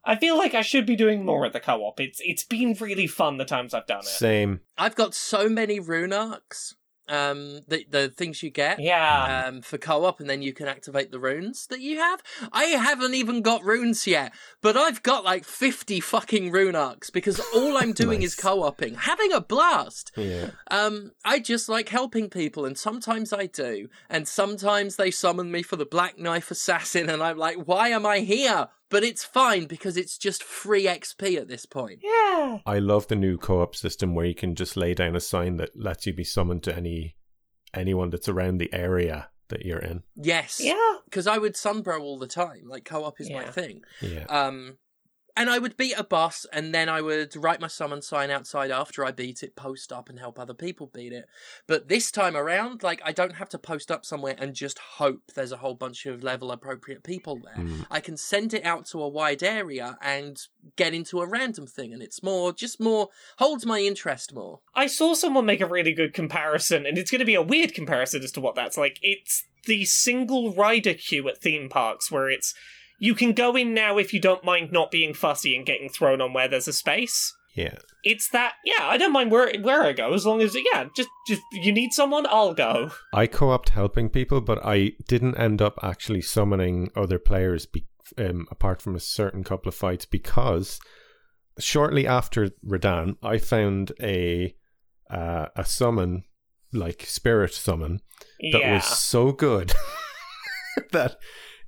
I 0.05 0.15
feel 0.17 0.37
like 0.37 0.55
I 0.55 0.63
should 0.63 0.87
be 0.87 0.97
doing 0.97 1.25
more 1.25 1.45
at 1.45 1.53
the 1.53 1.61
co-op. 1.61 1.99
It's 1.99 2.21
it's 2.23 2.45
been 2.45 2.77
really 2.81 3.09
fun 3.09 3.37
the 3.37 3.45
times 3.45 3.75
I've 3.75 3.87
done 3.87 4.01
it. 4.01 4.07
Same. 4.07 4.61
I've 4.79 4.95
got 4.95 5.13
so 5.15 5.49
many 5.49 5.81
rune 5.81 6.13
arcs. 6.13 6.77
Um, 7.13 7.61
the 7.69 7.87
the 7.91 8.09
things 8.09 8.43
you 8.43 8.49
get. 8.49 8.81
Yeah. 8.81 9.45
um, 9.47 9.61
for 9.61 9.77
co-op, 9.77 10.19
and 10.19 10.31
then 10.31 10.41
you 10.41 10.55
can 10.55 10.67
activate 10.67 11.11
the 11.11 11.21
runes 11.21 11.67
that 11.67 11.81
you 11.81 11.99
have. 11.99 12.23
I 12.53 12.65
haven't 12.65 13.15
even 13.15 13.43
got 13.43 13.63
runes 13.63 14.07
yet, 14.07 14.33
but 14.63 14.77
I've 14.79 15.03
got 15.03 15.23
like 15.23 15.45
fifty 15.45 16.01
fucking 16.01 16.51
rune 16.53 16.75
arcs 16.75 17.11
because 17.11 17.39
all 17.55 17.77
I'm 17.77 17.93
doing 18.05 18.23
is 18.23 18.35
co-oping, 18.35 18.95
having 18.95 19.31
a 19.33 19.43
blast. 19.43 20.11
Yeah. 20.17 20.51
Um, 20.71 21.13
I 21.23 21.39
just 21.39 21.69
like 21.69 21.91
helping 21.91 22.31
people, 22.31 22.65
and 22.65 22.79
sometimes 22.79 23.33
I 23.33 23.45
do, 23.47 23.89
and 24.09 24.27
sometimes 24.27 24.97
they 24.97 25.11
summon 25.11 25.51
me 25.51 25.63
for 25.63 25.77
the 25.77 25.85
Black 25.85 26.19
Knife 26.19 26.51
Assassin, 26.51 27.11
and 27.11 27.23
I'm 27.23 27.37
like, 27.37 27.57
why 27.67 27.89
am 27.89 28.07
I 28.07 28.21
here? 28.21 28.69
But 28.93 29.03
it's 29.03 29.25
fine 29.25 29.65
because 29.65 29.97
it's 29.97 30.17
just 30.19 30.45
free 30.45 30.85
XP 30.85 31.37
at 31.37 31.49
this 31.49 31.67
point. 31.67 32.01
yeah. 32.05 32.59
I 32.67 32.79
love 32.79 33.09
the 33.09 33.17
new 33.17 33.39
co-op 33.39 33.75
system 33.75 34.15
where 34.15 34.27
you 34.27 34.35
can 34.35 34.55
just 34.55 34.77
lay 34.77 34.93
down 34.95 35.17
a 35.17 35.21
sign 35.21 35.57
that 35.57 35.71
lets 35.75 36.07
you 36.07 36.13
be 36.13 36.23
summoned 36.25 36.63
to 36.65 36.77
any 36.77 37.17
anyone 37.75 38.11
that's 38.11 38.29
around 38.29 38.59
the 38.59 38.73
area 38.73 39.31
that 39.49 39.65
you're 39.65 39.79
in. 39.79 40.03
Yes, 40.15 40.61
Yeah. 40.63 40.97
because 41.07 41.27
I 41.27 41.39
would 41.39 41.55
sunbro 41.55 42.01
all 42.01 42.19
the 42.19 42.27
time. 42.27 42.65
Like 42.69 42.85
co-op 42.85 43.19
is 43.21 43.31
my 43.31 43.45
thing. 43.45 43.81
Yeah. 44.03 44.25
Um, 44.29 44.77
and 45.37 45.49
I 45.49 45.59
would 45.59 45.77
beat 45.77 45.95
a 45.97 46.05
boss, 46.05 46.47
and 46.53 46.75
then 46.75 46.89
I 46.89 47.01
would 47.01 47.35
write 47.37 47.61
my 47.61 47.67
summon 47.67 48.03
sign 48.03 48.31
outside 48.31 48.71
after 48.71 49.05
I 49.05 49.13
beat 49.13 49.43
it, 49.43 49.57
post 49.57 49.93
up, 49.93 50.09
and 50.09 50.19
help 50.19 50.39
other 50.39 50.55
people 50.55 50.91
beat 50.93 51.13
it. 51.13 51.25
But 51.67 51.89
this 51.89 52.11
time 52.11 52.37
around, 52.37 52.83
like, 52.83 53.01
I 53.05 53.13
don't 53.13 53.37
have 53.37 53.49
to 53.51 53.59
post 53.59 53.91
up 53.91 54.05
somewhere 54.05 54.35
and 54.39 54.55
just 54.55 54.79
hope 54.79 55.21
there's 55.35 55.53
a 55.53 55.57
whole 55.57 55.75
bunch 55.75 56.05
of 56.07 56.23
level 56.23 56.51
appropriate 56.51 57.03
people 57.03 57.41
there. 57.43 57.65
Mm. 57.65 57.87
I 57.91 58.01
can 58.01 58.17
send 58.17 58.53
it 58.53 58.65
out 58.65 58.87
to 58.87 59.03
a 59.03 59.09
wide 59.09 59.43
area 59.43 59.97
and 60.03 60.39
get 60.77 60.93
into 60.93 61.21
a 61.21 61.27
random 61.27 61.67
thing, 61.67 61.93
and 61.93 62.03
it's 62.03 62.23
more, 62.23 62.53
just 62.53 62.81
more, 62.81 63.09
holds 63.39 63.65
my 63.65 63.81
interest 63.81 64.35
more. 64.35 64.61
I 64.75 64.87
saw 64.87 65.15
someone 65.15 65.47
make 65.47 65.61
a 65.61 65.67
really 65.67 65.95
good 65.95 66.13
comparison, 66.13 66.85
and 66.85 66.99
it's 66.99 67.11
going 67.11 67.21
to 67.21 67.25
be 67.25 67.35
a 67.35 67.43
weird 67.43 67.75
comparison 67.75 68.23
as 68.23 68.33
to 68.33 68.41
what 68.41 68.55
that's 68.55 68.77
like. 68.77 68.99
It's 69.01 69.45
the 69.65 69.85
single 69.85 70.53
rider 70.53 70.95
queue 70.95 71.29
at 71.29 71.39
theme 71.39 71.69
parks 71.69 72.11
where 72.11 72.29
it's 72.29 72.55
you 73.03 73.17
can 73.17 73.33
go 73.33 73.57
in 73.57 73.75
now 73.75 73.99
if 73.99 74.15
you 74.15 74.21
don't 74.21 74.45
mind 74.45 74.71
not 74.71 74.93
being 74.93 75.13
fussy 75.13 75.57
and 75.57 75.67
getting 75.67 75.89
thrown 75.89 76.21
on 76.21 76.33
where 76.33 76.47
there's 76.47 76.69
a 76.69 76.73
space. 76.73 77.35
Yeah. 77.53 77.79
It's 78.05 78.29
that 78.31 78.55
yeah, 78.65 78.87
I 78.87 78.97
don't 78.97 79.13
mind 79.13 79.33
where 79.33 79.53
where 79.61 79.83
I 79.83 79.93
go 79.93 80.15
as 80.15 80.25
long 80.25 80.41
as 80.41 80.57
yeah, 80.73 80.85
just 80.95 81.09
just 81.27 81.43
you 81.53 81.73
need 81.73 81.93
someone, 81.93 82.27
I'll 82.29 82.55
go. 82.55 82.93
I 83.13 83.27
co-opted 83.27 83.75
helping 83.75 84.09
people, 84.09 84.41
but 84.41 84.65
I 84.65 84.93
didn't 85.09 85.37
end 85.37 85.61
up 85.61 85.81
actually 85.83 86.23
summoning 86.23 86.93
other 86.95 87.19
players 87.19 87.67
be- 87.67 87.89
um, 88.17 88.47
apart 88.53 88.81
from 88.81 88.95
a 88.95 89.01
certain 89.01 89.43
couple 89.43 89.69
of 89.69 89.75
fights 89.75 90.07
because 90.07 90.79
shortly 91.59 92.07
after 92.07 92.51
Radahn, 92.65 93.17
I 93.21 93.39
found 93.39 93.91
a 94.01 94.55
uh, 95.11 95.47
a 95.57 95.65
summon 95.65 96.23
like 96.73 97.03
spirit 97.03 97.53
summon 97.53 98.01
that 98.53 98.61
yeah. 98.61 98.75
was 98.75 98.85
so 98.85 99.33
good 99.33 99.73
that 100.93 101.17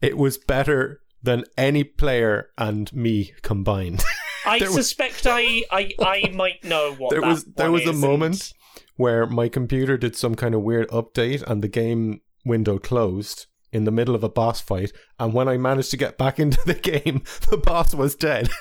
it 0.01 0.17
was 0.17 0.39
better 0.39 1.01
than 1.25 1.45
any 1.57 1.83
player 1.85 2.51
and 2.57 2.93
me 2.93 3.33
combined. 3.43 4.05
I 4.47 4.59
was- 4.61 4.75
suspect 4.75 5.27
I, 5.27 5.63
I 5.71 5.93
I 5.99 6.31
might 6.35 6.63
know 6.65 6.95
what 6.95 7.11
there 7.11 7.23
that 7.23 7.27
was 7.27 7.45
there 7.45 7.73
was 7.73 7.87
a 7.87 7.91
is, 7.91 7.97
moment 8.01 8.53
where 8.97 9.27
my 9.27 9.49
computer 9.49 9.97
did 9.97 10.15
some 10.15 10.35
kind 10.35 10.55
of 10.55 10.63
weird 10.63 10.89
update 10.89 11.43
and 11.43 11.63
the 11.63 11.69
game 11.69 12.21
window 12.45 12.79
closed 12.79 13.47
in 13.73 13.85
the 13.85 13.91
middle 13.91 14.15
of 14.15 14.23
a 14.23 14.29
boss 14.29 14.61
fight 14.61 14.93
and 15.19 15.33
when 15.33 15.49
I 15.49 15.57
managed 15.57 15.91
to 15.93 15.97
get 15.97 16.19
back 16.19 16.39
into 16.45 16.61
the 16.67 16.75
game 16.75 17.23
the 17.51 17.57
boss 17.57 17.95
was 17.95 18.15
dead. 18.15 18.49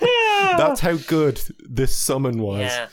Yeah. 0.00 0.54
That's 0.56 0.80
how 0.80 0.96
good 0.96 1.42
this 1.58 1.94
summon 1.96 2.40
was. 2.40 2.60
Yeah. 2.60 2.88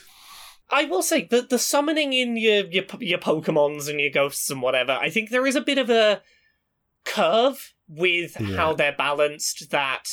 I 0.71 0.85
will 0.85 1.03
say 1.03 1.27
that 1.29 1.49
the 1.49 1.59
summoning 1.59 2.13
in 2.13 2.35
your 2.35 2.65
your 2.65 2.83
your 2.99 3.19
Pokemons 3.19 3.87
and 3.87 4.01
your 4.01 4.09
ghosts 4.09 4.49
and 4.49 4.61
whatever. 4.61 4.93
I 4.93 5.09
think 5.11 5.29
there 5.29 5.45
is 5.45 5.55
a 5.55 5.61
bit 5.61 5.77
of 5.77 5.89
a 5.91 6.21
curve 7.05 7.73
with 7.87 8.39
Yeah. 8.39 8.55
how 8.55 8.73
they're 8.73 8.91
balanced. 8.91 9.69
That 9.71 10.05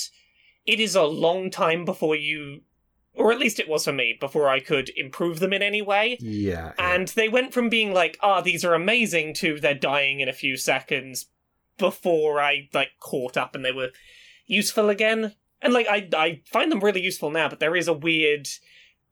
it 0.66 0.80
is 0.80 0.94
a 0.94 1.02
long 1.04 1.50
time 1.50 1.84
before 1.84 2.16
you, 2.16 2.62
or 3.14 3.32
at 3.32 3.38
least 3.38 3.60
it 3.60 3.68
was 3.68 3.84
for 3.84 3.92
me, 3.92 4.16
before 4.18 4.48
I 4.48 4.60
could 4.60 4.90
improve 4.96 5.40
them 5.40 5.52
in 5.52 5.62
any 5.62 5.82
way. 5.82 6.16
Yeah. 6.20 6.72
And 6.78 7.08
they 7.08 7.28
went 7.28 7.52
from 7.52 7.68
being 7.68 7.92
like, 7.92 8.16
"Ah, 8.20 8.40
these 8.40 8.64
are 8.64 8.74
amazing," 8.74 9.34
to 9.34 9.60
they're 9.60 9.74
dying 9.74 10.20
in 10.20 10.28
a 10.28 10.32
few 10.32 10.56
seconds 10.56 11.26
before 11.78 12.40
I 12.40 12.68
like 12.72 12.92
caught 13.00 13.36
up 13.36 13.54
and 13.54 13.64
they 13.64 13.72
were 13.72 13.90
useful 14.46 14.88
again. 14.90 15.34
And 15.60 15.72
like 15.72 15.86
I 15.88 16.08
I 16.16 16.40
find 16.46 16.70
them 16.70 16.80
really 16.80 17.02
useful 17.02 17.30
now, 17.30 17.48
but 17.48 17.58
there 17.60 17.74
is 17.76 17.88
a 17.88 17.92
weird 17.92 18.46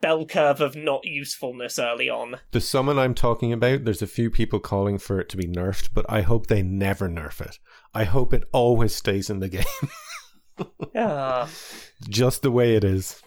bell 0.03 0.27
curve 0.27 0.61
of 0.61 0.77
not 0.77 1.05
usefulness 1.07 1.79
early 1.79 2.11
on. 2.11 2.37
the 2.51 2.61
summon 2.61 2.99
I'm 2.99 3.15
talking 3.15 3.53
about, 3.53 3.85
there's 3.85 4.03
a 4.03 4.07
few 4.07 4.31
people 4.31 4.61
calling 4.61 4.99
for 4.99 5.19
it 5.19 5.31
to 5.31 5.37
be 5.39 5.47
nerfed, 5.47 5.89
but 5.95 6.05
I 6.11 6.21
hope 6.21 6.49
they 6.49 6.61
never 6.63 7.09
nerf 7.09 7.41
it. 7.41 7.59
I 7.95 8.05
hope 8.05 8.35
it 8.35 8.45
always 8.53 8.95
stays 8.95 9.31
in 9.31 9.41
the 9.41 9.49
game 9.49 9.65
Yeah. 10.95 11.47
just 12.09 12.43
the 12.43 12.51
way 12.51 12.75
it 12.77 12.85
is. 12.85 13.23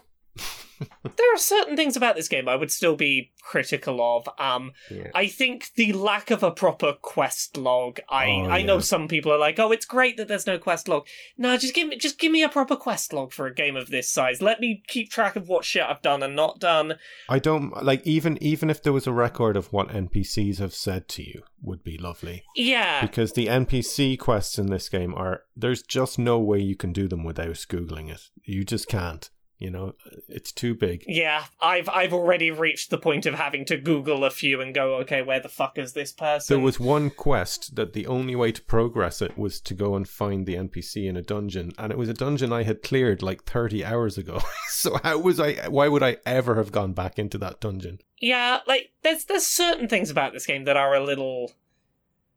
There 0.78 1.34
are 1.34 1.38
certain 1.38 1.76
things 1.76 1.96
about 1.96 2.16
this 2.16 2.28
game 2.28 2.48
I 2.48 2.56
would 2.56 2.70
still 2.70 2.96
be 2.96 3.32
critical 3.42 4.00
of. 4.00 4.28
Um, 4.38 4.72
Yeah. 4.90 5.10
I 5.14 5.26
think 5.26 5.72
the 5.74 5.92
lack 5.94 6.30
of 6.30 6.42
a 6.42 6.50
proper 6.50 6.92
quest 6.92 7.56
log. 7.56 8.00
I 8.10 8.26
Oh, 8.26 8.44
I 8.50 8.62
know 8.62 8.80
some 8.80 9.08
people 9.08 9.32
are 9.32 9.38
like, 9.38 9.58
"Oh, 9.58 9.72
it's 9.72 9.86
great 9.86 10.16
that 10.16 10.28
there's 10.28 10.46
no 10.46 10.58
quest 10.58 10.88
log." 10.88 11.06
No, 11.38 11.56
just 11.56 11.74
give 11.74 11.88
me 11.88 11.96
just 11.96 12.18
give 12.18 12.32
me 12.32 12.42
a 12.42 12.48
proper 12.48 12.76
quest 12.76 13.12
log 13.12 13.32
for 13.32 13.46
a 13.46 13.54
game 13.54 13.76
of 13.76 13.88
this 13.90 14.10
size. 14.10 14.42
Let 14.42 14.60
me 14.60 14.82
keep 14.86 15.10
track 15.10 15.36
of 15.36 15.48
what 15.48 15.64
shit 15.64 15.82
I've 15.82 16.02
done 16.02 16.22
and 16.22 16.36
not 16.36 16.58
done. 16.58 16.98
I 17.28 17.38
don't 17.38 17.82
like 17.82 18.06
even 18.06 18.36
even 18.42 18.68
if 18.68 18.82
there 18.82 18.92
was 18.92 19.06
a 19.06 19.12
record 19.12 19.56
of 19.56 19.72
what 19.72 19.88
NPCs 19.88 20.58
have 20.58 20.74
said 20.74 21.08
to 21.08 21.22
you 21.22 21.42
would 21.62 21.82
be 21.82 21.96
lovely 21.96 22.44
Yeah, 22.54 23.00
because 23.00 23.32
the 23.32 23.46
NPC 23.46 24.18
quests 24.18 24.58
in 24.58 24.66
this 24.66 24.88
game 24.88 25.14
are 25.14 25.42
there's 25.56 25.82
just 25.82 26.18
no 26.18 26.38
way 26.38 26.58
you 26.58 26.76
can 26.76 26.92
do 26.92 27.08
them 27.08 27.24
without 27.24 27.54
googling 27.54 28.10
it. 28.10 28.28
You 28.44 28.64
just 28.64 28.88
can't. 28.88 29.30
You 29.58 29.70
know, 29.70 29.94
it's 30.28 30.52
too 30.52 30.74
big. 30.74 31.04
yeah. 31.08 31.44
I've 31.60 31.88
I've 31.88 32.12
already 32.12 32.50
reached 32.50 32.90
the 32.90 32.98
point 32.98 33.24
of 33.24 33.34
having 33.34 33.64
to 33.66 33.78
Google 33.78 34.24
a 34.24 34.30
few 34.30 34.60
and 34.60 34.74
go, 34.74 34.96
okay, 34.96 35.22
where 35.22 35.40
the 35.40 35.48
fuck 35.48 35.78
is 35.78 35.94
this 35.94 36.12
person? 36.12 36.54
There 36.54 36.64
was 36.64 36.78
one 36.78 37.08
quest 37.08 37.74
that 37.76 37.94
the 37.94 38.06
only 38.06 38.36
way 38.36 38.52
to 38.52 38.60
progress 38.62 39.22
it 39.22 39.38
was 39.38 39.60
to 39.62 39.72
go 39.72 39.96
and 39.96 40.06
find 40.06 40.44
the 40.44 40.56
NPC 40.56 41.08
in 41.08 41.16
a 41.16 41.22
dungeon, 41.22 41.72
and 41.78 41.90
it 41.90 41.96
was 41.96 42.10
a 42.10 42.14
dungeon 42.14 42.52
I 42.52 42.64
had 42.64 42.82
cleared 42.82 43.22
like 43.22 43.44
30 43.44 43.82
hours 43.82 44.18
ago. 44.18 44.42
so 44.68 44.98
how 45.02 45.18
was 45.18 45.40
I? 45.40 45.54
Why 45.68 45.88
would 45.88 46.02
I 46.02 46.18
ever 46.26 46.56
have 46.56 46.70
gone 46.70 46.92
back 46.92 47.18
into 47.18 47.38
that 47.38 47.60
dungeon? 47.60 48.00
Yeah, 48.20 48.60
like 48.66 48.90
there's 49.02 49.24
there's 49.24 49.46
certain 49.46 49.88
things 49.88 50.10
about 50.10 50.34
this 50.34 50.46
game 50.46 50.64
that 50.64 50.76
are 50.76 50.94
a 50.94 51.02
little 51.02 51.52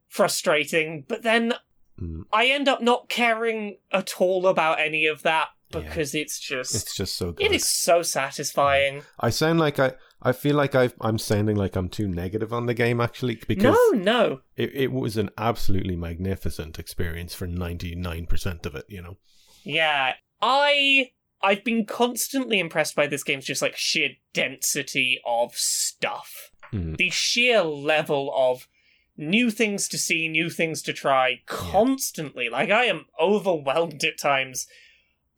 frustrating, 0.08 1.04
but 1.06 1.22
then 1.22 1.54
Mm, 2.00 2.24
I 2.32 2.46
end 2.46 2.68
up 2.68 2.80
not 2.80 3.08
caring 3.08 3.76
at 3.92 4.20
all 4.20 4.46
about 4.46 4.80
any 4.80 5.06
of 5.06 5.22
that 5.22 5.48
Yeah. 5.72 5.80
because 5.80 6.14
it's 6.14 6.38
just 6.38 6.74
It's 6.74 6.94
just 6.94 7.16
so 7.16 7.32
good. 7.32 7.46
it 7.46 7.52
is 7.52 7.68
so 7.68 8.02
satisfying. 8.02 9.02
I 9.18 9.30
sound 9.30 9.60
like 9.60 9.78
I. 9.78 9.92
I 10.22 10.32
feel 10.32 10.54
like 10.54 10.74
I, 10.74 10.90
I'm 11.00 11.16
sounding 11.16 11.56
like 11.56 11.76
I'm 11.76 11.88
too 11.88 12.06
negative 12.06 12.52
on 12.52 12.66
the 12.66 12.74
game 12.74 13.00
actually 13.00 13.40
because 13.48 13.74
No, 13.94 13.98
no. 13.98 14.40
it, 14.54 14.70
it 14.74 14.92
was 14.92 15.16
an 15.16 15.30
absolutely 15.38 15.96
magnificent 15.96 16.78
experience 16.78 17.34
for 17.34 17.46
99% 17.46 18.66
of 18.66 18.74
it. 18.74 18.84
You 18.88 19.00
know. 19.00 19.16
Yeah. 19.64 20.12
I 20.42 21.12
I've 21.42 21.64
been 21.64 21.86
constantly 21.86 22.58
impressed 22.60 22.94
by 22.94 23.06
this 23.06 23.24
game's 23.24 23.46
just 23.46 23.62
like 23.62 23.76
sheer 23.78 24.10
density 24.34 25.20
of 25.26 25.54
stuff. 25.54 26.50
Mm. 26.70 26.98
The 26.98 27.08
sheer 27.08 27.62
level 27.62 28.30
of 28.36 28.68
new 29.16 29.50
things 29.50 29.88
to 29.88 29.96
see, 29.98 30.28
new 30.28 30.50
things 30.50 30.82
to 30.82 30.92
try 30.92 31.40
constantly. 31.46 32.48
Like 32.50 32.70
I 32.70 32.84
am 32.84 33.06
overwhelmed 33.18 34.04
at 34.04 34.18
times 34.18 34.66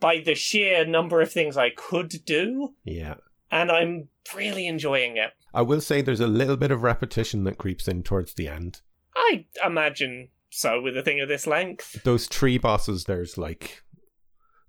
by 0.02 0.18
the 0.22 0.34
sheer 0.34 0.84
number 0.84 1.22
of 1.22 1.32
things 1.32 1.56
I 1.56 1.70
could 1.70 2.24
do, 2.26 2.74
Yeah. 2.84 3.14
and 3.50 3.70
I'm 3.72 4.08
really 4.36 4.66
enjoying 4.66 5.16
it. 5.16 5.30
I 5.54 5.62
will 5.62 5.80
say 5.80 6.02
there's 6.02 6.20
a 6.20 6.26
little 6.26 6.56
bit 6.58 6.70
of 6.70 6.82
repetition 6.82 7.44
that 7.44 7.56
creeps 7.58 7.88
in 7.88 8.02
towards 8.02 8.34
the 8.34 8.48
end. 8.48 8.82
I 9.16 9.46
imagine 9.64 10.28
so 10.50 10.82
with 10.82 10.96
a 10.98 11.02
thing 11.02 11.20
of 11.20 11.28
this 11.28 11.46
length. 11.46 12.02
those 12.04 12.28
tree 12.28 12.58
bosses 12.58 13.04
there's 13.04 13.38
like 13.38 13.82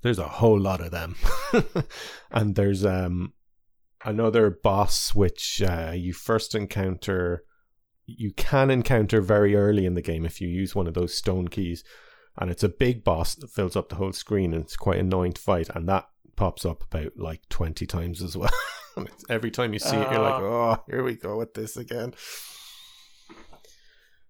there's 0.02 0.20
a 0.20 0.28
whole 0.28 0.58
lot 0.60 0.80
of 0.80 0.92
them 0.92 1.16
and 2.32 2.56
there's 2.56 2.86
um 2.86 3.34
another 4.06 4.50
boss 4.50 5.14
which 5.16 5.62
uh, 5.62 5.92
you 5.96 6.14
first 6.14 6.56
encounter 6.56 7.44
you 8.06 8.32
can 8.34 8.70
encounter 8.70 9.22
very 9.22 9.56
early 9.56 9.86
in 9.86 9.94
the 9.94 10.02
game 10.02 10.26
if 10.26 10.40
you 10.42 10.48
use 10.48 10.74
one 10.76 10.88
of 10.88 10.94
those 10.94 11.14
stone 11.14 11.48
keys 11.48 11.84
and 12.38 12.50
it's 12.52 12.64
a 12.64 12.70
big 12.70 13.04
boss 13.04 13.36
that 13.36 13.50
fills 13.50 13.76
up 13.76 13.90
the 13.90 13.96
whole 13.96 14.14
screen 14.14 14.54
and 14.54 14.64
it's 14.64 14.76
quite 14.76 15.00
annoying 15.00 15.34
to 15.34 15.42
fight 15.42 15.70
and 15.76 15.88
that 15.88 16.08
pops 16.36 16.66
up 16.66 16.84
about 16.84 17.12
like 17.18 17.42
20 17.50 17.86
times 17.86 18.22
as 18.24 18.36
well 18.36 18.50
every 19.30 19.52
time 19.52 19.72
you 19.74 19.80
see 19.80 19.96
it 19.96 20.12
you're 20.12 20.20
like 20.22 20.42
Ah. 20.42 20.80
oh 20.80 20.84
here 20.90 21.04
we 21.04 21.16
go 21.16 21.38
with 21.38 21.54
this 21.54 21.78
again 21.78 22.14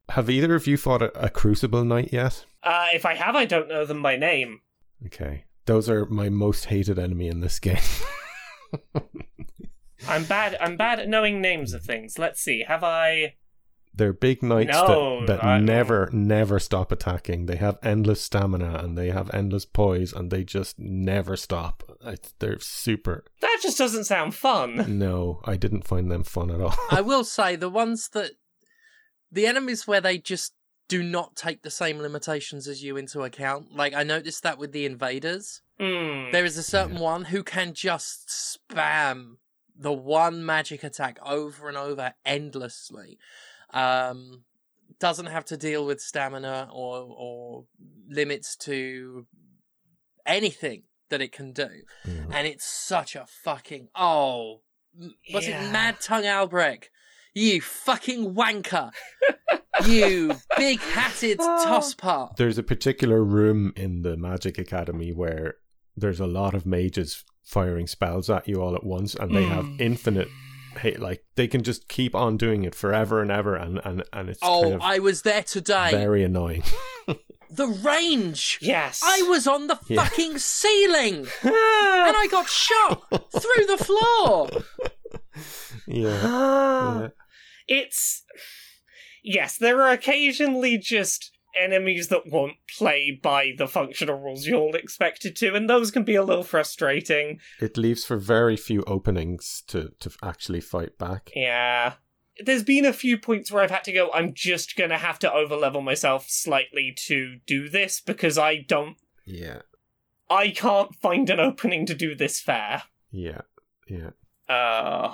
have 0.09 0.29
either 0.29 0.53
of 0.53 0.67
you 0.67 0.75
fought 0.77 1.01
a, 1.01 1.17
a 1.25 1.29
crucible 1.29 1.83
knight 1.85 2.11
yet 2.11 2.45
Uh, 2.61 2.87
if 2.93 3.05
I 3.05 3.15
have, 3.15 3.35
I 3.35 3.45
don't 3.45 3.67
know 3.69 3.85
them 3.85 4.01
by 4.01 4.15
name. 4.17 4.61
Okay. 5.05 5.45
Those 5.65 5.89
are 5.89 6.05
my 6.05 6.29
most 6.29 6.65
hated 6.65 6.97
enemy 6.99 7.27
in 7.27 7.39
this 7.41 7.59
game. 7.59 7.77
I'm 10.07 10.25
bad. 10.25 10.57
I'm 10.59 10.75
bad 10.77 10.99
at 10.99 11.07
knowing 11.09 11.41
names 11.41 11.73
of 11.73 11.83
things. 11.83 12.17
Let's 12.19 12.41
see. 12.41 12.63
Have 12.67 12.83
I? 12.83 13.35
They're 13.95 14.13
big 14.13 14.41
knights 14.41 14.71
No, 14.71 15.19
that, 15.19 15.27
that 15.39 15.43
I- 15.43 15.59
never, 15.59 16.09
never 16.11 16.59
stop 16.59 16.91
attacking. 16.91 17.45
They 17.45 17.57
have 17.57 17.77
endless 17.83 18.21
stamina 18.21 18.79
and 18.83 18.97
they 18.97 19.11
have 19.11 19.29
endless 19.33 19.65
poise 19.65 20.13
and 20.13 20.31
they 20.31 20.43
just 20.43 20.79
never 20.79 21.35
stop. 21.37 21.83
It's, 22.03 22.33
they're 22.39 22.59
super. 22.59 23.23
That 23.41 23.59
just 23.61 23.77
doesn't 23.77 24.05
sound 24.05 24.33
fun. 24.33 24.97
No, 24.97 25.41
I 25.45 25.57
didn't 25.57 25.87
find 25.87 26.09
them 26.11 26.23
fun 26.23 26.49
at 26.49 26.59
all. 26.59 26.75
I 26.89 27.01
will 27.09 27.23
say 27.23 27.55
the 27.55 27.69
ones 27.69 28.09
that 28.13 28.31
the 29.31 29.45
enemies 29.45 29.87
where 29.87 30.01
they 30.01 30.17
just 30.17 30.53
do 30.89 31.01
not 31.03 31.35
take 31.35 31.61
the 31.61 31.71
same 31.71 31.99
limitations 31.99 32.67
as 32.67 32.83
you 32.83 32.97
into 32.97 33.21
account. 33.21 33.75
Like 33.75 33.93
I 33.93 34.03
noticed 34.03 34.43
that 34.43 34.57
with 34.57 34.71
the 34.71 34.85
invaders. 34.85 35.61
Hmm. 35.79 36.31
There 36.31 36.45
is 36.45 36.57
a 36.57 36.63
certain 36.63 36.99
one 36.99 37.25
who 37.25 37.43
can 37.43 37.73
just 37.73 38.27
spam 38.69 39.37
the 39.75 39.93
one 39.93 40.45
magic 40.45 40.83
attack 40.83 41.17
over 41.25 41.67
and 41.67 41.77
over 41.77 42.13
endlessly. 42.25 43.17
Um, 43.73 44.43
doesn't 44.99 45.25
have 45.25 45.45
to 45.45 45.57
deal 45.57 45.85
with 45.85 45.99
stamina 46.01 46.69
or 46.71 47.05
or 47.17 47.65
limits 48.09 48.55
to 48.57 49.25
anything 50.25 50.83
that 51.09 51.21
it 51.21 51.31
can 51.31 51.51
do, 51.51 51.69
Mm. 52.05 52.31
and 52.33 52.47
it's 52.47 52.65
such 52.65 53.15
a 53.15 53.25
fucking 53.27 53.89
oh, 53.95 54.61
m- 54.99 55.15
was 55.33 55.47
Yeah. 55.47 55.67
it 55.67 55.71
Mad 55.71 55.99
Tongue 56.01 56.23
Alberich? 56.23 56.85
You 57.33 57.61
fucking 57.61 58.33
wanker! 58.35 58.91
you 59.87 60.35
big 60.57 60.79
hatted 60.79 61.39
tosspot! 61.39 62.35
There's 62.37 62.57
a 62.57 62.63
particular 62.63 63.23
room 63.23 63.73
in 63.75 64.03
the 64.03 64.15
Magic 64.17 64.57
Academy 64.57 65.11
where 65.11 65.55
there's 65.97 66.19
a 66.19 66.27
lot 66.27 66.53
of 66.53 66.65
mages 66.65 67.23
firing 67.43 67.87
spells 67.87 68.29
at 68.29 68.47
you 68.47 68.61
all 68.61 68.75
at 68.75 68.83
once 68.85 69.15
and 69.15 69.35
they 69.35 69.43
have 69.43 69.65
Mm. 69.65 69.81
infinite 69.81 70.27
hate 70.79 70.99
like 70.99 71.23
they 71.35 71.47
can 71.47 71.63
just 71.63 71.87
keep 71.87 72.13
on 72.15 72.37
doing 72.37 72.63
it 72.63 72.75
forever 72.75 73.21
and 73.21 73.31
ever 73.31 73.55
and 73.55 73.79
and, 73.83 74.03
and 74.13 74.29
it's 74.29 74.39
Oh, 74.41 74.61
kind 74.63 74.73
of 74.75 74.81
I 74.81 74.99
was 74.99 75.21
there 75.23 75.43
today. 75.43 75.91
very 75.91 76.23
annoying. 76.23 76.63
The 77.55 77.67
range. 77.67 78.57
Yes. 78.63 79.01
I 79.05 79.21
was 79.29 79.45
on 79.45 79.67
the 79.67 79.77
Yeah. 79.87 80.03
fucking 80.03 80.39
ceiling 80.39 81.27
and 81.43 81.53
I 81.53 82.27
got 82.31 82.47
shot 82.49 83.03
through 83.11 83.65
the 83.67 83.77
floor. 83.77 84.49
yeah. 85.87 86.19
Ah. 86.23 87.01
yeah. 87.01 87.07
It's 87.67 88.23
yes, 89.23 89.57
there 89.59 89.83
are 89.83 89.91
occasionally 89.91 90.79
just 90.79 91.31
enemies 91.59 92.07
that 92.09 92.27
won't 92.29 92.55
play 92.77 93.19
by 93.21 93.53
the 93.57 93.67
functional 93.67 94.19
rules 94.19 94.45
you'll 94.45 94.75
expect 94.75 95.25
it 95.25 95.35
to, 95.37 95.53
and 95.55 95.69
those 95.69 95.91
can 95.91 96.03
be 96.03 96.15
a 96.15 96.23
little 96.23 96.43
frustrating. 96.43 97.39
It 97.61 97.77
leaves 97.77 98.05
for 98.05 98.17
very 98.17 98.57
few 98.57 98.83
openings 98.83 99.63
to, 99.67 99.91
to 99.99 100.11
actually 100.23 100.61
fight 100.61 100.97
back. 100.97 101.31
Yeah. 101.35 101.93
There's 102.43 102.63
been 102.63 102.85
a 102.85 102.93
few 102.93 103.17
points 103.19 103.51
where 103.51 103.61
I've 103.63 103.69
had 103.71 103.83
to 103.83 103.91
go, 103.93 104.11
I'm 104.11 104.33
just 104.33 104.75
gonna 104.75 104.97
have 104.97 105.19
to 105.19 105.29
overlevel 105.29 105.83
myself 105.83 106.25
slightly 106.27 106.91
to 107.05 107.37
do 107.45 107.69
this 107.69 108.01
because 108.01 108.37
I 108.37 108.57
don't 108.57 108.97
Yeah. 109.25 109.61
I 110.29 110.49
can't 110.49 110.95
find 110.95 111.29
an 111.29 111.39
opening 111.39 111.85
to 111.85 111.93
do 111.93 112.15
this 112.15 112.39
fair. 112.41 112.83
Yeah. 113.11 113.41
Yeah. 113.87 114.11
Uh 114.49 115.13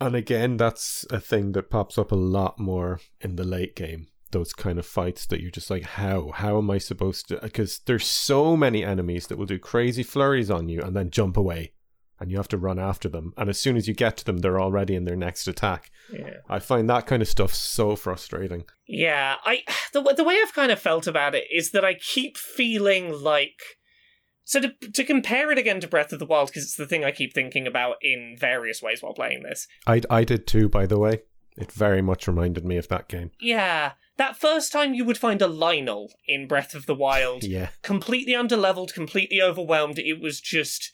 And 0.00 0.14
again, 0.14 0.56
that's 0.56 1.04
a 1.10 1.18
thing 1.18 1.50
that 1.52 1.70
pops 1.70 1.98
up 1.98 2.12
a 2.12 2.16
lot 2.16 2.60
more 2.60 3.00
in 3.20 3.34
the 3.36 3.44
late 3.44 3.74
game. 3.74 4.06
Those 4.36 4.52
kind 4.52 4.78
of 4.78 4.84
fights 4.84 5.24
that 5.28 5.40
you're 5.40 5.50
just 5.50 5.70
like, 5.70 5.84
how? 5.84 6.30
How 6.34 6.58
am 6.58 6.70
I 6.70 6.76
supposed 6.76 7.26
to? 7.28 7.38
Because 7.40 7.78
there's 7.86 8.04
so 8.04 8.54
many 8.54 8.84
enemies 8.84 9.28
that 9.28 9.38
will 9.38 9.46
do 9.46 9.58
crazy 9.58 10.02
flurries 10.02 10.50
on 10.50 10.68
you 10.68 10.82
and 10.82 10.94
then 10.94 11.08
jump 11.08 11.38
away. 11.38 11.72
And 12.20 12.30
you 12.30 12.36
have 12.36 12.48
to 12.48 12.58
run 12.58 12.78
after 12.78 13.08
them. 13.08 13.32
And 13.38 13.48
as 13.48 13.58
soon 13.58 13.78
as 13.78 13.88
you 13.88 13.94
get 13.94 14.18
to 14.18 14.24
them, 14.26 14.38
they're 14.38 14.60
already 14.60 14.94
in 14.94 15.06
their 15.06 15.16
next 15.16 15.48
attack. 15.48 15.90
yeah. 16.12 16.40
I 16.50 16.58
find 16.58 16.88
that 16.90 17.06
kind 17.06 17.22
of 17.22 17.28
stuff 17.28 17.54
so 17.54 17.96
frustrating. 17.96 18.64
Yeah, 18.86 19.36
I 19.42 19.62
the 19.94 20.02
the 20.14 20.24
way 20.24 20.38
I've 20.42 20.52
kind 20.54 20.70
of 20.70 20.78
felt 20.78 21.06
about 21.06 21.34
it 21.34 21.44
is 21.50 21.70
that 21.70 21.84
I 21.84 21.94
keep 21.94 22.36
feeling 22.36 23.12
like 23.12 23.58
so 24.44 24.60
to 24.60 24.74
to 24.92 25.02
compare 25.02 25.50
it 25.50 25.58
again 25.58 25.80
to 25.80 25.88
Breath 25.88 26.12
of 26.12 26.18
the 26.18 26.26
Wild 26.26 26.48
because 26.48 26.64
it's 26.64 26.76
the 26.76 26.86
thing 26.86 27.04
I 27.04 27.10
keep 27.10 27.32
thinking 27.32 27.66
about 27.66 27.96
in 28.02 28.36
various 28.38 28.82
ways 28.82 29.02
while 29.02 29.14
playing 29.14 29.42
this. 29.42 29.66
I, 29.86 30.02
I 30.10 30.24
did 30.24 30.46
too, 30.46 30.68
by 30.68 30.84
the 30.86 30.98
way. 30.98 31.22
It 31.56 31.72
very 31.72 32.02
much 32.02 32.28
reminded 32.28 32.64
me 32.66 32.76
of 32.76 32.88
that 32.88 33.08
game. 33.08 33.30
Yeah, 33.40 33.92
that 34.16 34.36
first 34.36 34.72
time 34.72 34.94
you 34.94 35.04
would 35.04 35.18
find 35.18 35.42
a 35.42 35.46
Lynel 35.48 36.08
in 36.26 36.46
Breath 36.46 36.74
of 36.74 36.86
the 36.86 36.94
Wild, 36.94 37.44
Yeah. 37.56 37.68
completely 37.82 38.32
underleveled, 38.34 38.94
completely 38.94 39.40
overwhelmed. 39.42 39.98
It 39.98 40.20
was 40.20 40.40
just 40.40 40.92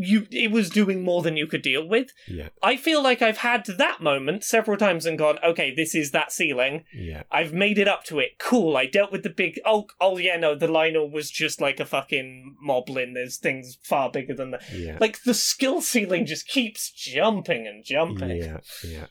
you 0.00 0.26
it 0.30 0.50
was 0.50 0.68
doing 0.68 1.02
more 1.02 1.22
than 1.22 1.36
you 1.38 1.46
could 1.46 1.62
deal 1.62 1.84
with. 1.88 2.10
Yeah, 2.28 2.50
I 2.62 2.76
feel 2.76 3.02
like 3.02 3.22
I've 3.22 3.38
had 3.38 3.64
that 3.66 4.02
moment 4.02 4.44
several 4.44 4.76
times 4.76 5.06
and 5.06 5.18
gone, 5.18 5.38
okay, 5.42 5.74
this 5.74 5.94
is 5.94 6.10
that 6.10 6.30
ceiling. 6.30 6.84
yeah, 6.94 7.22
I've 7.32 7.54
made 7.54 7.78
it 7.78 7.88
up 7.88 8.04
to 8.04 8.18
it. 8.18 8.38
Cool. 8.38 8.76
I 8.76 8.84
dealt 8.84 9.10
with 9.10 9.22
the 9.22 9.30
big. 9.30 9.58
Oh, 9.64 9.86
oh 9.98 10.18
yeah, 10.18 10.36
no, 10.36 10.54
the 10.54 10.66
Lynel 10.68 11.10
was 11.10 11.30
just 11.30 11.60
like 11.60 11.80
a 11.80 11.86
fucking 11.86 12.56
moblin. 12.64 13.14
There's 13.14 13.38
things 13.38 13.78
far 13.82 14.10
bigger 14.10 14.34
than 14.34 14.50
that. 14.50 14.62
yeah. 14.72 14.98
Like 15.00 15.22
the 15.22 15.34
skill 15.34 15.80
ceiling 15.80 16.26
just 16.26 16.46
keeps 16.46 16.90
jumping 16.92 17.66
and 17.66 17.82
jumping. 17.82 18.36
Yeah, 18.36 18.58
yeah. 18.86 19.06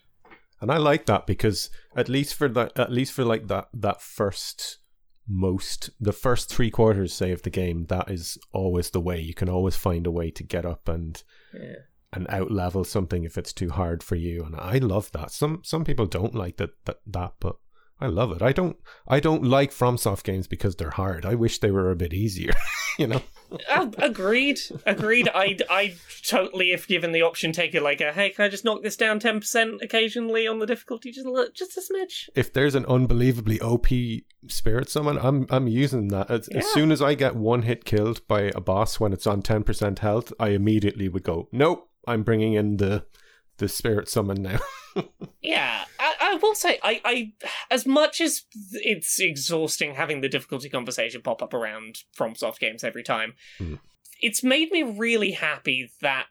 And 0.61 0.71
I 0.71 0.77
like 0.77 1.05
that 1.05 1.27
because 1.27 1.69
at 1.95 2.09
least 2.09 2.33
for 2.33 2.47
that, 2.49 2.77
at 2.79 2.91
least 2.91 3.13
for 3.13 3.23
like 3.23 3.47
that 3.47 3.67
that 3.73 4.01
first 4.01 4.79
most 5.27 5.89
the 5.99 6.13
first 6.13 6.49
three 6.49 6.71
quarters 6.71 7.13
say 7.13 7.31
of 7.31 7.41
the 7.43 7.49
game, 7.49 7.85
that 7.87 8.09
is 8.09 8.37
always 8.53 8.89
the 8.91 9.01
way. 9.01 9.19
You 9.19 9.33
can 9.33 9.49
always 9.49 9.75
find 9.75 10.07
a 10.07 10.11
way 10.11 10.31
to 10.31 10.43
get 10.43 10.65
up 10.65 10.87
and 10.87 11.21
Yeah. 11.53 11.75
and 12.13 12.25
out 12.29 12.49
level 12.51 12.83
something 12.85 13.23
if 13.23 13.37
it's 13.37 13.53
too 13.53 13.69
hard 13.69 14.01
for 14.01 14.15
you. 14.15 14.43
And 14.45 14.55
I 14.55 14.77
love 14.77 15.11
that. 15.11 15.31
Some 15.31 15.61
some 15.63 15.83
people 15.83 16.05
don't 16.05 16.33
like 16.35 16.57
that 16.57 16.71
that, 16.85 16.99
that 17.05 17.33
but 17.39 17.57
I 17.99 18.07
love 18.07 18.31
it. 18.31 18.41
I 18.41 18.51
don't 18.51 18.77
I 19.07 19.19
don't 19.19 19.43
like 19.43 19.71
FromSoft 19.71 20.23
games 20.23 20.47
because 20.47 20.75
they're 20.75 20.91
hard. 20.91 21.25
I 21.25 21.35
wish 21.35 21.59
they 21.59 21.71
were 21.71 21.89
a 21.89 21.95
bit 21.95 22.13
easier, 22.13 22.53
you 22.99 23.07
know. 23.07 23.21
Uh, 23.69 23.89
agreed. 23.97 24.59
Agreed. 24.85 25.29
I 25.33 25.57
I 25.69 25.95
totally, 26.23 26.71
if 26.71 26.87
given 26.87 27.11
the 27.11 27.23
option, 27.23 27.51
take 27.51 27.73
it 27.73 27.81
like 27.81 28.01
a 28.01 28.13
hey, 28.13 28.29
can 28.29 28.45
I 28.45 28.49
just 28.49 28.65
knock 28.65 28.83
this 28.83 28.97
down 28.97 29.19
ten 29.19 29.39
percent 29.39 29.81
occasionally 29.81 30.47
on 30.47 30.59
the 30.59 30.65
difficulty, 30.67 31.11
just 31.11 31.25
a 31.25 31.31
little, 31.31 31.51
just 31.53 31.77
a 31.77 31.81
smidge. 31.81 32.29
if 32.35 32.53
there's 32.53 32.75
an 32.75 32.85
unbelievably 32.85 33.61
OP 33.61 33.87
spirit 34.47 34.89
summon, 34.89 35.17
I'm 35.17 35.47
I'm 35.49 35.67
using 35.67 36.09
that. 36.09 36.29
As, 36.29 36.47
as 36.49 36.67
soon 36.67 36.91
as 36.91 37.01
I 37.01 37.15
get 37.15 37.35
one 37.35 37.63
hit 37.63 37.83
killed 37.85 38.27
by 38.27 38.51
a 38.53 38.61
boss 38.61 38.99
when 38.99 39.13
it's 39.13 39.25
on 39.25 39.41
ten 39.41 39.63
percent 39.63 39.99
health, 39.99 40.31
I 40.39 40.49
immediately 40.49 41.09
would 41.09 41.23
go, 41.23 41.47
nope, 41.51 41.89
I'm 42.05 42.23
bringing 42.23 42.53
in 42.53 42.77
the 42.77 43.05
the 43.57 43.67
spirit 43.67 44.07
summon 44.07 44.43
now. 44.43 44.59
Yeah, 45.41 45.85
I, 45.99 46.15
I 46.19 46.35
will 46.41 46.55
say, 46.55 46.79
I, 46.83 47.01
I, 47.05 47.33
as 47.71 47.85
much 47.85 48.19
as 48.21 48.43
it's 48.73 49.19
exhausting 49.19 49.95
having 49.95 50.21
the 50.21 50.29
difficulty 50.29 50.69
conversation 50.69 51.21
pop 51.21 51.41
up 51.41 51.53
around 51.53 51.99
FromSoft 52.17 52.59
games 52.59 52.83
every 52.83 53.03
time, 53.03 53.33
Hmm. 53.57 53.75
it's 54.21 54.43
made 54.43 54.71
me 54.71 54.83
really 54.83 55.31
happy 55.31 55.91
that, 56.01 56.25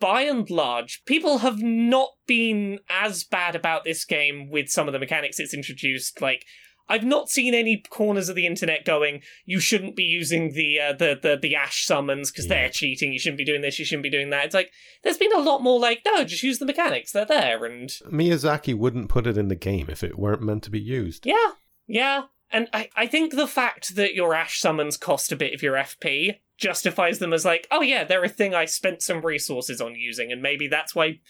by 0.00 0.22
and 0.22 0.48
large, 0.50 1.02
people 1.06 1.38
have 1.38 1.62
not 1.62 2.10
been 2.26 2.78
as 2.90 3.24
bad 3.24 3.54
about 3.54 3.84
this 3.84 4.04
game 4.04 4.50
with 4.50 4.68
some 4.68 4.86
of 4.86 4.92
the 4.92 4.98
mechanics 4.98 5.38
it's 5.40 5.54
introduced. 5.54 6.20
Like, 6.20 6.44
I've 6.88 7.04
not 7.04 7.30
seen 7.30 7.54
any 7.54 7.82
corners 7.88 8.28
of 8.28 8.36
the 8.36 8.46
internet 8.46 8.84
going, 8.84 9.22
"You 9.46 9.58
shouldn't 9.60 9.96
be 9.96 10.02
using 10.02 10.52
the 10.52 10.78
uh, 10.80 10.92
the, 10.92 11.18
the 11.20 11.38
the 11.40 11.56
Ash 11.56 11.84
summons 11.86 12.30
because 12.30 12.44
Yeah. 12.46 12.54
they're 12.60 12.70
cheating. 12.70 13.12
You 13.12 13.18
shouldn't 13.18 13.38
be 13.38 13.44
doing 13.44 13.62
this. 13.62 13.78
You 13.78 13.84
shouldn't 13.84 14.02
be 14.02 14.10
doing 14.10 14.30
that." 14.30 14.44
It's 14.44 14.54
like 14.54 14.70
there's 15.02 15.16
been 15.18 15.34
a 15.34 15.40
lot 15.40 15.62
more 15.62 15.80
like, 15.80 16.02
"No, 16.04 16.24
just 16.24 16.42
use 16.42 16.58
the 16.58 16.66
mechanics. 16.66 17.12
They're 17.12 17.24
there." 17.24 17.64
And 17.64 17.88
Miyazaki 18.10 18.74
wouldn't 18.76 19.08
put 19.08 19.26
it 19.26 19.38
in 19.38 19.48
the 19.48 19.54
game 19.54 19.86
if 19.88 20.04
it 20.04 20.18
weren't 20.18 20.42
meant 20.42 20.62
to 20.64 20.70
be 20.70 20.80
used. 20.80 21.24
Yeah, 21.26 21.52
yeah. 21.86 22.22
And 22.50 22.68
I, 22.72 22.88
I 22.94 23.06
think 23.06 23.34
the 23.34 23.48
fact 23.48 23.96
that 23.96 24.14
your 24.14 24.34
Ash 24.34 24.60
summons 24.60 24.96
cost 24.96 25.32
a 25.32 25.36
bit 25.36 25.54
of 25.54 25.62
your 25.62 25.74
FP 25.74 26.38
justifies 26.58 27.18
them 27.18 27.32
as 27.32 27.44
like, 27.44 27.66
oh 27.70 27.80
yeah, 27.80 28.04
they're 28.04 28.22
a 28.22 28.28
thing 28.28 28.54
I 28.54 28.66
spent 28.66 29.02
some 29.02 29.22
resources 29.22 29.80
on 29.80 29.94
using, 29.96 30.30
and 30.30 30.42
maybe 30.42 30.68
that's 30.68 30.94
why. 30.94 31.20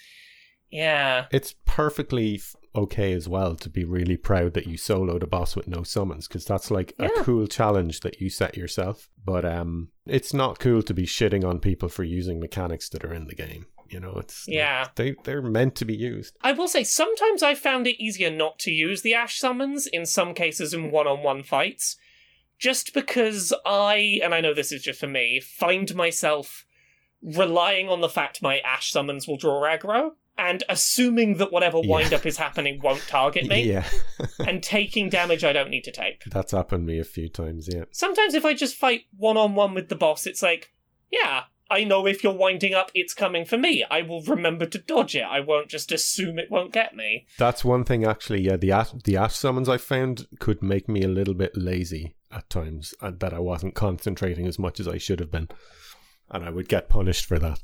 Yeah. 0.70 1.26
It's 1.30 1.54
perfectly 1.66 2.40
okay 2.74 3.12
as 3.12 3.28
well 3.28 3.54
to 3.56 3.70
be 3.70 3.84
really 3.84 4.16
proud 4.16 4.54
that 4.54 4.66
you 4.66 4.76
soloed 4.76 5.22
a 5.22 5.26
boss 5.26 5.54
with 5.54 5.68
no 5.68 5.82
summons 5.82 6.26
because 6.26 6.44
that's 6.44 6.70
like 6.70 6.94
a 6.98 7.08
cool 7.18 7.46
challenge 7.46 8.00
that 8.00 8.20
you 8.20 8.28
set 8.28 8.56
yourself. 8.56 9.08
But 9.24 9.44
um, 9.44 9.88
it's 10.06 10.34
not 10.34 10.58
cool 10.58 10.82
to 10.82 10.94
be 10.94 11.06
shitting 11.06 11.44
on 11.44 11.60
people 11.60 11.88
for 11.88 12.04
using 12.04 12.40
mechanics 12.40 12.88
that 12.90 13.04
are 13.04 13.14
in 13.14 13.26
the 13.26 13.34
game. 13.34 13.66
You 13.90 14.00
know, 14.00 14.14
it's 14.16 14.46
Yeah. 14.48 14.88
they 14.96 15.14
they're 15.24 15.42
meant 15.42 15.76
to 15.76 15.84
be 15.84 15.94
used. 15.94 16.36
I 16.42 16.52
will 16.52 16.68
say, 16.68 16.82
sometimes 16.84 17.42
I 17.42 17.54
found 17.54 17.86
it 17.86 18.02
easier 18.02 18.30
not 18.30 18.58
to 18.60 18.72
use 18.72 19.02
the 19.02 19.14
Ash 19.14 19.38
summons 19.38 19.86
in 19.86 20.04
some 20.06 20.34
cases 20.34 20.74
in 20.74 20.90
one 20.90 21.06
on 21.06 21.22
one 21.22 21.42
fights, 21.42 21.96
just 22.58 22.92
because 22.94 23.52
I, 23.64 24.20
and 24.22 24.34
I 24.34 24.40
know 24.40 24.54
this 24.54 24.72
is 24.72 24.82
just 24.82 24.98
for 24.98 25.06
me, 25.06 25.38
find 25.40 25.94
myself 25.94 26.64
relying 27.22 27.88
on 27.88 28.00
the 28.00 28.08
fact 28.08 28.42
my 28.42 28.58
Ash 28.60 28.90
summons 28.90 29.28
will 29.28 29.36
draw 29.36 29.62
aggro. 29.62 30.12
And 30.36 30.64
assuming 30.68 31.36
that 31.38 31.52
whatever 31.52 31.80
wind 31.80 32.12
up 32.12 32.26
is 32.26 32.36
happening 32.36 32.80
won't 32.82 33.06
target 33.06 33.46
me, 33.46 33.62
Yeah, 33.70 33.86
and 34.40 34.62
taking 34.62 35.08
damage 35.08 35.44
I 35.44 35.52
don't 35.52 35.70
need 35.70 35.84
to 35.84 35.92
take. 35.92 36.24
that's 36.24 36.50
happened 36.52 36.86
to 36.88 36.92
me 36.92 36.98
a 36.98 37.04
few 37.04 37.28
times. 37.28 37.68
Yeah, 37.72 37.84
Sometimes 37.92 38.34
if 38.34 38.44
I 38.44 38.52
just 38.54 38.74
fight 38.74 39.02
one 39.16 39.36
on 39.36 39.54
one 39.54 39.74
with 39.74 39.88
the 39.88 39.94
boss, 39.96 40.26
it's 40.26 40.42
like, 40.42 40.72
yeah, 41.10 41.44
I 41.70 41.84
know 41.84 42.06
if 42.06 42.22
you're 42.24 42.34
winding 42.34 42.74
up, 42.74 42.90
it's 42.94 43.14
coming 43.14 43.44
for 43.44 43.56
me. 43.56 43.84
I 43.90 44.02
will 44.02 44.22
remember 44.22 44.66
to 44.66 44.78
dodge 44.78 45.14
it. 45.16 45.22
I 45.22 45.38
won't 45.40 45.68
just 45.68 45.92
assume 45.92 46.38
it 46.38 46.50
won't 46.50 46.72
get 46.72 46.94
me. 46.96 47.26
that's 47.38 47.64
one 47.64 47.84
thing 47.84 48.04
actually. 48.04 48.42
Yeah, 48.42 48.56
the 48.56 48.72
ash, 48.72 48.90
the 49.04 49.16
ash 49.16 49.36
summons 49.36 49.68
I 49.68 49.76
found 49.78 50.26
could 50.40 50.62
make 50.62 50.88
me 50.88 51.02
a 51.02 51.08
little 51.08 51.34
bit 51.34 51.56
lazy 51.56 52.16
at 52.32 52.50
times, 52.50 52.92
uh, 53.00 53.12
that 53.20 53.32
I 53.32 53.38
wasn't 53.38 53.76
concentrating 53.76 54.46
as 54.48 54.58
much 54.58 54.80
as 54.80 54.88
I 54.88 54.98
should 54.98 55.20
have 55.20 55.30
been, 55.30 55.48
and 56.28 56.44
I 56.44 56.50
would 56.50 56.68
get 56.68 56.88
punished 56.88 57.24
for 57.26 57.38
that. 57.38 57.60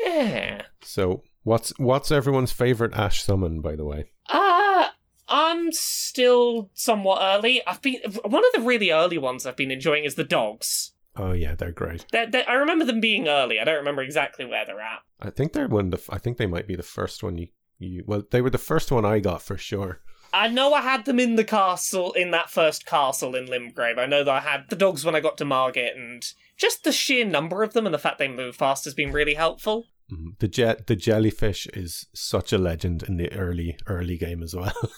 Yeah. 0.00 0.62
So, 0.82 1.22
what's 1.46 1.72
what's 1.78 2.10
everyone's 2.10 2.52
favorite 2.52 2.92
ash 2.94 3.22
summon, 3.22 3.60
by 3.60 3.76
the 3.76 3.84
way? 3.84 4.10
Uh, 4.28 4.88
I'm 5.28 5.70
still 5.72 6.70
somewhat 6.74 7.20
early. 7.22 7.64
I've 7.66 7.80
been 7.80 8.00
one 8.24 8.42
of 8.44 8.52
the 8.54 8.66
really 8.66 8.90
early 8.90 9.18
ones 9.18 9.46
I've 9.46 9.56
been 9.56 9.70
enjoying 9.70 10.04
is 10.04 10.16
the 10.16 10.24
dogs. 10.24 10.92
Oh 11.16 11.32
yeah, 11.32 11.54
they're 11.54 11.72
great. 11.72 12.04
They're, 12.12 12.30
they're- 12.30 12.44
I 12.46 12.54
remember 12.54 12.84
them 12.84 13.00
being 13.00 13.28
early. 13.28 13.58
I 13.58 13.64
don't 13.64 13.76
remember 13.76 14.02
exactly 14.02 14.44
where 14.44 14.66
they're 14.66 14.80
at. 14.80 15.00
I 15.20 15.30
think 15.30 15.52
they're 15.52 15.68
one. 15.68 15.92
Of 15.92 16.04
the, 16.04 16.12
I 16.14 16.18
think 16.18 16.36
they 16.36 16.46
might 16.46 16.66
be 16.68 16.76
the 16.76 16.82
first 16.82 17.22
one 17.22 17.38
you 17.38 17.48
you. 17.78 18.02
Well, 18.06 18.24
they 18.30 18.42
were 18.42 18.50
the 18.50 18.58
first 18.58 18.90
one 18.90 19.04
I 19.04 19.20
got 19.20 19.40
for 19.42 19.56
sure. 19.56 20.00
I 20.34 20.48
know 20.48 20.74
I 20.74 20.82
had 20.82 21.04
them 21.06 21.20
in 21.20 21.36
the 21.36 21.44
castle, 21.44 22.12
in 22.12 22.32
that 22.32 22.50
first 22.50 22.84
castle 22.84 23.34
in 23.34 23.46
Limgrave. 23.46 23.98
I 23.98 24.06
know 24.06 24.24
that 24.24 24.34
I 24.34 24.40
had 24.40 24.64
the 24.68 24.76
dogs 24.76 25.04
when 25.04 25.14
I 25.14 25.20
got 25.20 25.38
to 25.38 25.44
Margit, 25.44 25.96
and 25.96 26.22
just 26.58 26.84
the 26.84 26.92
sheer 26.92 27.24
number 27.24 27.62
of 27.62 27.72
them 27.72 27.86
and 27.86 27.94
the 27.94 27.98
fact 27.98 28.18
they 28.18 28.28
move 28.28 28.56
fast 28.56 28.84
has 28.84 28.92
been 28.92 29.12
really 29.12 29.34
helpful. 29.34 29.86
Mhm. 30.12 30.38
The 30.38 30.48
jet, 30.48 30.86
the 30.86 30.96
jellyfish 30.96 31.66
is 31.68 32.06
such 32.14 32.52
a 32.52 32.58
legend 32.58 33.02
in 33.02 33.16
the 33.16 33.32
early 33.32 33.76
early 33.86 34.16
game 34.18 34.42
as 34.42 34.54
well. 34.54 34.72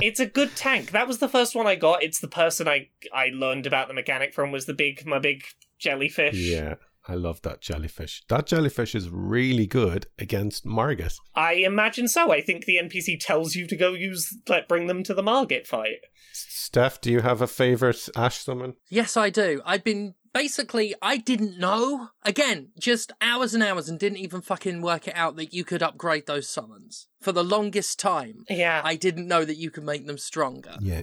It's 0.00 0.18
a 0.18 0.26
good 0.26 0.56
tank. 0.56 0.90
That 0.90 1.06
was 1.06 1.18
the 1.18 1.28
first 1.28 1.54
one 1.54 1.68
I 1.68 1.76
got. 1.76 2.02
It's 2.02 2.18
the 2.20 2.26
person 2.26 2.66
I 2.66 2.88
I 3.14 3.28
learned 3.32 3.66
about 3.68 3.86
the 3.86 3.94
mechanic 3.94 4.34
from 4.34 4.50
was 4.50 4.66
the 4.66 4.74
big 4.74 5.06
my 5.06 5.20
big 5.20 5.44
jellyfish. 5.78 6.34
yeah, 6.34 6.74
I 7.06 7.14
love 7.14 7.40
that 7.42 7.60
jellyfish. 7.60 8.24
That 8.28 8.46
jellyfish 8.46 8.96
is 8.96 9.08
really 9.08 9.68
good 9.68 10.08
against 10.18 10.66
Margit. 10.66 11.14
I 11.36 11.52
imagine 11.52 12.08
so. 12.08 12.32
I 12.32 12.40
think 12.40 12.64
the 12.64 12.78
NPC 12.82 13.18
tells 13.20 13.54
you 13.54 13.68
to 13.68 13.76
go 13.76 13.92
use 13.92 14.36
like 14.48 14.66
bring 14.66 14.88
them 14.88 15.04
to 15.04 15.14
the 15.14 15.22
Margit 15.22 15.68
fight. 15.68 16.00
Steph, 16.32 17.00
do 17.00 17.12
you 17.12 17.20
have 17.20 17.40
a 17.40 17.46
favorite 17.46 18.08
ash 18.16 18.38
summon? 18.38 18.74
Yes, 18.88 19.16
I 19.16 19.30
do. 19.30 19.62
I've 19.64 19.84
been 19.84 20.14
basically, 20.32 20.94
I 21.02 21.16
didn't 21.16 21.58
know. 21.58 22.08
Again, 22.24 22.68
just 22.78 23.12
hours 23.20 23.54
and 23.54 23.62
hours 23.62 23.88
and 23.88 23.98
didn't 23.98 24.18
even 24.18 24.40
fucking 24.40 24.80
work 24.82 25.08
it 25.08 25.14
out 25.16 25.36
that 25.36 25.52
you 25.54 25.64
could 25.64 25.82
upgrade 25.82 26.26
those 26.26 26.48
summons. 26.48 27.08
For 27.20 27.32
the 27.32 27.44
longest 27.44 27.98
time, 27.98 28.44
Yeah. 28.48 28.80
I 28.84 28.96
didn't 28.96 29.28
know 29.28 29.44
that 29.44 29.56
you 29.56 29.70
could 29.70 29.84
make 29.84 30.06
them 30.06 30.18
stronger. 30.18 30.76
Yeah, 30.80 31.02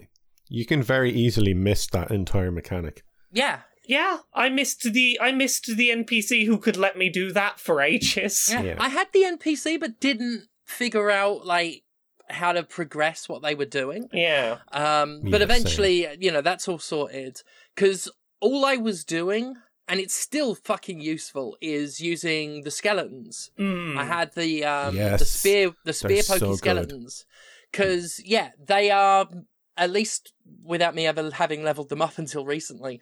you 0.49 0.65
can 0.65 0.81
very 0.81 1.11
easily 1.11 1.53
miss 1.53 1.87
that 1.87 2.11
entire 2.11 2.51
mechanic. 2.51 3.03
Yeah, 3.31 3.61
yeah, 3.85 4.19
I 4.33 4.49
missed 4.49 4.83
the 4.93 5.17
I 5.21 5.31
missed 5.31 5.65
the 5.77 5.89
NPC 5.89 6.45
who 6.45 6.57
could 6.57 6.77
let 6.77 6.97
me 6.97 7.09
do 7.09 7.31
that 7.33 7.59
for 7.59 7.81
ages. 7.81 8.49
yeah. 8.51 8.61
Yeah. 8.61 8.75
I 8.79 8.89
had 8.89 9.07
the 9.13 9.23
NPC, 9.23 9.79
but 9.79 9.99
didn't 9.99 10.47
figure 10.65 11.09
out, 11.09 11.45
like, 11.45 11.83
how 12.29 12.51
to 12.51 12.61
progress 12.63 13.29
what 13.29 13.41
they 13.41 13.55
were 13.55 13.63
doing. 13.65 14.09
Yeah. 14.11 14.57
Um, 14.73 15.21
Yeah, 15.23 15.31
but 15.31 15.39
same. 15.39 15.41
eventually, 15.43 16.07
you 16.19 16.31
know, 16.31 16.41
that's 16.41 16.67
all 16.67 16.79
sorted. 16.79 17.41
Because 17.73 18.09
all 18.39 18.65
I 18.65 18.75
was 18.77 19.03
doing, 19.03 19.55
and 19.87 19.99
it's 19.99 20.13
still 20.13 20.55
fucking 20.55 20.99
useful, 21.01 21.57
is 21.61 21.99
using 22.01 22.63
the 22.63 22.71
skeletons. 22.71 23.51
Mm. 23.59 23.97
I 23.97 24.03
had 24.05 24.33
the 24.35 24.65
um, 24.65 24.95
the 24.95 25.17
spear 25.19 25.71
the 25.85 25.93
spear 25.93 26.21
They're 26.21 26.23
pokey 26.23 26.39
so 26.39 26.55
skeletons 26.55 27.25
because 27.71 28.21
yeah, 28.23 28.51
they 28.59 28.91
are 28.91 29.27
at 29.75 29.91
least 29.91 30.33
without 30.63 30.95
me 30.95 31.05
ever 31.05 31.29
having 31.31 31.63
leveled 31.63 31.89
them 31.89 32.01
up 32.01 32.17
until 32.17 32.45
recently. 32.45 32.99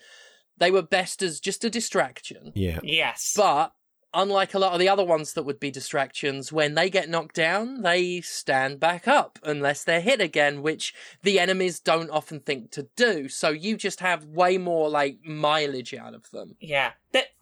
They 0.57 0.71
were 0.71 0.81
best 0.81 1.21
as 1.21 1.41
just 1.41 1.65
a 1.65 1.69
distraction, 1.69 2.53
Yeah, 2.55 2.79
Yes. 2.81 3.33
but 3.36 3.73
unlike 4.16 4.53
a 4.53 4.59
lot 4.59 4.74
of 4.74 4.80
the 4.80 4.89
other 4.89 5.03
ones 5.03 5.34
that 5.34 5.43
would 5.43 5.59
be 5.59 5.70
distractions, 5.70 6.51
when 6.51 6.74
they 6.74 6.89
get 6.89 7.09
knocked 7.09 7.36
down, 7.36 7.82
they 7.82 8.22
stand 8.22 8.80
back 8.80 9.07
up 9.07 9.38
unless 9.43 9.84
they're 9.84 10.01
hit 10.01 10.22
again, 10.22 10.61
which 10.61 10.93
the 11.22 11.39
enemies 11.39 11.80
don't 11.80 12.09
often 12.09 12.39
think 12.39 12.72
to 12.72 12.88
do. 12.95 13.30
So 13.30 13.49
you 13.49 13.78
just 13.78 13.99
have 13.99 14.26
way 14.26 14.57
more 14.57 14.89
like 14.89 15.20
mileage 15.26 15.93
out 15.93 16.13
of 16.13 16.32
them. 16.32 16.55
Yeah. 16.59 16.91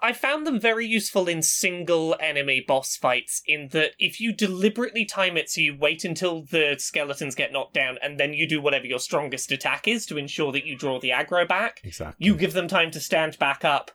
I 0.03 0.11
found 0.11 0.45
them 0.45 0.59
very 0.59 0.85
useful 0.85 1.29
in 1.29 1.41
single 1.41 2.15
enemy 2.19 2.63
boss 2.67 2.97
fights 2.97 3.41
in 3.47 3.69
that 3.69 3.91
if 3.97 4.19
you 4.19 4.33
deliberately 4.33 5.05
time 5.05 5.37
it 5.37 5.49
so 5.49 5.61
you 5.61 5.77
wait 5.77 6.03
until 6.03 6.43
the 6.43 6.75
skeletons 6.77 7.35
get 7.35 7.53
knocked 7.53 7.73
down 7.73 7.97
and 8.03 8.19
then 8.19 8.33
you 8.33 8.47
do 8.47 8.61
whatever 8.61 8.85
your 8.85 8.99
strongest 8.99 9.49
attack 9.51 9.87
is 9.87 10.05
to 10.07 10.17
ensure 10.17 10.51
that 10.51 10.65
you 10.65 10.75
draw 10.75 10.99
the 10.99 11.11
aggro 11.11 11.47
back, 11.47 11.79
exactly. 11.85 12.25
you 12.25 12.35
give 12.35 12.51
them 12.51 12.67
time 12.67 12.91
to 12.91 12.99
stand 12.99 13.39
back 13.39 13.63
up. 13.63 13.91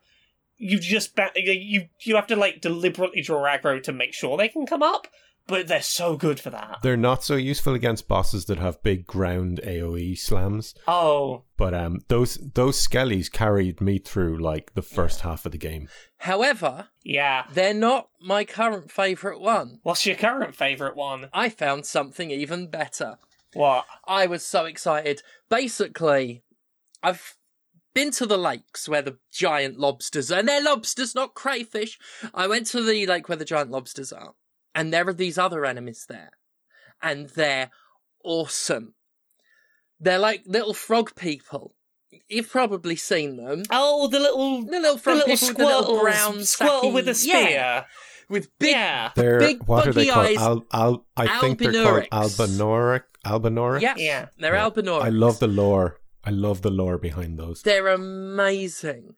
You 0.59 0.79
just 0.79 1.15
ba- 1.17 1.33
you 1.37 1.89
you 2.01 2.17
have 2.17 2.27
to 2.29 2.37
like 2.37 2.61
deliberately 2.61 3.23
draw 3.23 3.45
aggro 3.45 3.83
to 3.83 3.93
make 3.93 4.13
sure 4.13 4.37
they 4.37 4.49
can 4.49 4.67
come 4.67 4.83
up, 4.83 5.07
but 5.47 5.67
they're 5.67 5.81
so 5.81 6.17
good 6.17 6.39
for 6.39 6.51
that. 6.51 6.79
They're 6.83 6.97
not 6.97 7.25
so 7.25 7.37
useful 7.37 7.75
against 7.75 8.07
bosses 8.07 8.45
that 8.47 8.59
have 8.59 8.83
big 8.83 9.07
ground 9.07 9.61
AoE 9.65 10.19
slams. 10.19 10.75
Oh, 10.87 11.45
But 11.57 11.75
um, 11.75 12.01
those 12.09 12.35
those 12.55 12.77
skellies 12.87 13.33
carried 13.33 13.81
me 13.81 13.99
through 13.99 14.39
like 14.39 14.75
the 14.75 14.83
first 14.83 15.23
half 15.23 15.47
of 15.47 15.53
the 15.53 15.59
game. 15.59 15.89
However, 16.19 16.89
yeah. 17.03 17.45
they're 17.53 17.73
not 17.73 18.09
my 18.21 18.45
current 18.45 18.91
favourite 18.91 19.41
one. 19.41 19.81
What's 19.85 20.05
your 20.05 20.17
current 20.17 20.55
favorite 20.55 20.97
one? 20.97 21.29
I 21.33 21.49
found 21.49 21.87
something 21.87 22.31
even 22.31 22.67
better. 22.69 23.19
What? 23.55 23.87
I 24.07 24.27
was 24.27 24.45
so 24.45 24.67
excited. 24.67 25.23
Basically, 25.49 26.43
I've 27.03 27.38
been 27.99 28.11
to 28.13 28.27
the 28.27 28.39
lakes 28.39 28.89
where 28.89 29.03
the 29.03 29.19
giant 29.33 29.79
lobsters 29.79 30.31
are, 30.31 30.39
and 30.41 30.49
they're 30.49 30.63
lobsters, 30.63 31.15
not 31.15 31.35
crayfish. 31.35 31.99
I 32.35 32.47
went 32.47 32.67
to 32.69 32.83
the 32.83 33.07
lake 33.07 33.29
where 33.29 33.37
the 33.37 33.45
giant 33.45 33.71
lobsters 33.71 34.13
are, 34.13 34.35
and 34.75 34.93
there 34.93 35.07
are 35.09 35.13
these 35.13 35.39
other 35.39 35.65
enemies 35.65 36.07
there, 36.09 36.31
and 37.03 37.29
they're 37.31 37.71
awesome. 38.25 38.95
They're 40.01 40.19
like 40.19 40.43
little 40.47 40.75
frog 40.75 41.15
people. 41.17 41.75
You've 42.29 42.49
probably 42.51 42.97
seen 42.97 43.37
them. 43.37 43.65
Oh, 43.71 44.07
the 44.09 44.21
little 44.21 44.63
The 44.65 44.71
little 44.81 44.95
the 44.95 45.01
frog 45.01 45.17
little 45.19 45.37
people 45.37 45.49
with 45.49 45.57
the 45.57 45.65
little 45.67 45.97
squirtles, 45.97 46.01
brown 46.03 46.35
squirtle 46.39 46.81
sacky- 46.83 46.93
with 46.95 47.09
a 47.09 47.15
spear. 47.15 47.49
Yeah, 47.51 47.85
with 48.29 48.59
big 48.59 48.71
yeah. 48.73 49.11
They're 49.17 49.39
Big 49.41 49.63
what 49.65 49.87
are 49.89 49.93
they 49.93 50.07
buggy 50.07 50.11
called? 50.11 50.27
eyes. 50.27 50.37
Al, 50.39 50.67
al, 50.73 51.07
I 51.17 51.41
think 51.41 51.59
they're 51.59 51.73
called 51.73 52.05
Albinaurics. 52.05 52.09
albinauric. 52.11 53.03
Albinauric. 53.27 53.81
Yeah, 53.83 53.95
Yeah. 53.97 54.27
they're 54.39 54.55
Yeah. 54.55 54.71
albinaurics. 54.71 55.03
I 55.05 55.09
love 55.11 55.39
the 55.41 55.49
lore. 55.49 56.01
I 56.29 56.31
love 56.31 56.61
the 56.63 56.71
lore 56.71 56.99
behind 56.99 57.39
those. 57.39 57.63
They're 57.63 57.89
amazing. 57.89 59.15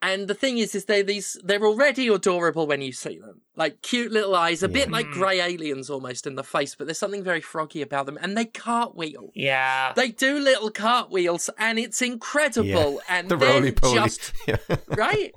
And 0.00 0.28
the 0.28 0.34
thing 0.34 0.58
is, 0.58 0.76
is 0.76 0.84
they 0.84 1.02
these 1.02 1.36
they're 1.42 1.64
already 1.66 2.06
adorable 2.06 2.68
when 2.68 2.80
you 2.80 2.92
see 2.92 3.18
them, 3.18 3.40
like 3.56 3.82
cute 3.82 4.12
little 4.12 4.36
eyes, 4.36 4.62
a 4.62 4.68
bit 4.68 4.88
like 4.92 5.06
Mm. 5.06 5.12
grey 5.14 5.40
aliens 5.40 5.90
almost 5.90 6.24
in 6.28 6.36
the 6.36 6.44
face, 6.44 6.76
but 6.76 6.86
there's 6.86 7.00
something 7.00 7.24
very 7.24 7.40
froggy 7.40 7.82
about 7.82 8.06
them, 8.06 8.16
and 8.22 8.36
they 8.38 8.44
cartwheel. 8.44 9.30
Yeah. 9.34 9.92
They 9.96 10.10
do 10.12 10.38
little 10.38 10.70
cartwheels, 10.70 11.50
and 11.58 11.80
it's 11.80 12.00
incredible. 12.00 13.00
And 13.08 13.28
The 13.28 13.36
then 13.36 13.54
roly 13.62 13.72
poly. 13.72 13.94
just 13.96 14.32
Yeah. 14.46 14.58
right, 14.86 15.34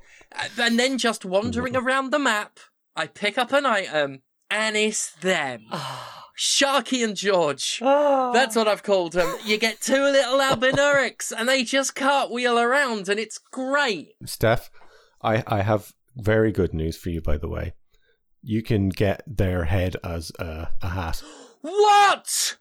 and 0.56 0.78
then 0.78 0.96
just 0.96 1.24
wandering 1.24 1.74
around 1.82 2.12
the 2.12 2.20
map, 2.20 2.60
I 2.94 3.08
pick 3.08 3.36
up 3.38 3.52
an 3.52 3.66
item, 3.66 4.22
and 4.48 4.76
it's 4.76 5.10
them, 5.14 5.62
Sharky 6.36 7.04
and 7.04 7.16
George. 7.16 7.80
Ah. 7.82 8.32
That's 8.32 8.56
what 8.56 8.68
I've 8.68 8.82
called 8.82 9.12
them. 9.12 9.36
You 9.44 9.58
get 9.58 9.80
two 9.80 10.02
little 10.02 10.38
albinaurics, 10.38 11.32
and 11.36 11.48
they 11.48 11.64
just 11.64 11.94
cartwheel 11.94 12.58
around, 12.58 13.08
and 13.08 13.20
it's 13.20 13.38
great. 13.38 14.14
Steph, 14.24 14.70
I, 15.22 15.42
I 15.46 15.62
have 15.62 15.92
very 16.16 16.52
good 16.52 16.74
news 16.74 16.96
for 16.96 17.10
you, 17.10 17.20
by 17.20 17.38
the 17.38 17.48
way. 17.48 17.74
You 18.42 18.62
can 18.62 18.88
get 18.88 19.22
their 19.26 19.64
head 19.64 19.96
as 20.02 20.32
a, 20.38 20.70
a 20.80 20.88
hat. 20.88 21.22
What? 21.62 22.56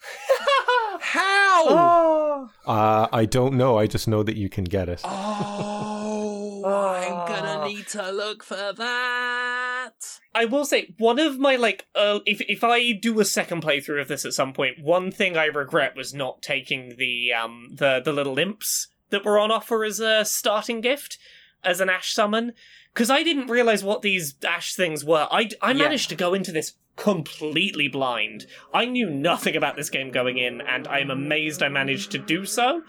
How? 1.00 1.64
Oh. 1.68 2.50
Uh, 2.66 3.08
I 3.12 3.26
don't 3.26 3.56
know. 3.56 3.78
I 3.78 3.88
just 3.88 4.08
know 4.08 4.22
that 4.24 4.38
you 4.38 4.48
can 4.48 4.64
get 4.64 4.88
it. 4.90 5.02
Oh, 5.04 6.64
I'm 6.64 7.28
gonna 7.28 7.68
need 7.68 7.88
to 7.90 8.12
look 8.12 8.44
for 8.44 8.72
that. 8.74 9.92
I 10.36 10.46
will 10.46 10.66
say 10.66 10.94
one 11.00 11.18
of 11.20 11.40
my 11.40 11.56
like 11.56 11.88
uh, 11.96 12.20
if 12.28 12.42
if 12.42 12.64
I 12.64 12.92
do 12.92 13.20
a 13.20 13.26
second 13.26 13.64
playthrough 13.64 14.02
of 14.02 14.08
this 14.08 14.24
at 14.26 14.34
some 14.34 14.54
point, 14.54 14.80
one 14.82 15.12
thing 15.12 15.36
I 15.36 15.46
regret 15.46 15.96
was 15.96 16.14
not 16.14 16.42
taking 16.44 16.96
the 16.98 17.34
um 17.34 17.70
the 17.74 18.02
the 18.06 18.14
little 18.14 18.38
imps 18.38 18.88
that 19.10 19.26
were 19.26 19.40
on 19.40 19.52
offer 19.52 19.84
as 19.84 20.00
a 20.00 20.24
starting 20.24 20.80
gift 20.82 21.18
as 21.64 21.82
an 21.82 21.90
ash 21.90 22.14
summon 22.14 22.54
because 22.94 23.10
I 23.10 23.24
didn't 23.24 23.48
realize 23.48 23.84
what 23.84 24.02
these 24.04 24.36
ash 24.46 24.76
things 24.76 25.04
were. 25.04 25.28
I 25.32 25.50
I 25.62 25.72
Yeah. 25.72 25.78
managed 25.86 26.10
to 26.10 26.16
go 26.16 26.34
into 26.36 26.52
this 26.52 26.74
completely 26.96 27.88
blind. 27.88 28.46
I 28.74 28.86
knew 28.86 29.10
nothing 29.10 29.56
about 29.56 29.76
this 29.76 29.90
game 29.90 30.12
going 30.12 30.38
in, 30.38 30.62
and 30.62 30.88
I'm 30.88 31.10
amazed 31.10 31.64
I 31.64 31.70
managed 31.70 32.12
to 32.12 32.18
do 32.18 32.46
so. 32.46 32.84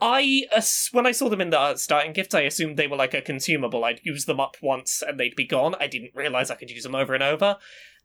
I 0.00 0.44
when 0.92 1.06
I 1.06 1.12
saw 1.12 1.28
them 1.28 1.40
in 1.40 1.50
the 1.50 1.76
starting 1.76 2.12
gifts, 2.12 2.34
I 2.34 2.42
assumed 2.42 2.76
they 2.76 2.86
were 2.86 2.96
like 2.96 3.14
a 3.14 3.20
consumable. 3.20 3.84
I'd 3.84 4.00
use 4.02 4.24
them 4.24 4.40
up 4.40 4.56
once 4.62 5.02
and 5.06 5.20
they'd 5.20 5.36
be 5.36 5.46
gone. 5.46 5.74
I 5.78 5.86
didn't 5.86 6.14
realize 6.14 6.50
I 6.50 6.54
could 6.54 6.70
use 6.70 6.84
them 6.84 6.94
over 6.94 7.14
and 7.14 7.22
over. 7.22 7.58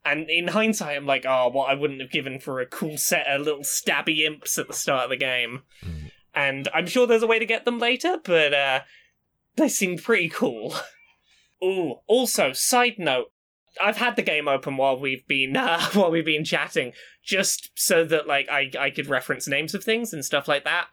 And 0.03 0.30
in 0.30 0.49
hindsight, 0.49 0.95
I'm 0.95 1.07
like, 1.07 1.26
oh, 1.26 1.49
what 1.49 1.69
I 1.69 1.73
wouldn't 1.73 2.01
have 2.01 2.11
given 2.11 2.39
for 2.39 2.59
a 2.59 2.65
cool 2.65 2.97
set 2.97 3.26
of 3.28 3.41
little 3.41 3.61
stabby 3.61 4.26
imps 4.26 4.57
at 4.59 4.67
the 4.67 4.73
start 4.73 5.05
of 5.05 5.09
the 5.09 5.17
game. 5.17 5.63
Mm. 5.84 6.11
And 6.36 6.67
I'm 6.73 6.86
sure 6.86 7.07
there's 7.07 7.23
a 7.23 7.28
way 7.28 7.39
to 7.39 7.45
get 7.45 7.65
them 7.65 7.80
later, 7.80 8.19
but 8.23 8.53
uh, 8.53 8.82
they 9.55 9.69
seem 9.69 9.97
pretty 9.97 10.30
cool. 10.30 10.76
Ooh, 11.63 11.95
also, 12.07 12.53
side 12.53 12.95
note, 12.99 13.32
I've 13.82 13.97
had 13.97 14.15
the 14.15 14.21
game 14.21 14.47
open 14.47 14.78
while 14.78 14.99
we've 14.99 15.28
been 15.28 15.55
uh, 15.57 15.82
while 15.93 16.11
we've 16.11 16.26
been 16.26 16.45
chatting, 16.45 16.93
just 17.23 17.71
so 17.76 18.03
that 18.05 18.28
like 18.28 18.49
I 18.49 18.71
I 18.80 18.89
could 18.89 19.07
reference 19.07 19.47
names 19.47 19.73
of 19.73 19.84
things 19.84 20.13
and 20.13 20.23
stuff 20.23 20.47
like 20.47 20.63
that. 20.63 20.88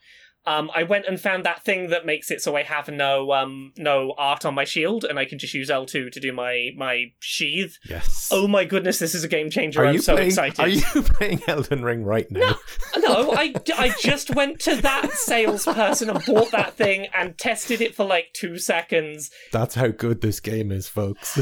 Um, 0.45 0.70
I 0.74 0.82
went 0.82 1.07
and 1.07 1.20
found 1.20 1.45
that 1.45 1.64
thing 1.64 1.90
that 1.90 2.05
makes 2.05 2.30
it 2.30 2.40
so 2.43 2.57
I 2.57 2.62
have 2.64 2.88
no 2.88 3.32
um 3.32 3.72
no 3.76 4.14
art 4.18 4.45
on 4.45 4.55
my 4.55 4.64
shield, 4.64 5.05
and 5.05 5.18
I 5.18 5.24
can 5.24 5.38
just 5.38 5.55
use 5.55 5.70
L 5.70 5.86
two 5.86 6.11
to 6.11 6.18
do 6.20 6.32
my 6.32 6.70
my 6.76 7.12
sheath. 7.20 7.78
Yes. 7.88 8.28
Oh 8.32 8.49
my 8.49 8.64
goodness, 8.64 8.99
this 8.99 9.14
is 9.14 9.22
a 9.24 9.28
game 9.28 9.51
changer! 9.51 9.82
are 9.82 9.86
I'm 9.86 9.95
you 9.95 10.01
so 10.01 10.14
playing? 10.14 10.28
excited. 10.30 10.59
Are 10.61 10.68
you 10.68 10.82
playing 11.03 11.43
Elden 11.47 11.84
Ring 11.84 12.05
right 12.05 12.30
now? 12.30 12.57
No, 12.99 13.32
I, 13.32 13.55
I 13.76 13.95
just 14.01 14.34
went 14.34 14.59
to 14.61 14.76
that 14.82 15.11
salesperson 15.12 16.11
and 16.11 16.24
bought 16.24 16.51
that 16.53 16.74
thing 16.74 17.07
and 17.14 17.36
tested 17.38 17.80
it 17.80 17.95
for 17.95 18.05
like 18.05 18.32
two 18.32 18.59
seconds. 18.59 19.30
That's 19.53 19.74
how 19.74 19.88
good 19.88 20.20
this 20.22 20.40
game 20.40 20.70
is, 20.72 20.88
folks. 20.88 21.40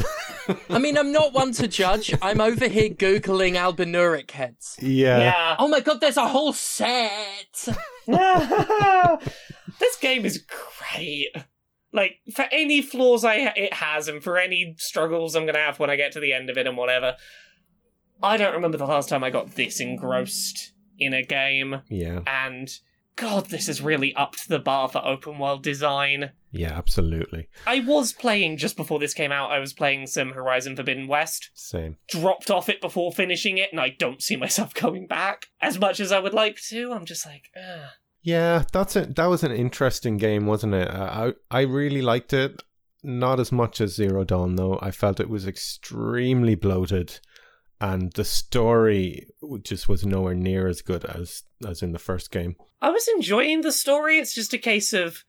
I 0.69 0.79
mean, 0.79 0.97
I'm 0.99 1.13
not 1.13 1.33
one 1.33 1.53
to 1.53 1.69
judge. 1.69 2.15
I'm 2.23 2.41
over 2.41 2.67
here 2.69 2.91
googling 2.91 3.55
albinauric 3.55 4.31
heads. 4.31 4.77
yeah. 4.81 5.19
Yeah. 5.19 5.57
Oh 5.59 5.69
my 5.69 5.81
god, 5.81 6.01
there's 6.01 6.17
a 6.17 6.29
whole 6.29 6.53
set. 6.53 7.69
this 9.79 9.97
game 10.01 10.25
is 10.25 10.45
great. 10.93 11.29
Like 11.93 12.17
for 12.35 12.47
any 12.53 12.83
flaws 12.83 13.25
I 13.25 13.35
it 13.57 13.75
has, 13.75 14.09
and 14.09 14.23
for 14.23 14.39
any 14.39 14.75
struggles 14.79 15.35
I'm 15.35 15.47
gonna 15.47 15.59
have 15.59 15.79
when 15.79 15.91
I 15.91 15.97
get 15.97 16.13
to 16.13 16.21
the 16.21 16.33
end 16.33 16.51
of 16.51 16.57
it 16.59 16.67
and 16.67 16.77
whatever. 16.77 17.17
I 18.23 18.37
don't 18.37 18.55
remember 18.55 18.77
the 18.77 18.87
last 18.87 19.09
time 19.09 19.25
I 19.25 19.31
got 19.31 19.55
this 19.57 19.81
engrossed 19.81 20.73
in 20.99 21.15
a 21.15 21.23
game, 21.23 21.81
Yeah. 21.89 22.21
and 22.27 22.69
God, 23.17 23.47
this 23.47 23.69
is 23.69 23.81
really 23.83 24.15
upped 24.15 24.49
the 24.49 24.59
bar 24.59 24.89
for 24.89 25.05
open 25.05 25.39
world 25.39 25.63
design. 25.63 26.33
Yeah, 26.53 26.73
absolutely. 26.77 27.49
I 27.67 27.81
was 27.81 28.13
playing 28.13 28.59
just 28.59 28.77
before 28.77 28.99
this 28.99 29.15
came 29.15 29.33
out. 29.33 29.51
I 29.51 29.59
was 29.59 29.73
playing 29.73 30.07
some 30.07 30.33
Horizon 30.33 30.77
Forbidden 30.77 31.07
West. 31.09 31.51
Same. 31.55 31.97
Dropped 32.09 32.51
off 32.51 32.69
it 32.69 32.81
before 32.81 33.11
finishing 33.13 33.57
it, 33.59 33.71
and 33.73 33.81
I 33.81 33.89
don't 33.91 34.23
see 34.23 34.37
myself 34.37 34.75
going 34.85 35.07
back 35.07 35.47
as 35.61 35.79
much 35.79 35.99
as 36.01 36.13
I 36.13 36.19
would 36.21 36.35
like 36.35 36.59
to. 36.69 36.93
I'm 36.93 37.05
just 37.07 37.25
like, 37.27 37.45
Ugh. 37.57 37.89
Yeah, 38.23 38.65
that's 38.73 38.97
it. 38.97 39.17
That 39.17 39.27
was 39.27 39.43
an 39.45 39.53
interesting 39.53 40.17
game, 40.19 40.47
wasn't 40.47 40.75
it? 40.75 40.89
Uh, 40.91 41.33
I 41.51 41.59
I 41.59 41.63
really 41.63 42.03
liked 42.03 42.33
it. 42.33 42.63
Not 43.03 43.41
as 43.41 43.51
much 43.51 43.81
as 43.81 43.95
Zero 43.95 44.25
Dawn, 44.25 44.57
though. 44.57 44.79
I 44.83 44.91
felt 44.91 45.21
it 45.21 45.31
was 45.31 45.47
extremely 45.47 46.55
bloated, 46.55 47.19
and 47.81 48.13
the 48.13 48.25
story 48.25 49.27
just 49.63 49.89
was 49.89 50.05
nowhere 50.05 50.35
near 50.35 50.67
as 50.67 50.83
good 50.83 51.05
as 51.07 51.45
as 51.67 51.83
in 51.83 51.93
the 51.93 51.99
first 51.99 52.31
game. 52.31 52.57
I 52.83 52.91
was 52.91 53.09
enjoying 53.09 53.63
the 53.63 53.73
story. 53.73 54.19
It's 54.19 54.35
just 54.35 54.53
a 54.53 54.59
case 54.59 54.93
of 54.93 55.25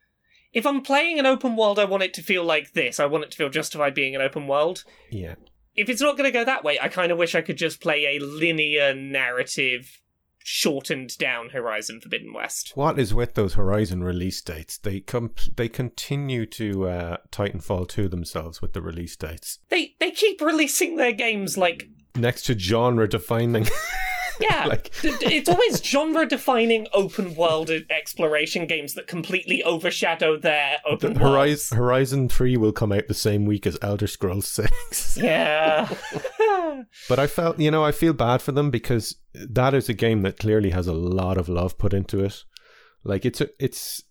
if 0.52 0.66
I'm 0.66 0.82
playing 0.82 1.18
an 1.18 1.26
open 1.26 1.56
world, 1.56 1.80
I 1.80 1.86
want 1.86 2.04
it 2.04 2.14
to 2.16 2.22
feel 2.22 2.44
like 2.44 2.74
this. 2.74 3.00
I 3.00 3.06
want 3.06 3.24
it 3.24 3.32
to 3.32 3.38
feel 3.38 3.50
justified 3.50 3.94
being 3.94 4.16
an 4.16 4.22
open 4.22 4.48
world. 4.48 4.84
Yeah, 5.10 5.36
If 5.76 5.88
it's 5.88 6.02
not 6.02 6.18
going 6.18 6.28
to 6.28 6.38
go 6.38 6.44
that 6.44 6.66
way, 6.66 6.78
I 6.82 6.90
kind 6.90 7.10
of 7.10 7.18
wish 7.18 7.36
I 7.36 7.42
could 7.42 7.58
just 7.58 7.80
play 7.80 8.04
a 8.06 8.20
linear 8.20 8.94
narrative, 8.94 10.01
shortened 10.44 11.18
down 11.18 11.50
Horizon 11.50 12.00
Forbidden 12.02 12.34
West. 12.34 12.72
what 12.76 13.00
is 13.00 13.14
with 13.14 13.36
those 13.36 13.54
Horizon 13.54 14.04
release 14.04 14.42
dates? 14.42 14.78
They 14.78 15.00
com- 15.00 15.34
they 15.56 15.70
continue 15.70 16.46
to 16.48 16.88
uh, 16.88 17.18
Titanfall 17.32 17.88
to 17.90 18.08
themselves 18.08 18.62
with 18.62 18.74
the 18.74 18.82
release 18.82 19.16
dates 19.16 19.60
They 19.70 19.96
they 20.00 20.12
keep 20.12 20.42
releasing 20.42 20.96
their 20.98 21.12
games 21.14 21.58
like 21.58 21.90
next 22.16 22.44
to 22.44 22.58
genre 22.58 23.08
defining. 23.08 23.68
yeah, 24.40 24.66
Like- 24.68 24.92
it's 25.04 25.50
always 25.50 25.84
genre 25.84 26.26
defining 26.26 26.88
open 26.94 27.36
world 27.36 27.70
exploration 27.90 28.66
games 28.66 28.94
that 28.94 29.08
completely 29.08 29.64
overshadow 29.64 30.38
their 30.38 30.78
open 30.86 31.14
worlds. 31.14 31.70
Horizon 31.70 31.78
Horizon 31.78 32.30
Three 32.30 32.58
will 32.58 32.72
come 32.72 32.92
out 32.92 33.08
the 33.08 33.14
same 33.14 33.46
week 33.46 33.66
as 33.68 33.78
Elder 33.82 34.08
Scrolls 34.08 34.48
Six. 34.52 35.18
Yeah. 35.18 35.90
But 37.08 37.20
I 37.20 37.28
felt, 37.28 37.60
you 37.60 37.70
know, 37.70 37.84
I 37.84 37.92
feel 37.92 38.14
bad 38.14 38.42
for 38.42 38.52
them 38.52 38.72
because 38.72 39.16
that 39.34 39.74
is 39.74 39.88
a 39.88 39.94
game 39.94 40.22
that 40.24 40.40
clearly 40.40 40.72
has 40.72 40.88
a 40.88 40.94
lot 40.94 41.38
of 41.38 41.48
love 41.48 41.78
put 41.78 41.94
into 41.94 42.24
it. 42.24 42.44
Like 43.04 43.26
it's 43.26 43.40
a, 43.42 43.50
it's, 43.60 44.04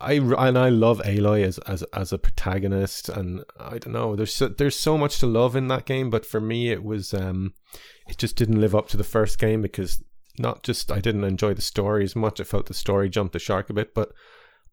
I 0.00 0.14
and 0.14 0.58
I 0.58 0.68
love 0.68 1.00
Aloy 1.04 1.44
as 1.44 1.58
as 1.58 1.82
as 1.94 2.12
a 2.12 2.18
protagonist, 2.18 3.08
and 3.08 3.44
I 3.58 3.78
don't 3.78 3.92
know. 3.92 4.16
There's 4.16 4.34
so, 4.34 4.48
there's 4.48 4.78
so 4.78 4.96
much 4.96 5.18
to 5.20 5.26
love 5.26 5.56
in 5.56 5.68
that 5.68 5.84
game, 5.84 6.10
but 6.10 6.24
for 6.24 6.40
me, 6.40 6.70
it 6.70 6.82
was 6.82 7.12
um, 7.12 7.54
it 8.08 8.18
just 8.18 8.36
didn't 8.36 8.60
live 8.60 8.74
up 8.74 8.88
to 8.88 8.96
the 8.96 9.04
first 9.04 9.38
game 9.38 9.62
because 9.62 10.02
not 10.38 10.62
just 10.62 10.90
I 10.90 11.00
didn't 11.00 11.24
enjoy 11.24 11.54
the 11.54 11.62
story 11.62 12.04
as 12.04 12.16
much. 12.16 12.40
I 12.40 12.44
felt 12.44 12.66
the 12.66 12.74
story 12.74 13.08
jumped 13.08 13.32
the 13.32 13.38
shark 13.38 13.68
a 13.68 13.74
bit, 13.74 13.94
but 13.94 14.12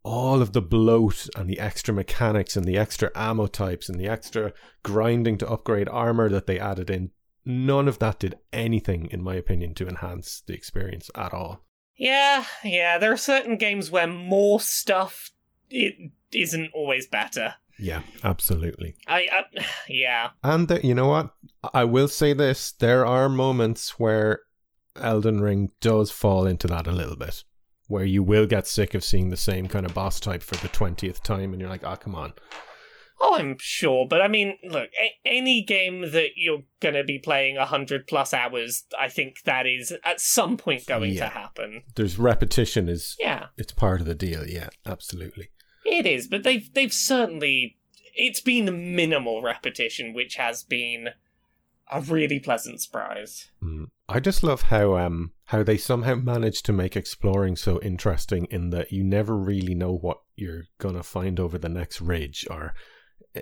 all 0.03 0.41
of 0.41 0.53
the 0.53 0.61
bloat 0.61 1.27
and 1.35 1.49
the 1.49 1.59
extra 1.59 1.93
mechanics 1.93 2.55
and 2.55 2.65
the 2.65 2.77
extra 2.77 3.11
ammo 3.13 3.47
types 3.47 3.89
and 3.89 3.99
the 3.99 4.07
extra 4.07 4.53
grinding 4.83 5.37
to 5.37 5.49
upgrade 5.49 5.89
armor 5.89 6.29
that 6.29 6.47
they 6.47 6.59
added 6.59 6.89
in, 6.89 7.11
none 7.43 7.89
of 7.89 7.99
that 7.99 8.19
did 8.19 8.37
anything, 8.53 9.07
in 9.11 9.21
my 9.21 9.35
opinion, 9.35 9.73
to 9.73 9.87
enhance 9.87 10.41
the 10.47 10.53
experience 10.53 11.11
at 11.15 11.33
all. 11.33 11.66
Yeah, 11.97 12.45
yeah, 12.63 12.97
there 12.97 13.11
are 13.11 13.17
certain 13.17 13.57
games 13.57 13.89
where 13.89 14.07
more 14.07 14.59
stuff 14.59 15.31
it 15.69 16.11
isn't 16.31 16.71
always 16.73 17.07
better. 17.07 17.55
Yeah, 17.79 18.01
absolutely. 18.23 18.95
I, 19.07 19.27
uh, 19.27 19.63
yeah. 19.89 20.29
And 20.43 20.67
the, 20.67 20.85
you 20.85 20.93
know 20.93 21.07
what? 21.07 21.33
I 21.73 21.83
will 21.83 22.07
say 22.07 22.33
this: 22.33 22.71
there 22.71 23.05
are 23.05 23.29
moments 23.29 23.99
where 23.99 24.41
Elden 24.95 25.41
Ring 25.41 25.71
does 25.81 26.11
fall 26.11 26.45
into 26.45 26.67
that 26.67 26.87
a 26.87 26.91
little 26.91 27.15
bit, 27.15 27.43
where 27.87 28.05
you 28.05 28.23
will 28.23 28.45
get 28.45 28.67
sick 28.67 28.93
of 28.93 29.03
seeing 29.03 29.29
the 29.29 29.37
same 29.37 29.67
kind 29.67 29.85
of 29.85 29.93
boss 29.93 30.19
type 30.19 30.43
for 30.43 30.55
the 30.55 30.69
twentieth 30.69 31.23
time, 31.23 31.51
and 31.51 31.59
you're 31.59 31.69
like, 31.69 31.85
"Ah, 31.85 31.95
come 31.95 32.15
on." 32.15 32.33
Oh, 33.19 33.35
I'm 33.39 33.57
sure, 33.59 34.05
but 34.07 34.21
I 34.21 34.27
mean, 34.27 34.57
look, 34.63 34.89
a- 35.01 35.15
any 35.27 35.63
game 35.63 36.11
that 36.11 36.31
you're 36.35 36.63
gonna 36.79 37.03
be 37.03 37.17
playing 37.17 37.57
a 37.57 37.65
hundred 37.65 38.05
plus 38.07 38.33
hours, 38.33 38.83
I 38.99 39.09
think 39.09 39.41
that 39.45 39.65
is 39.65 39.91
at 40.03 40.21
some 40.21 40.55
point 40.57 40.85
going 40.85 41.13
Yeah. 41.13 41.25
to 41.25 41.29
happen. 41.29 41.81
There's 41.95 42.19
repetition 42.19 42.87
is 42.87 43.15
Yeah, 43.19 43.47
it's 43.57 43.73
part 43.73 44.01
of 44.01 44.05
the 44.07 44.13
deal. 44.15 44.47
Yeah, 44.47 44.69
absolutely. 44.85 45.49
it 45.85 46.05
is, 46.05 46.27
but 46.27 46.43
they've 46.43 46.71
they've 46.73 46.93
certainly 46.93 47.77
it's 48.13 48.41
been 48.41 48.95
minimal 48.95 49.41
repetition, 49.41 50.13
which 50.13 50.35
has 50.35 50.63
been 50.63 51.09
a 51.91 52.01
really 52.01 52.39
pleasant 52.39 52.81
surprise. 52.81 53.49
Mm. 53.63 53.85
I 54.09 54.19
just 54.19 54.43
love 54.43 54.63
how 54.63 54.97
um 54.97 55.31
how 55.45 55.63
they 55.63 55.77
somehow 55.77 56.15
managed 56.15 56.65
to 56.65 56.73
make 56.73 56.95
exploring 56.95 57.55
so 57.55 57.81
interesting 57.81 58.45
in 58.51 58.69
that 58.71 58.91
you 58.91 59.03
never 59.03 59.35
really 59.37 59.73
know 59.73 59.93
what 59.95 60.19
you're 60.35 60.65
gonna 60.77 61.03
find 61.03 61.39
over 61.39 61.57
the 61.57 61.69
next 61.69 61.99
ridge 62.01 62.45
or 62.51 62.73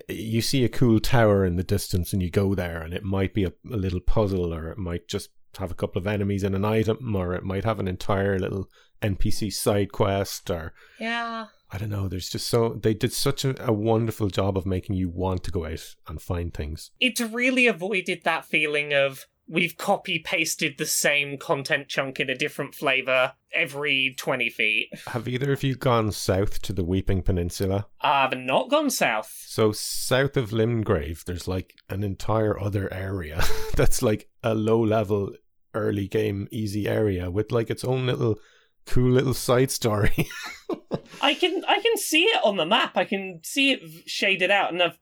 you 0.08 0.41
see 0.41 0.64
a 0.64 0.70
cool 0.70 1.00
tower 1.00 1.46
in 1.46 1.56
the 1.56 1.64
distance 1.64 2.14
and 2.14 2.22
you 2.22 2.30
go 2.30 2.56
there 2.56 2.82
and 2.82 2.93
it 2.93 3.04
might 3.04 3.34
be 3.34 3.43
a, 3.43 3.54
a 3.72 3.78
little 3.78 4.00
puzzle 4.00 4.54
or 4.54 4.70
it 4.70 4.78
might 4.78 5.08
just 5.08 5.30
have 5.58 5.72
a 5.72 5.76
couple 5.76 6.00
of 6.00 6.08
enemies 6.08 6.43
and 6.43 6.56
an 6.56 6.66
item 6.66 7.16
or 7.16 7.34
it 7.34 7.43
might 7.43 7.64
have 7.64 7.80
an 7.80 7.88
entire 7.88 8.38
little 8.38 8.70
NPC 9.02 9.54
side 9.54 9.91
quest 9.91 10.50
or 10.50 10.74
Yeah, 11.00 11.48
I 11.72 11.78
don't 11.78 11.89
know 11.89 12.08
there's 12.08 12.30
just 12.30 12.48
so 12.48 12.80
they 12.82 12.93
did 12.93 13.14
such 13.14 13.46
a, 13.46 13.56
a 13.66 13.74
wonderful 13.74 14.30
job 14.30 14.58
of 14.58 14.66
making 14.66 14.96
you 14.96 15.10
want 15.10 15.43
to 15.46 15.52
go 15.52 15.66
out 15.66 15.96
and 16.08 16.22
find 16.22 16.54
things. 16.54 16.91
It's 17.00 17.22
really 17.22 17.68
avoided 17.68 18.24
that 18.24 18.46
feeling 18.46 18.93
of 18.93 19.26
we've 19.48 19.78
copy 19.78 20.20
pasted 20.20 20.78
the 20.78 20.86
same 20.86 21.38
content 21.38 21.88
chunk 21.88 22.20
in 22.20 22.30
a 22.30 22.36
different 22.36 22.74
flavor 22.74 23.34
every 23.54 24.16
20 24.18 24.50
feet. 24.50 24.89
have 25.08 25.28
either 25.28 25.54
of 25.54 25.64
you 25.64 25.76
gone 25.76 26.12
south 26.12 26.62
to 26.62 26.74
the 26.74 26.84
Weeping 26.84 27.22
Peninsula 27.22 27.88
I've 28.02 28.38
not 28.38 28.70
gone 28.70 28.89
south. 28.89 29.34
So 29.46 29.72
south 29.72 30.36
of 30.38 30.50
Limgrave, 30.50 31.24
there's 31.26 31.48
like 31.48 31.76
an 31.89 32.04
entire 32.04 32.60
other 32.60 32.91
area 32.93 33.43
that's 33.76 34.02
like 34.02 34.30
a 34.43 34.54
low 34.54 34.82
level 34.82 35.32
early 35.74 36.08
game 36.08 36.48
easy 36.52 36.88
area 36.88 37.30
with 37.30 37.52
like 37.52 37.70
its 37.70 37.84
own 37.84 38.06
little 38.06 38.39
cool 38.86 39.12
little 39.12 39.34
side 39.34 39.72
story. 39.72 40.28
I 41.22 41.34
can 41.34 41.64
I 41.68 41.80
can 41.80 41.98
see 41.98 42.24
it 42.24 42.43
on 42.43 42.58
the 42.58 42.66
map. 42.66 42.98
I 42.98 43.06
can 43.06 43.41
see 43.43 43.72
it 43.72 44.10
shaded 44.10 44.52
out, 44.52 44.72
and 44.72 44.82
I've 44.82 45.00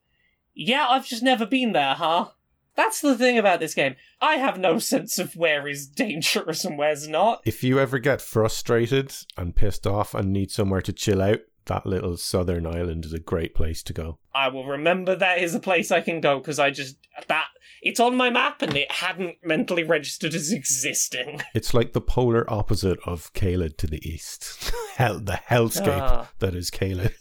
yeah, 0.56 0.88
I've 0.89 1.06
just 1.06 1.24
never 1.24 1.46
been 1.46 1.74
there, 1.74 1.96
huh? 1.96 2.30
That's 2.76 3.01
the 3.01 3.17
thing 3.17 3.38
about 3.38 3.59
this 3.59 3.74
game. 3.76 3.95
I 4.21 4.36
have 4.38 4.57
no 4.59 4.80
sense 4.93 5.19
of 5.19 5.36
where 5.36 5.67
is 5.67 5.88
dangerous 5.88 6.65
and 6.65 6.78
where's 6.78 7.07
not. 7.07 7.41
if 7.45 7.63
you 7.63 7.80
ever 7.80 7.99
get 7.99 8.21
frustrated 8.21 9.13
and 9.38 9.55
pissed 9.55 9.86
off 9.88 10.13
and 10.13 10.32
need 10.34 10.51
somewhere 10.51 10.82
to 10.82 10.93
chill 10.93 11.21
out, 11.21 11.39
that 11.65 11.86
little 11.86 12.17
southern 12.17 12.65
island 12.67 13.05
is 13.05 13.13
a 13.13 13.19
great 13.19 13.55
place 13.55 13.82
to 13.84 13.93
go. 13.93 14.17
I 14.36 14.49
will 14.49 14.65
remember 14.67 15.15
that 15.15 15.38
is 15.39 15.55
a 15.55 15.59
place 15.61 15.91
I 15.91 16.01
can 16.01 16.19
go 16.19 16.39
because 16.39 16.59
I 16.59 16.71
just 16.71 16.97
that 17.30 17.45
it's 17.82 17.99
on 18.01 18.17
my 18.17 18.30
map 18.30 18.61
and 18.61 18.76
it 18.76 18.91
hadn't 18.91 19.38
mentally 19.43 19.84
registered 19.84 20.34
as 20.34 20.51
existing. 20.51 21.41
It's 21.53 21.74
like 21.74 21.93
the 21.93 22.01
polar 22.01 22.43
opposite 22.51 22.97
of 23.05 23.32
Caelid 23.34 23.78
to 23.78 23.88
the 23.88 24.05
east. 24.07 24.71
Hell, 24.95 25.19
the 25.19 25.39
hellscape 25.49 26.01
Ah. 26.01 26.30
that 26.39 26.53
is 26.55 26.69
Caelid. 26.69 27.13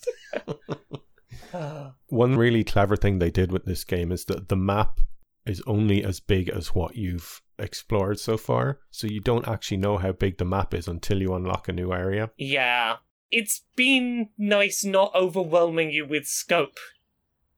One 2.09 2.37
really 2.37 2.65
clever 2.65 2.97
thing 2.97 3.19
they 3.19 3.31
did 3.31 3.53
with 3.53 3.65
this 3.65 3.85
game 3.85 4.11
is 4.11 4.25
that 4.27 4.49
the 4.49 4.57
map 4.57 5.01
is 5.47 5.63
only 5.67 6.05
as 6.05 6.21
big 6.21 6.49
as 6.49 6.69
what 6.69 6.97
you've 6.97 7.43
explored 7.59 8.19
so 8.19 8.37
far. 8.37 8.79
So 8.91 9.07
you 9.07 9.21
don't 9.21 9.49
actually 9.49 9.79
know 9.79 9.99
how 9.99 10.13
big 10.13 10.39
the 10.39 10.45
map 10.45 10.75
is 10.75 10.89
until 10.89 11.21
you 11.21 11.35
unlock 11.35 11.69
a 11.69 11.73
new 11.73 11.93
area. 11.93 12.31
yeah, 12.37 12.97
it's 13.31 13.63
been 13.77 14.29
nice 14.37 14.85
not 14.85 15.11
overwhelming 15.15 15.91
you 15.91 16.07
with 16.07 16.27
scope 16.27 16.77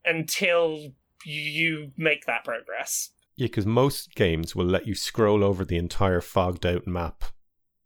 until 0.05 0.93
you 1.24 1.91
make 1.97 2.26
that 2.26 2.45
progress. 2.45 3.11
Yeah, 3.37 3.49
because 3.49 3.66
most 3.66 4.14
games 4.14 4.55
will 4.55 4.66
let 4.66 4.87
you 4.87 4.95
scroll 4.95 5.43
over 5.43 5.64
the 5.64 5.76
entire 5.76 6.20
fogged 6.20 6.64
out 6.64 6.87
map 6.87 7.24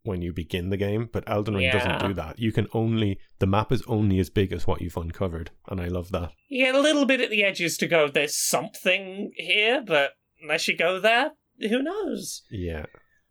when 0.08 0.22
you 0.22 0.32
begin 0.32 0.70
the 0.70 0.76
game, 0.76 1.08
but 1.12 1.22
Elden 1.28 1.54
Ring 1.54 1.64
Yeah. 1.64 1.78
doesn't 1.78 2.08
do 2.08 2.14
that. 2.14 2.38
You 2.38 2.50
can 2.50 2.66
only 2.72 3.18
the 3.38 3.46
map 3.46 3.70
is 3.70 3.82
only 3.86 4.18
as 4.18 4.30
big 4.30 4.52
as 4.52 4.66
what 4.66 4.82
you've 4.82 4.96
uncovered, 4.96 5.50
and 5.68 5.80
I 5.80 5.86
love 5.86 6.10
that. 6.10 6.32
You 6.48 6.64
get 6.64 6.74
a 6.74 6.80
little 6.80 7.04
bit 7.06 7.20
at 7.20 7.30
the 7.30 7.44
edges 7.44 7.76
to 7.78 7.86
go, 7.86 8.08
there's 8.08 8.36
something 8.36 9.30
here, 9.36 9.80
but 9.86 10.12
unless 10.42 10.66
you 10.66 10.76
go 10.76 10.98
there, 10.98 11.32
who 11.60 11.82
knows? 11.82 12.42
Yeah. 12.50 12.86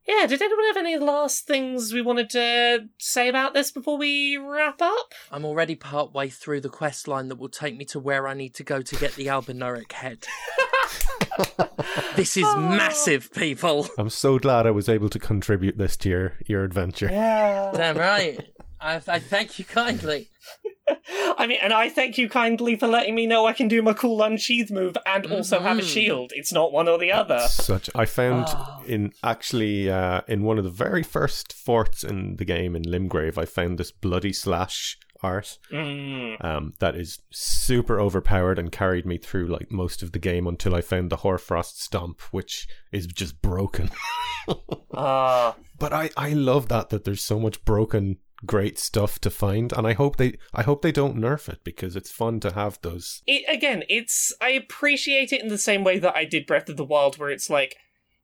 Yeah, 0.07 0.25
did 0.25 0.41
anyone 0.41 0.65
have 0.67 0.78
any 0.78 0.95
last 0.97 1.45
things 1.45 1.91
we 1.91 2.01
wanted 2.01 2.30
to 2.30 2.86
say 2.97 3.28
about 3.28 3.53
this 3.53 3.71
before 3.71 3.97
we 3.97 4.38
wrap 4.38 4.82
up? 4.82 5.11
I'm 5.32 5.43
already 5.43 5.75
part 5.75 6.13
way 6.13 6.30
through 6.30 6.61
the 6.61 6.69
quest 6.69 7.09
line 7.09 7.28
that 7.28 7.38
will 7.38 7.49
take 7.49 7.75
me 7.75 7.84
to 7.86 7.99
where 7.99 8.25
I 8.25 8.34
need 8.34 8.53
to 8.55 8.63
go 8.63 8.82
to 8.82 8.95
get 8.95 9.15
the 9.15 9.25
Albinauric 9.28 9.91
head. 9.91 10.25
this 12.16 12.38
is 12.38 12.43
massive, 12.55 13.32
people. 13.34 13.88
I'm 13.97 14.10
so 14.10 14.39
glad 14.39 14.66
I 14.68 14.72
was 14.72 14.89
able 14.89 15.10
to 15.10 15.20
contribute 15.20 15.78
this 15.78 15.97
to 15.97 16.10
your, 16.10 16.34
your 16.45 16.64
adventure. 16.64 17.10
Yeah. 17.12 17.72
Damn 17.74 17.97
right. 17.97 18.39
I, 18.80 19.01
I 19.08 19.20
thank 19.20 19.58
you 19.60 19.66
kindly. 19.66 20.30
I 21.38 21.45
mean, 21.47 21.60
and 21.62 21.74
I 21.74 21.89
thank 21.89 22.18
you 22.18 22.30
kindly 22.30 22.76
for 22.78 22.88
letting 22.88 23.14
me 23.14 23.28
know 23.28 23.45
I 23.45 23.53
can 23.53 23.68
do 23.68 23.82
my 23.82 23.93
cool 23.93 24.22
unsheath 24.22 24.72
move 24.72 24.95
and 25.05 25.26
also 25.28 25.60
have 25.60 25.78
a 25.78 25.82
Mhm. 25.82 25.93
shield. 25.93 26.32
It's 26.36 26.53
not 26.53 26.72
one 26.72 26.88
or 26.88 26.97
the 26.97 27.12
other. 27.12 27.39
Such 27.49 27.89
I 27.93 28.05
found 28.05 28.45
Oh. 28.49 28.84
in 28.86 29.12
actually 29.24 29.89
uh, 29.89 30.22
in 30.28 30.43
one 30.43 30.58
of 30.58 30.64
the 30.64 30.70
very 30.70 31.03
first 31.03 31.53
forts 31.53 32.03
in 32.03 32.38
the 32.38 32.45
game 32.45 32.76
in 32.76 32.84
Limgrave, 32.84 33.38
I 33.38 33.45
found 33.45 33.78
this 33.78 33.91
bloody 33.91 34.32
slash 34.34 34.97
art 35.24 35.57
Mm. 35.72 36.43
um, 36.43 36.74
that 36.80 36.95
is 36.95 37.20
super 37.32 37.99
overpowered 37.99 38.59
and 38.59 38.72
carried 38.72 39.05
me 39.05 39.18
through 39.18 39.47
like 39.47 39.72
most 39.72 40.01
of 40.03 40.11
the 40.11 40.20
game 40.20 40.47
until 40.47 40.76
I 40.76 40.82
found 40.82 41.09
the 41.09 41.18
Hoarfrost 41.18 41.82
stomp, 41.82 42.22
which 42.32 42.68
is 42.91 43.07
just 43.07 43.41
broken. 43.41 43.89
Ah. 44.93 45.55
but 45.78 45.91
I 45.93 46.09
I 46.15 46.30
love 46.34 46.70
that 46.70 46.89
that 46.89 47.03
there's 47.03 47.22
so 47.22 47.39
much 47.39 47.63
broken 47.65 48.18
great 48.45 48.78
stuff 48.80 49.20
to 49.20 49.30
find 49.30 49.74
and 49.74 49.86
I 49.86 49.93
hope 49.93 50.15
they 50.18 50.38
I 50.53 50.63
hope 50.63 50.82
they 50.82 50.91
don't 50.91 51.18
nerf 51.18 51.49
it 51.49 51.59
because 51.63 51.95
it's 51.95 52.11
fun 52.11 52.39
to 52.41 52.53
have 52.53 52.80
those 52.82 53.22
it, 53.28 53.43
again, 53.49 53.84
it's 53.89 54.34
I 54.39 54.49
appreciate 54.51 55.34
it 55.34 55.41
in 55.41 55.49
the 55.49 55.57
same 55.57 55.84
way 55.84 55.99
that 55.99 56.15
I 56.15 56.24
did 56.26 56.45
Breath 56.45 56.70
of 56.70 56.78
the 56.78 56.86
Wild, 56.86 57.18
where 57.18 57.30
it's 57.30 57.49
like 57.49 57.76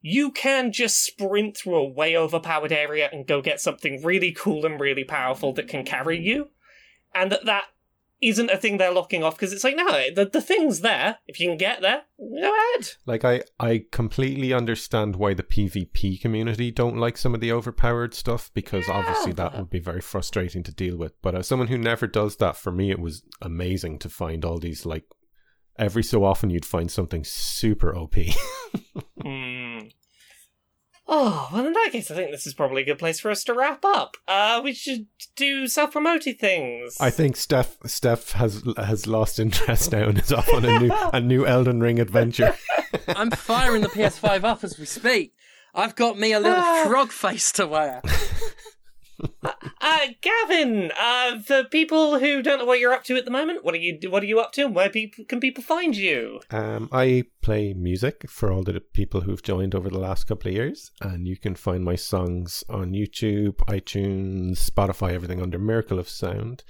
you 0.02 0.32
can 0.32 0.72
just 0.72 1.04
sprint 1.04 1.58
through 1.58 1.76
a 1.76 1.90
way 1.90 2.16
overpowered 2.16 2.72
area 2.72 3.10
and 3.12 3.26
go 3.28 3.42
get 3.42 3.60
something 3.60 4.04
really 4.04 4.32
cool 4.32 4.66
and 4.66 4.80
really 4.80 5.04
powerful 5.04 5.52
that 5.54 5.68
can 5.68 5.84
carry 5.86 6.20
you, 6.20 6.50
and 7.16 7.32
that 7.32 7.46
that 7.46 7.66
isn't 8.22 8.50
a 8.50 8.58
thing 8.58 8.78
they're 8.78 8.94
locking 8.94 9.24
off 9.24 9.36
because 9.36 9.52
it's 9.52 9.64
like 9.64 9.76
no, 9.76 9.86
the 10.16 10.30
the 10.32 10.42
thing's 10.42 10.82
there. 10.82 11.18
If 11.28 11.40
you 11.40 11.50
can 11.50 11.58
get 11.58 11.82
there, 11.82 12.04
go 12.20 12.56
ahead. 12.56 12.92
Like 13.06 13.26
I, 13.26 13.44
I 13.60 13.86
completely 13.92 14.54
understand 14.54 15.18
why 15.18 15.34
the 15.34 15.44
PvP 15.44 16.22
community 16.22 16.72
don't 16.72 16.98
like 16.98 17.18
some 17.18 17.34
of 17.36 17.42
the 17.42 17.52
overpowered 17.52 18.14
stuff 18.14 18.50
because 18.54 18.88
obviously 18.88 19.34
that 19.34 19.58
would 19.58 19.70
be 19.70 19.80
very 19.80 20.02
frustrating 20.02 20.64
to 20.64 20.74
deal 20.74 20.98
with. 20.98 21.22
But 21.22 21.36
as 21.36 21.48
someone 21.48 21.68
who 21.68 21.78
never 21.78 22.08
does 22.08 22.38
that, 22.38 22.56
for 22.56 22.72
me 22.72 22.92
it 22.92 23.00
was 23.00 23.24
amazing 23.42 24.00
to 24.00 24.10
find 24.10 24.46
all 24.46 24.58
these 24.58 24.86
like 24.86 25.06
every 25.78 26.04
so 26.04 26.24
often 26.24 26.50
you'd 26.50 26.66
find 26.66 26.90
something 26.90 27.24
super 27.24 27.96
OP. 27.96 28.16
Hmm. 29.22 29.63
Oh, 31.16 31.48
well, 31.54 31.68
in 31.68 31.74
that 31.74 31.90
case, 31.92 32.10
I 32.10 32.16
think 32.16 32.32
this 32.32 32.48
is 32.48 32.56
probably 32.56 32.82
a 32.82 32.86
good 32.86 32.98
place 32.98 33.20
for 33.20 33.30
us 33.30 33.44
to 33.44 33.54
wrap 33.54 33.86
up. 33.86 34.18
Uh, 34.28 34.62
we 34.64 34.74
should 34.74 35.06
do 35.36 35.68
self-promoting 35.68 36.36
things. 36.38 36.98
I 37.00 37.12
think 37.12 37.36
Steph 37.36 37.78
Steph 37.86 38.32
has 38.32 38.64
has 38.78 39.06
lost 39.06 39.40
interest 39.40 39.92
now 39.92 40.08
and 40.10 40.18
is 40.18 40.34
off 40.34 40.52
on 40.52 40.66
a 40.66 40.80
new 40.80 40.92
a 41.14 41.20
new 41.22 41.46
Elden 41.46 41.82
Ring 41.82 42.00
adventure. 42.00 42.56
I'm 43.10 43.30
firing 43.30 43.84
the 43.84 43.90
PS5 43.90 44.44
up 44.44 44.64
as 44.64 44.80
we 44.80 44.86
speak. 44.86 45.36
I've 45.76 45.96
got 45.96 46.18
me 46.18 46.34
a 46.34 46.40
little 46.40 46.58
Ah. 46.58 46.86
frog 46.88 47.12
face 47.12 47.52
to 47.54 47.68
wear. 47.68 48.02
Uh, 49.82 50.08
Gavin, 50.22 50.92
uh, 51.00 51.40
for 51.40 51.64
people 51.66 52.18
who 52.20 52.42
don't 52.42 52.60
know 52.60 52.66
what 52.66 52.80
you're 52.80 52.94
up 52.94 53.04
to 53.06 53.16
at 53.18 53.26
the 53.26 53.32
moment, 53.32 53.64
what 53.64 53.74
are 53.74 53.78
you 53.78 54.00
what 54.10 54.24
are 54.24 54.28
you 54.28 54.40
up 54.40 54.52
to, 54.54 54.66
and 54.66 54.74
where 54.76 54.90
can 54.90 55.40
people 55.40 55.64
find 55.64 55.96
you? 55.96 56.40
Um, 56.52 56.90
I 56.92 57.26
play 57.42 57.74
music 57.74 58.30
for 58.30 58.52
all 58.52 58.64
the 58.64 58.80
people 58.80 59.22
who've 59.22 59.44
joined 59.44 59.76
over 59.76 59.90
the 59.90 60.00
last 60.00 60.26
couple 60.26 60.50
of 60.50 60.56
years, 60.56 60.92
and 61.02 61.28
you 61.28 61.38
can 61.38 61.56
find 61.56 61.84
my 61.84 61.96
songs 61.96 62.64
on 62.70 62.94
YouTube, 62.94 63.56
iTunes, 63.68 64.70
Spotify, 64.70 65.12
everything 65.14 65.42
under 65.42 65.60
Miracle 65.60 66.00
of 66.00 66.08
Sound. 66.10 66.64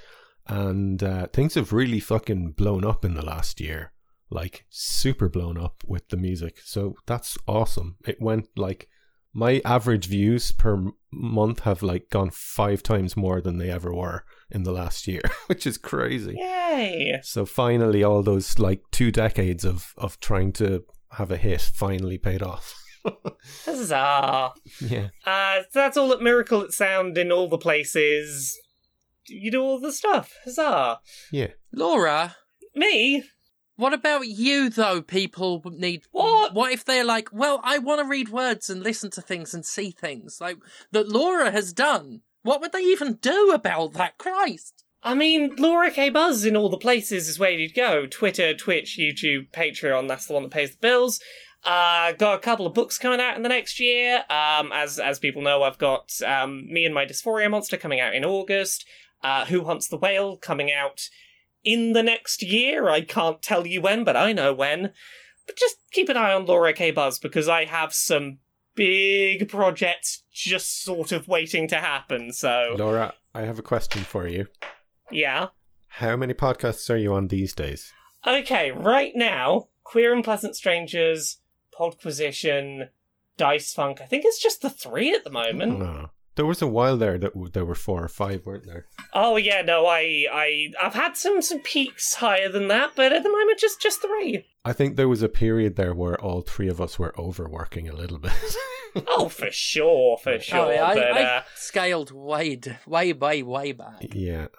and 0.48 1.02
uh, 1.04 1.28
things 1.28 1.54
have 1.56 1.72
really 1.72 2.00
fucking 2.00 2.52
blown 2.52 2.84
up 2.84 3.06
in 3.06 3.14
the 3.14 3.26
last 3.26 3.62
year. 3.62 3.91
Like 4.30 4.66
super 4.70 5.30
blown 5.30 5.58
up 5.58 5.84
with 5.86 6.10
the 6.10 6.18
music. 6.18 6.60
So 6.64 6.96
that's 7.06 7.38
awesome. 7.48 7.98
It 8.08 8.20
went 8.22 8.48
like 8.58 8.89
my 9.34 9.61
average 9.65 10.07
views 10.07 10.51
per 10.51 10.91
month 11.11 11.61
have 11.61 11.81
like 11.81 12.09
gone 12.09 12.29
five 12.31 12.84
times 12.84 13.17
more 13.17 13.41
than 13.41 13.57
they 13.57 13.69
ever 13.69 13.93
were 13.93 14.23
in 14.51 14.63
the 14.63 14.71
last 14.71 15.07
year, 15.07 15.21
which 15.47 15.65
is 15.65 15.77
crazy. 15.77 16.36
Yay! 16.38 17.19
So 17.23 17.45
finally, 17.45 18.03
all 18.03 18.21
those 18.21 18.59
like 18.59 18.81
two 18.91 19.11
decades 19.11 19.65
of 19.65 19.93
of 19.97 20.19
trying 20.19 20.51
to 20.53 20.84
have 21.11 21.31
a 21.31 21.38
hit 21.38 21.61
finally 21.61 22.17
paid 22.17 22.41
off. 22.41 22.73
Huzzah! 23.65 24.53
yeah. 24.79 25.09
Uh, 25.25 25.61
so 25.63 25.79
that's 25.79 25.97
all 25.97 26.13
at 26.13 26.21
Miracle 26.21 26.61
of 26.61 26.73
Sound 26.73 27.17
in 27.17 27.31
all 27.31 27.49
the 27.49 27.57
places. 27.57 28.57
You 29.27 29.51
do 29.51 29.61
all 29.61 29.79
the 29.79 29.91
stuff. 29.91 30.34
Huzzah! 30.45 30.99
Yeah. 31.31 31.51
Laura, 31.71 32.36
Me? 32.75 33.23
What 33.76 33.93
about 33.93 34.28
you 34.28 34.69
though? 34.69 35.01
People 35.01 35.61
need 35.65 36.03
What? 36.11 36.53
What 36.53 36.71
if 36.71 36.86
they're 36.86 37.03
like, 37.03 37.30
well, 37.32 37.59
I 37.63 37.80
want 37.80 38.01
to 38.01 38.07
read 38.07 38.30
words 38.30 38.69
and 38.69 38.84
listen 38.84 39.09
to 39.11 39.21
things 39.21 39.53
and 39.53 39.65
see 39.65 39.91
things 39.91 40.39
like 40.39 40.57
that 40.91 41.09
Laura 41.09 41.51
has 41.51 41.74
done. 41.74 42.21
What 42.43 42.61
would 42.61 42.71
they 42.71 42.82
even 42.82 43.15
do 43.15 43.51
about 43.53 43.93
that? 43.93 44.17
Christ. 44.17 44.84
I 45.01 45.15
mean, 45.15 45.55
Laura 45.57 45.91
K. 45.91 46.09
Buzz 46.09 46.45
in 46.45 46.55
all 46.55 46.69
the 46.69 46.78
places 46.78 47.28
is 47.28 47.39
where 47.39 47.51
you'd 47.51 47.74
go. 47.74 48.05
Twitter, 48.05 48.53
Twitch, 48.53 48.97
YouTube, 48.97 49.49
Patreon, 49.51 50.07
that's 50.07 50.28
the 50.28 50.34
one 50.34 50.43
that 50.43 50.51
pays 50.51 50.71
the 50.71 50.78
bills. 50.78 51.19
Uh, 51.65 52.11
got 52.13 52.36
a 52.36 52.39
couple 52.39 52.67
of 52.67 52.74
books 52.74 52.97
coming 52.97 53.21
out 53.21 53.36
in 53.36 53.43
the 53.43 53.49
next 53.49 53.80
year. 53.80 54.24
Um, 54.30 54.71
as 54.74 54.99
as 54.99 55.19
people 55.19 55.41
know, 55.41 55.63
I've 55.63 55.78
got 55.78 56.11
um, 56.26 56.67
Me 56.71 56.86
and 56.86 56.93
My 56.93 57.05
Dysphoria 57.05 57.49
Monster 57.49 57.78
coming 57.78 57.99
out 57.99 58.13
in 58.13 58.26
August. 58.26 58.86
Uh, 59.24 59.45
Who 59.45 59.63
Hunts 59.63 59.88
the 59.88 59.97
Whale 59.97 60.36
coming 60.36 60.71
out 60.71 61.07
in 61.64 61.93
the 61.93 62.03
next 62.03 62.41
year. 62.43 62.89
I 62.89 63.01
can't 63.01 63.41
tell 63.41 63.66
you 63.66 63.82
when, 63.82 64.03
but 64.03 64.18
I 64.18 64.34
know 64.34 64.53
when. 64.53 64.91
But 65.45 65.57
just 65.57 65.78
keep 65.91 66.09
an 66.09 66.18
eye 66.18 66.34
on 66.34 66.45
Laura 66.45 66.74
K. 66.74 66.91
Buzz 66.91 67.20
because 67.20 67.49
I 67.49 67.66
have 67.66 67.93
some 67.93 68.39
big 68.76 69.49
projects 69.49 70.24
just 70.32 70.84
sort 70.84 71.11
of 71.11 71.28
waiting 71.28 71.68
to 71.68 71.76
happen. 71.76 72.32
So, 72.32 72.76
Laura, 72.78 73.14
I 73.36 73.41
have 73.41 73.59
a 73.59 73.64
question 73.64 74.03
for 74.03 74.28
you. 74.28 74.47
yeah. 75.11 75.47
How 75.88 76.16
many 76.16 76.34
podcasts 76.34 76.89
are 76.89 76.97
you 76.97 77.14
on 77.14 77.28
these 77.28 77.53
days? 77.53 77.93
Okay, 78.26 78.72
right 78.72 79.11
now, 79.16 79.68
Queer 79.84 80.11
and 80.11 80.24
Pleasant 80.24 80.55
Strangers, 80.55 81.38
Podquisition, 81.78 82.89
Dice 83.38 83.74
Funk. 83.74 83.99
I 84.01 84.05
think 84.05 84.26
it's 84.26 84.41
just 84.41 84.61
the 84.61 84.72
three 84.72 85.14
at 85.14 85.24
the 85.24 85.30
moment. 85.30 85.78
No. 85.80 86.09
There 86.36 86.45
was 86.45 86.61
a 86.61 86.67
while 86.67 86.97
there 86.97 87.17
that 87.19 87.34
w- 87.34 87.51
there 87.51 87.65
were 87.65 87.75
four 87.75 88.03
or 88.03 88.07
five, 88.07 88.45
weren't 88.45 88.65
there? 88.65 88.88
Oh 89.13 89.38
yeah, 89.38 89.61
no, 89.61 89.86
I, 89.86 90.25
I, 90.31 90.71
I've 90.81 90.95
had 90.95 91.15
some 91.15 91.41
some 91.41 91.59
peaks 91.59 92.15
higher 92.15 92.49
than 92.49 92.67
that, 92.69 92.91
but 92.95 93.13
at 93.13 93.23
the 93.23 93.29
moment, 93.29 93.59
just 93.59 93.81
just 93.81 94.01
three. 94.01 94.45
I 94.65 94.73
think 94.73 94.95
there 94.95 95.09
was 95.09 95.21
a 95.21 95.29
period 95.29 95.75
there 95.75 95.93
where 95.93 96.19
all 96.19 96.41
three 96.41 96.69
of 96.69 96.81
us 96.81 96.97
were 96.97 97.13
overworking 97.19 97.88
a 97.88 97.93
little 97.95 98.19
bit. 98.19 98.34
Oh, 99.07 99.27
for 99.27 99.49
sure, 99.49 100.19
for 100.19 100.39
sure. 100.39 100.67
Oh, 100.67 100.69
yeah, 100.71 100.86
I, 100.86 100.93
but 100.93 101.03
I 101.13 101.23
uh, 101.23 101.43
scaled 101.55 102.11
way, 102.11 102.59
way, 102.86 103.11
way, 103.13 103.41
way 103.41 103.71
back. 103.71 104.03
yeah. 104.11 104.49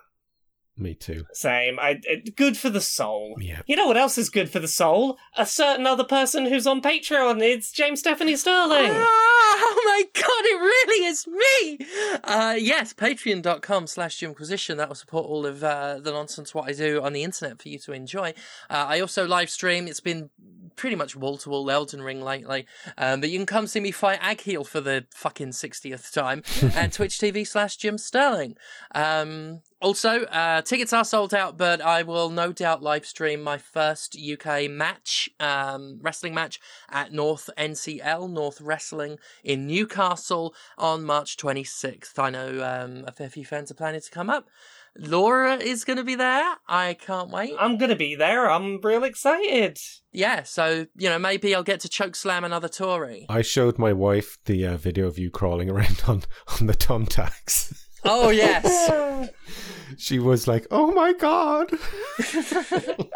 Me 0.77 0.95
too. 0.95 1.25
same. 1.33 1.79
I 1.79 2.01
it, 2.03 2.35
good 2.35 2.57
for 2.57 2.69
the 2.69 2.81
soul. 2.81 3.37
Yeah. 3.39 3.63
You 3.67 3.77
know 3.77 3.87
what 3.87 3.97
else 3.97 4.19
is 4.19 4.29
good 4.29 4.51
for 4.51 4.59
the 4.59 4.67
soul? 4.69 5.19
A 5.37 5.47
certain 5.47 5.87
other 5.87 6.03
person 6.03 6.47
who's 6.47 6.67
on 6.67 6.83
Patreon. 6.83 7.41
It's 7.43 7.71
James 7.71 8.01
Stephanie 8.01 8.35
Sterling. 8.35 8.91
Ah, 8.91 9.05
oh 9.07 9.83
my 9.87 10.03
god, 10.13 10.25
it 10.27 10.61
really 10.61 11.07
is 11.07 11.27
me! 11.29 11.87
Uh, 12.25 12.57
yes, 12.59 12.93
patreon.com 12.93 13.87
slash 13.87 14.19
Jimquisition. 14.19 14.77
That 14.79 14.89
will 14.89 14.97
support 14.97 15.27
all 15.27 15.47
of 15.47 15.63
uh, 15.63 16.01
the 16.01 16.11
nonsense 16.11 16.55
what 16.55 16.69
I 16.69 16.73
do 16.73 17.01
on 17.01 17.13
the 17.13 17.23
internet 17.23 17.63
for 17.63 17.69
you 17.69 17.79
to 17.81 17.93
enjoy. 17.93 18.31
Uh, 18.69 18.87
I 18.89 19.01
also 19.01 19.27
live 19.29 19.51
stream. 19.51 19.87
It's 19.87 20.01
been 20.01 20.31
pretty 20.77 20.97
much 20.97 21.17
wall 21.17 21.39
to 21.39 21.51
wall 21.51 21.71
Elden 21.71 22.03
Ring 22.03 22.21
lately. 22.21 22.67
Um, 22.99 23.21
but 23.21 23.31
you 23.31 23.39
can 23.39 23.47
come 23.47 23.67
see 23.67 23.81
me 23.81 23.91
fight 23.91 24.21
Agheel 24.21 24.67
for 24.67 24.81
the 24.81 25.07
fucking 25.11 25.51
60th 25.51 26.13
time 26.13 26.43
at 26.77 26.93
Twitch 26.93 27.19
TV 27.19 27.47
slash 27.47 27.77
Jim 27.77 27.99
Sterling. 27.99 28.57
Um, 28.95 29.61
also, 29.85 30.23
uh, 30.23 30.63
tickets 30.63 30.95
are 30.95 31.05
sold 31.05 31.35
out, 31.35 31.59
but 31.59 31.83
I 31.83 32.05
will 32.05 32.31
no 32.31 32.53
doubt 32.53 32.83
live 32.83 33.05
stream 33.05 33.43
my 33.43 33.59
first 33.59 34.17
UK 34.17 34.71
match, 34.71 35.29
um, 35.39 35.99
wrestling 36.01 36.33
match 36.33 36.59
at 36.91 37.13
North 37.13 37.51
NCL, 37.59 38.31
North 38.31 38.63
Wrestling 38.63 39.19
in 39.43 39.67
Newcastle 39.67 40.55
on 40.79 41.05
March 41.05 41.37
26th. 41.37 42.19
I 42.19 42.31
know 42.31 42.65
um, 42.65 43.05
a 43.07 43.13
fair 43.13 43.29
few 43.29 43.45
fans 43.45 43.71
are 43.71 43.75
planning 43.75 44.01
to 44.01 44.11
come 44.11 44.31
up. 44.31 44.49
Laura 44.97 45.57
is 45.57 45.85
going 45.85 45.97
to 45.97 46.05
be 46.05 46.15
there. 46.15 46.45
I 46.69 46.95
can't 46.95 47.31
wait. 47.31 47.55
I'm 47.59 47.79
gonna 47.79 47.97
be 47.97 48.15
there. 48.15 48.51
I'm 48.51 48.81
real 48.81 49.05
excited. 49.05 49.79
Yeah, 50.13 50.45
so, 50.45 50.87
you 50.97 51.09
know, 51.09 51.19
maybe 51.19 51.55
I'll 51.55 51.65
get 51.65 51.81
to 51.81 51.89
choke 51.89 52.15
slam 52.15 52.45
another 52.45 52.69
Tory. 52.69 53.27
I 53.29 53.43
showed 53.43 53.79
my 53.79 53.93
wife 53.93 54.39
the 54.45 54.67
uh, 54.67 54.77
video 54.77 55.07
of 55.07 55.19
you 55.19 55.31
crawling 55.31 55.69
around 55.69 56.03
on, 56.07 56.23
on 56.61 56.67
the 56.67 56.75
thumbtacks. 56.75 57.77
Oh, 58.05 58.31
yes. 58.31 59.31
she 59.97 60.19
was 60.19 60.47
like, 60.47 60.67
"Oh 60.71 60.93
my 60.93 61.13
god!" 61.15 61.71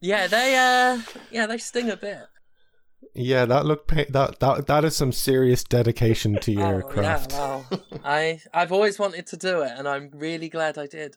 yeah, 0.00 0.26
they, 0.26 0.56
uh, 0.56 1.00
yeah, 1.30 1.46
they 1.46 1.58
sting 1.58 1.88
a 1.88 1.96
bit. 1.96 2.26
Yeah, 3.18 3.44
that 3.44 3.66
looked 3.66 3.88
pa- 3.88 4.04
that 4.10 4.40
that 4.40 4.66
that 4.66 4.84
is 4.84 4.96
some 4.96 5.12
serious 5.12 5.64
dedication 5.64 6.38
to 6.40 6.52
your 6.52 6.82
Oh, 6.84 6.88
craft. 6.88 7.32
Yeah, 7.32 7.38
well, 7.38 7.66
I 8.04 8.40
I've 8.54 8.72
always 8.72 8.98
wanted 8.98 9.26
to 9.28 9.36
do 9.36 9.62
it, 9.62 9.72
and 9.76 9.86
I'm 9.88 10.10
really 10.14 10.48
glad 10.48 10.78
I 10.78 10.86
did. 10.86 11.16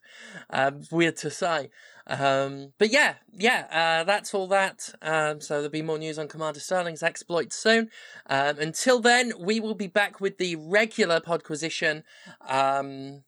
Um, 0.50 0.82
weird 0.92 1.18
to 1.18 1.30
say, 1.30 1.70
um, 2.08 2.74
but 2.78 2.92
yeah, 2.92 3.16
yeah, 3.34 3.68
uh, 3.72 4.04
that's 4.04 4.34
all 4.34 4.48
that. 4.48 4.94
Um, 5.02 5.40
so 5.42 5.56
there'll 5.56 5.70
be 5.70 5.82
more 5.82 5.98
news 6.00 6.18
on 6.20 6.28
Commander 6.28 6.60
Sterling's 6.60 7.04
exploits 7.04 7.56
soon. 7.56 7.90
Um, 8.28 8.58
until 8.60 9.00
then, 9.00 9.34
we 9.40 9.60
will 9.60 9.76
be 9.76 9.88
back 9.88 10.20
with 10.20 10.38
the 10.38 10.56
regular 10.58 11.20
Podquisition. 11.22 12.04
Um, 12.48 13.24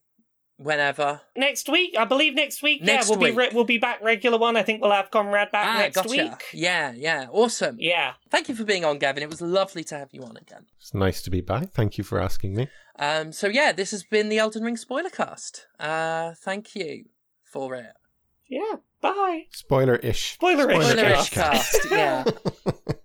whenever. 0.63 1.21
Next 1.35 1.69
week, 1.69 1.95
I 1.97 2.05
believe 2.05 2.33
next 2.35 2.61
week. 2.63 2.81
Next 2.81 3.07
yeah, 3.07 3.11
we'll 3.11 3.19
week. 3.19 3.33
be 3.33 3.37
re- 3.37 3.49
we'll 3.53 3.63
be 3.63 3.77
back 3.77 4.01
regular 4.01 4.37
one. 4.37 4.55
I 4.57 4.63
think 4.63 4.81
we'll 4.81 4.91
have 4.91 5.11
Conrad 5.11 5.51
back 5.51 5.67
Ah, 5.67 5.77
next 5.79 5.95
gotcha. 5.95 6.09
week. 6.09 6.43
Yeah, 6.53 6.93
yeah, 6.95 7.27
awesome. 7.31 7.77
Yeah. 7.79 8.13
Thank 8.29 8.49
you 8.49 8.55
for 8.55 8.63
being 8.63 8.83
on, 8.85 8.97
Gavin. 8.97 9.21
It 9.23 9.29
was 9.29 9.41
lovely 9.41 9.83
to 9.85 9.97
have 9.97 10.09
you 10.11 10.23
on 10.23 10.37
again. 10.37 10.65
It's 10.79 10.93
nice 10.93 11.21
to 11.23 11.29
be 11.29 11.41
back. 11.41 11.71
Thank 11.71 11.97
you 11.97 12.03
for 12.03 12.19
asking 12.19 12.55
me. 12.55 12.67
Um, 12.97 13.31
so 13.31 13.47
yeah, 13.47 13.71
this 13.71 13.91
has 13.91 14.03
been 14.03 14.29
the 14.29 14.37
Elden 14.39 14.63
Ring 14.63 14.77
spoiler 14.77 15.09
cast. 15.09 15.67
Uh, 15.79 16.33
thank 16.43 16.75
you 16.75 17.05
for 17.43 17.75
it. 17.75 17.93
Yeah. 18.49 18.75
Bye. 19.01 19.47
Spoiler 19.51 19.95
ish. 19.97 20.33
Spoiler-ish. 20.35 20.85
Spoiler 20.87 21.03
cast. 21.15 21.31
cast, 21.31 21.91
yeah. 21.91 22.23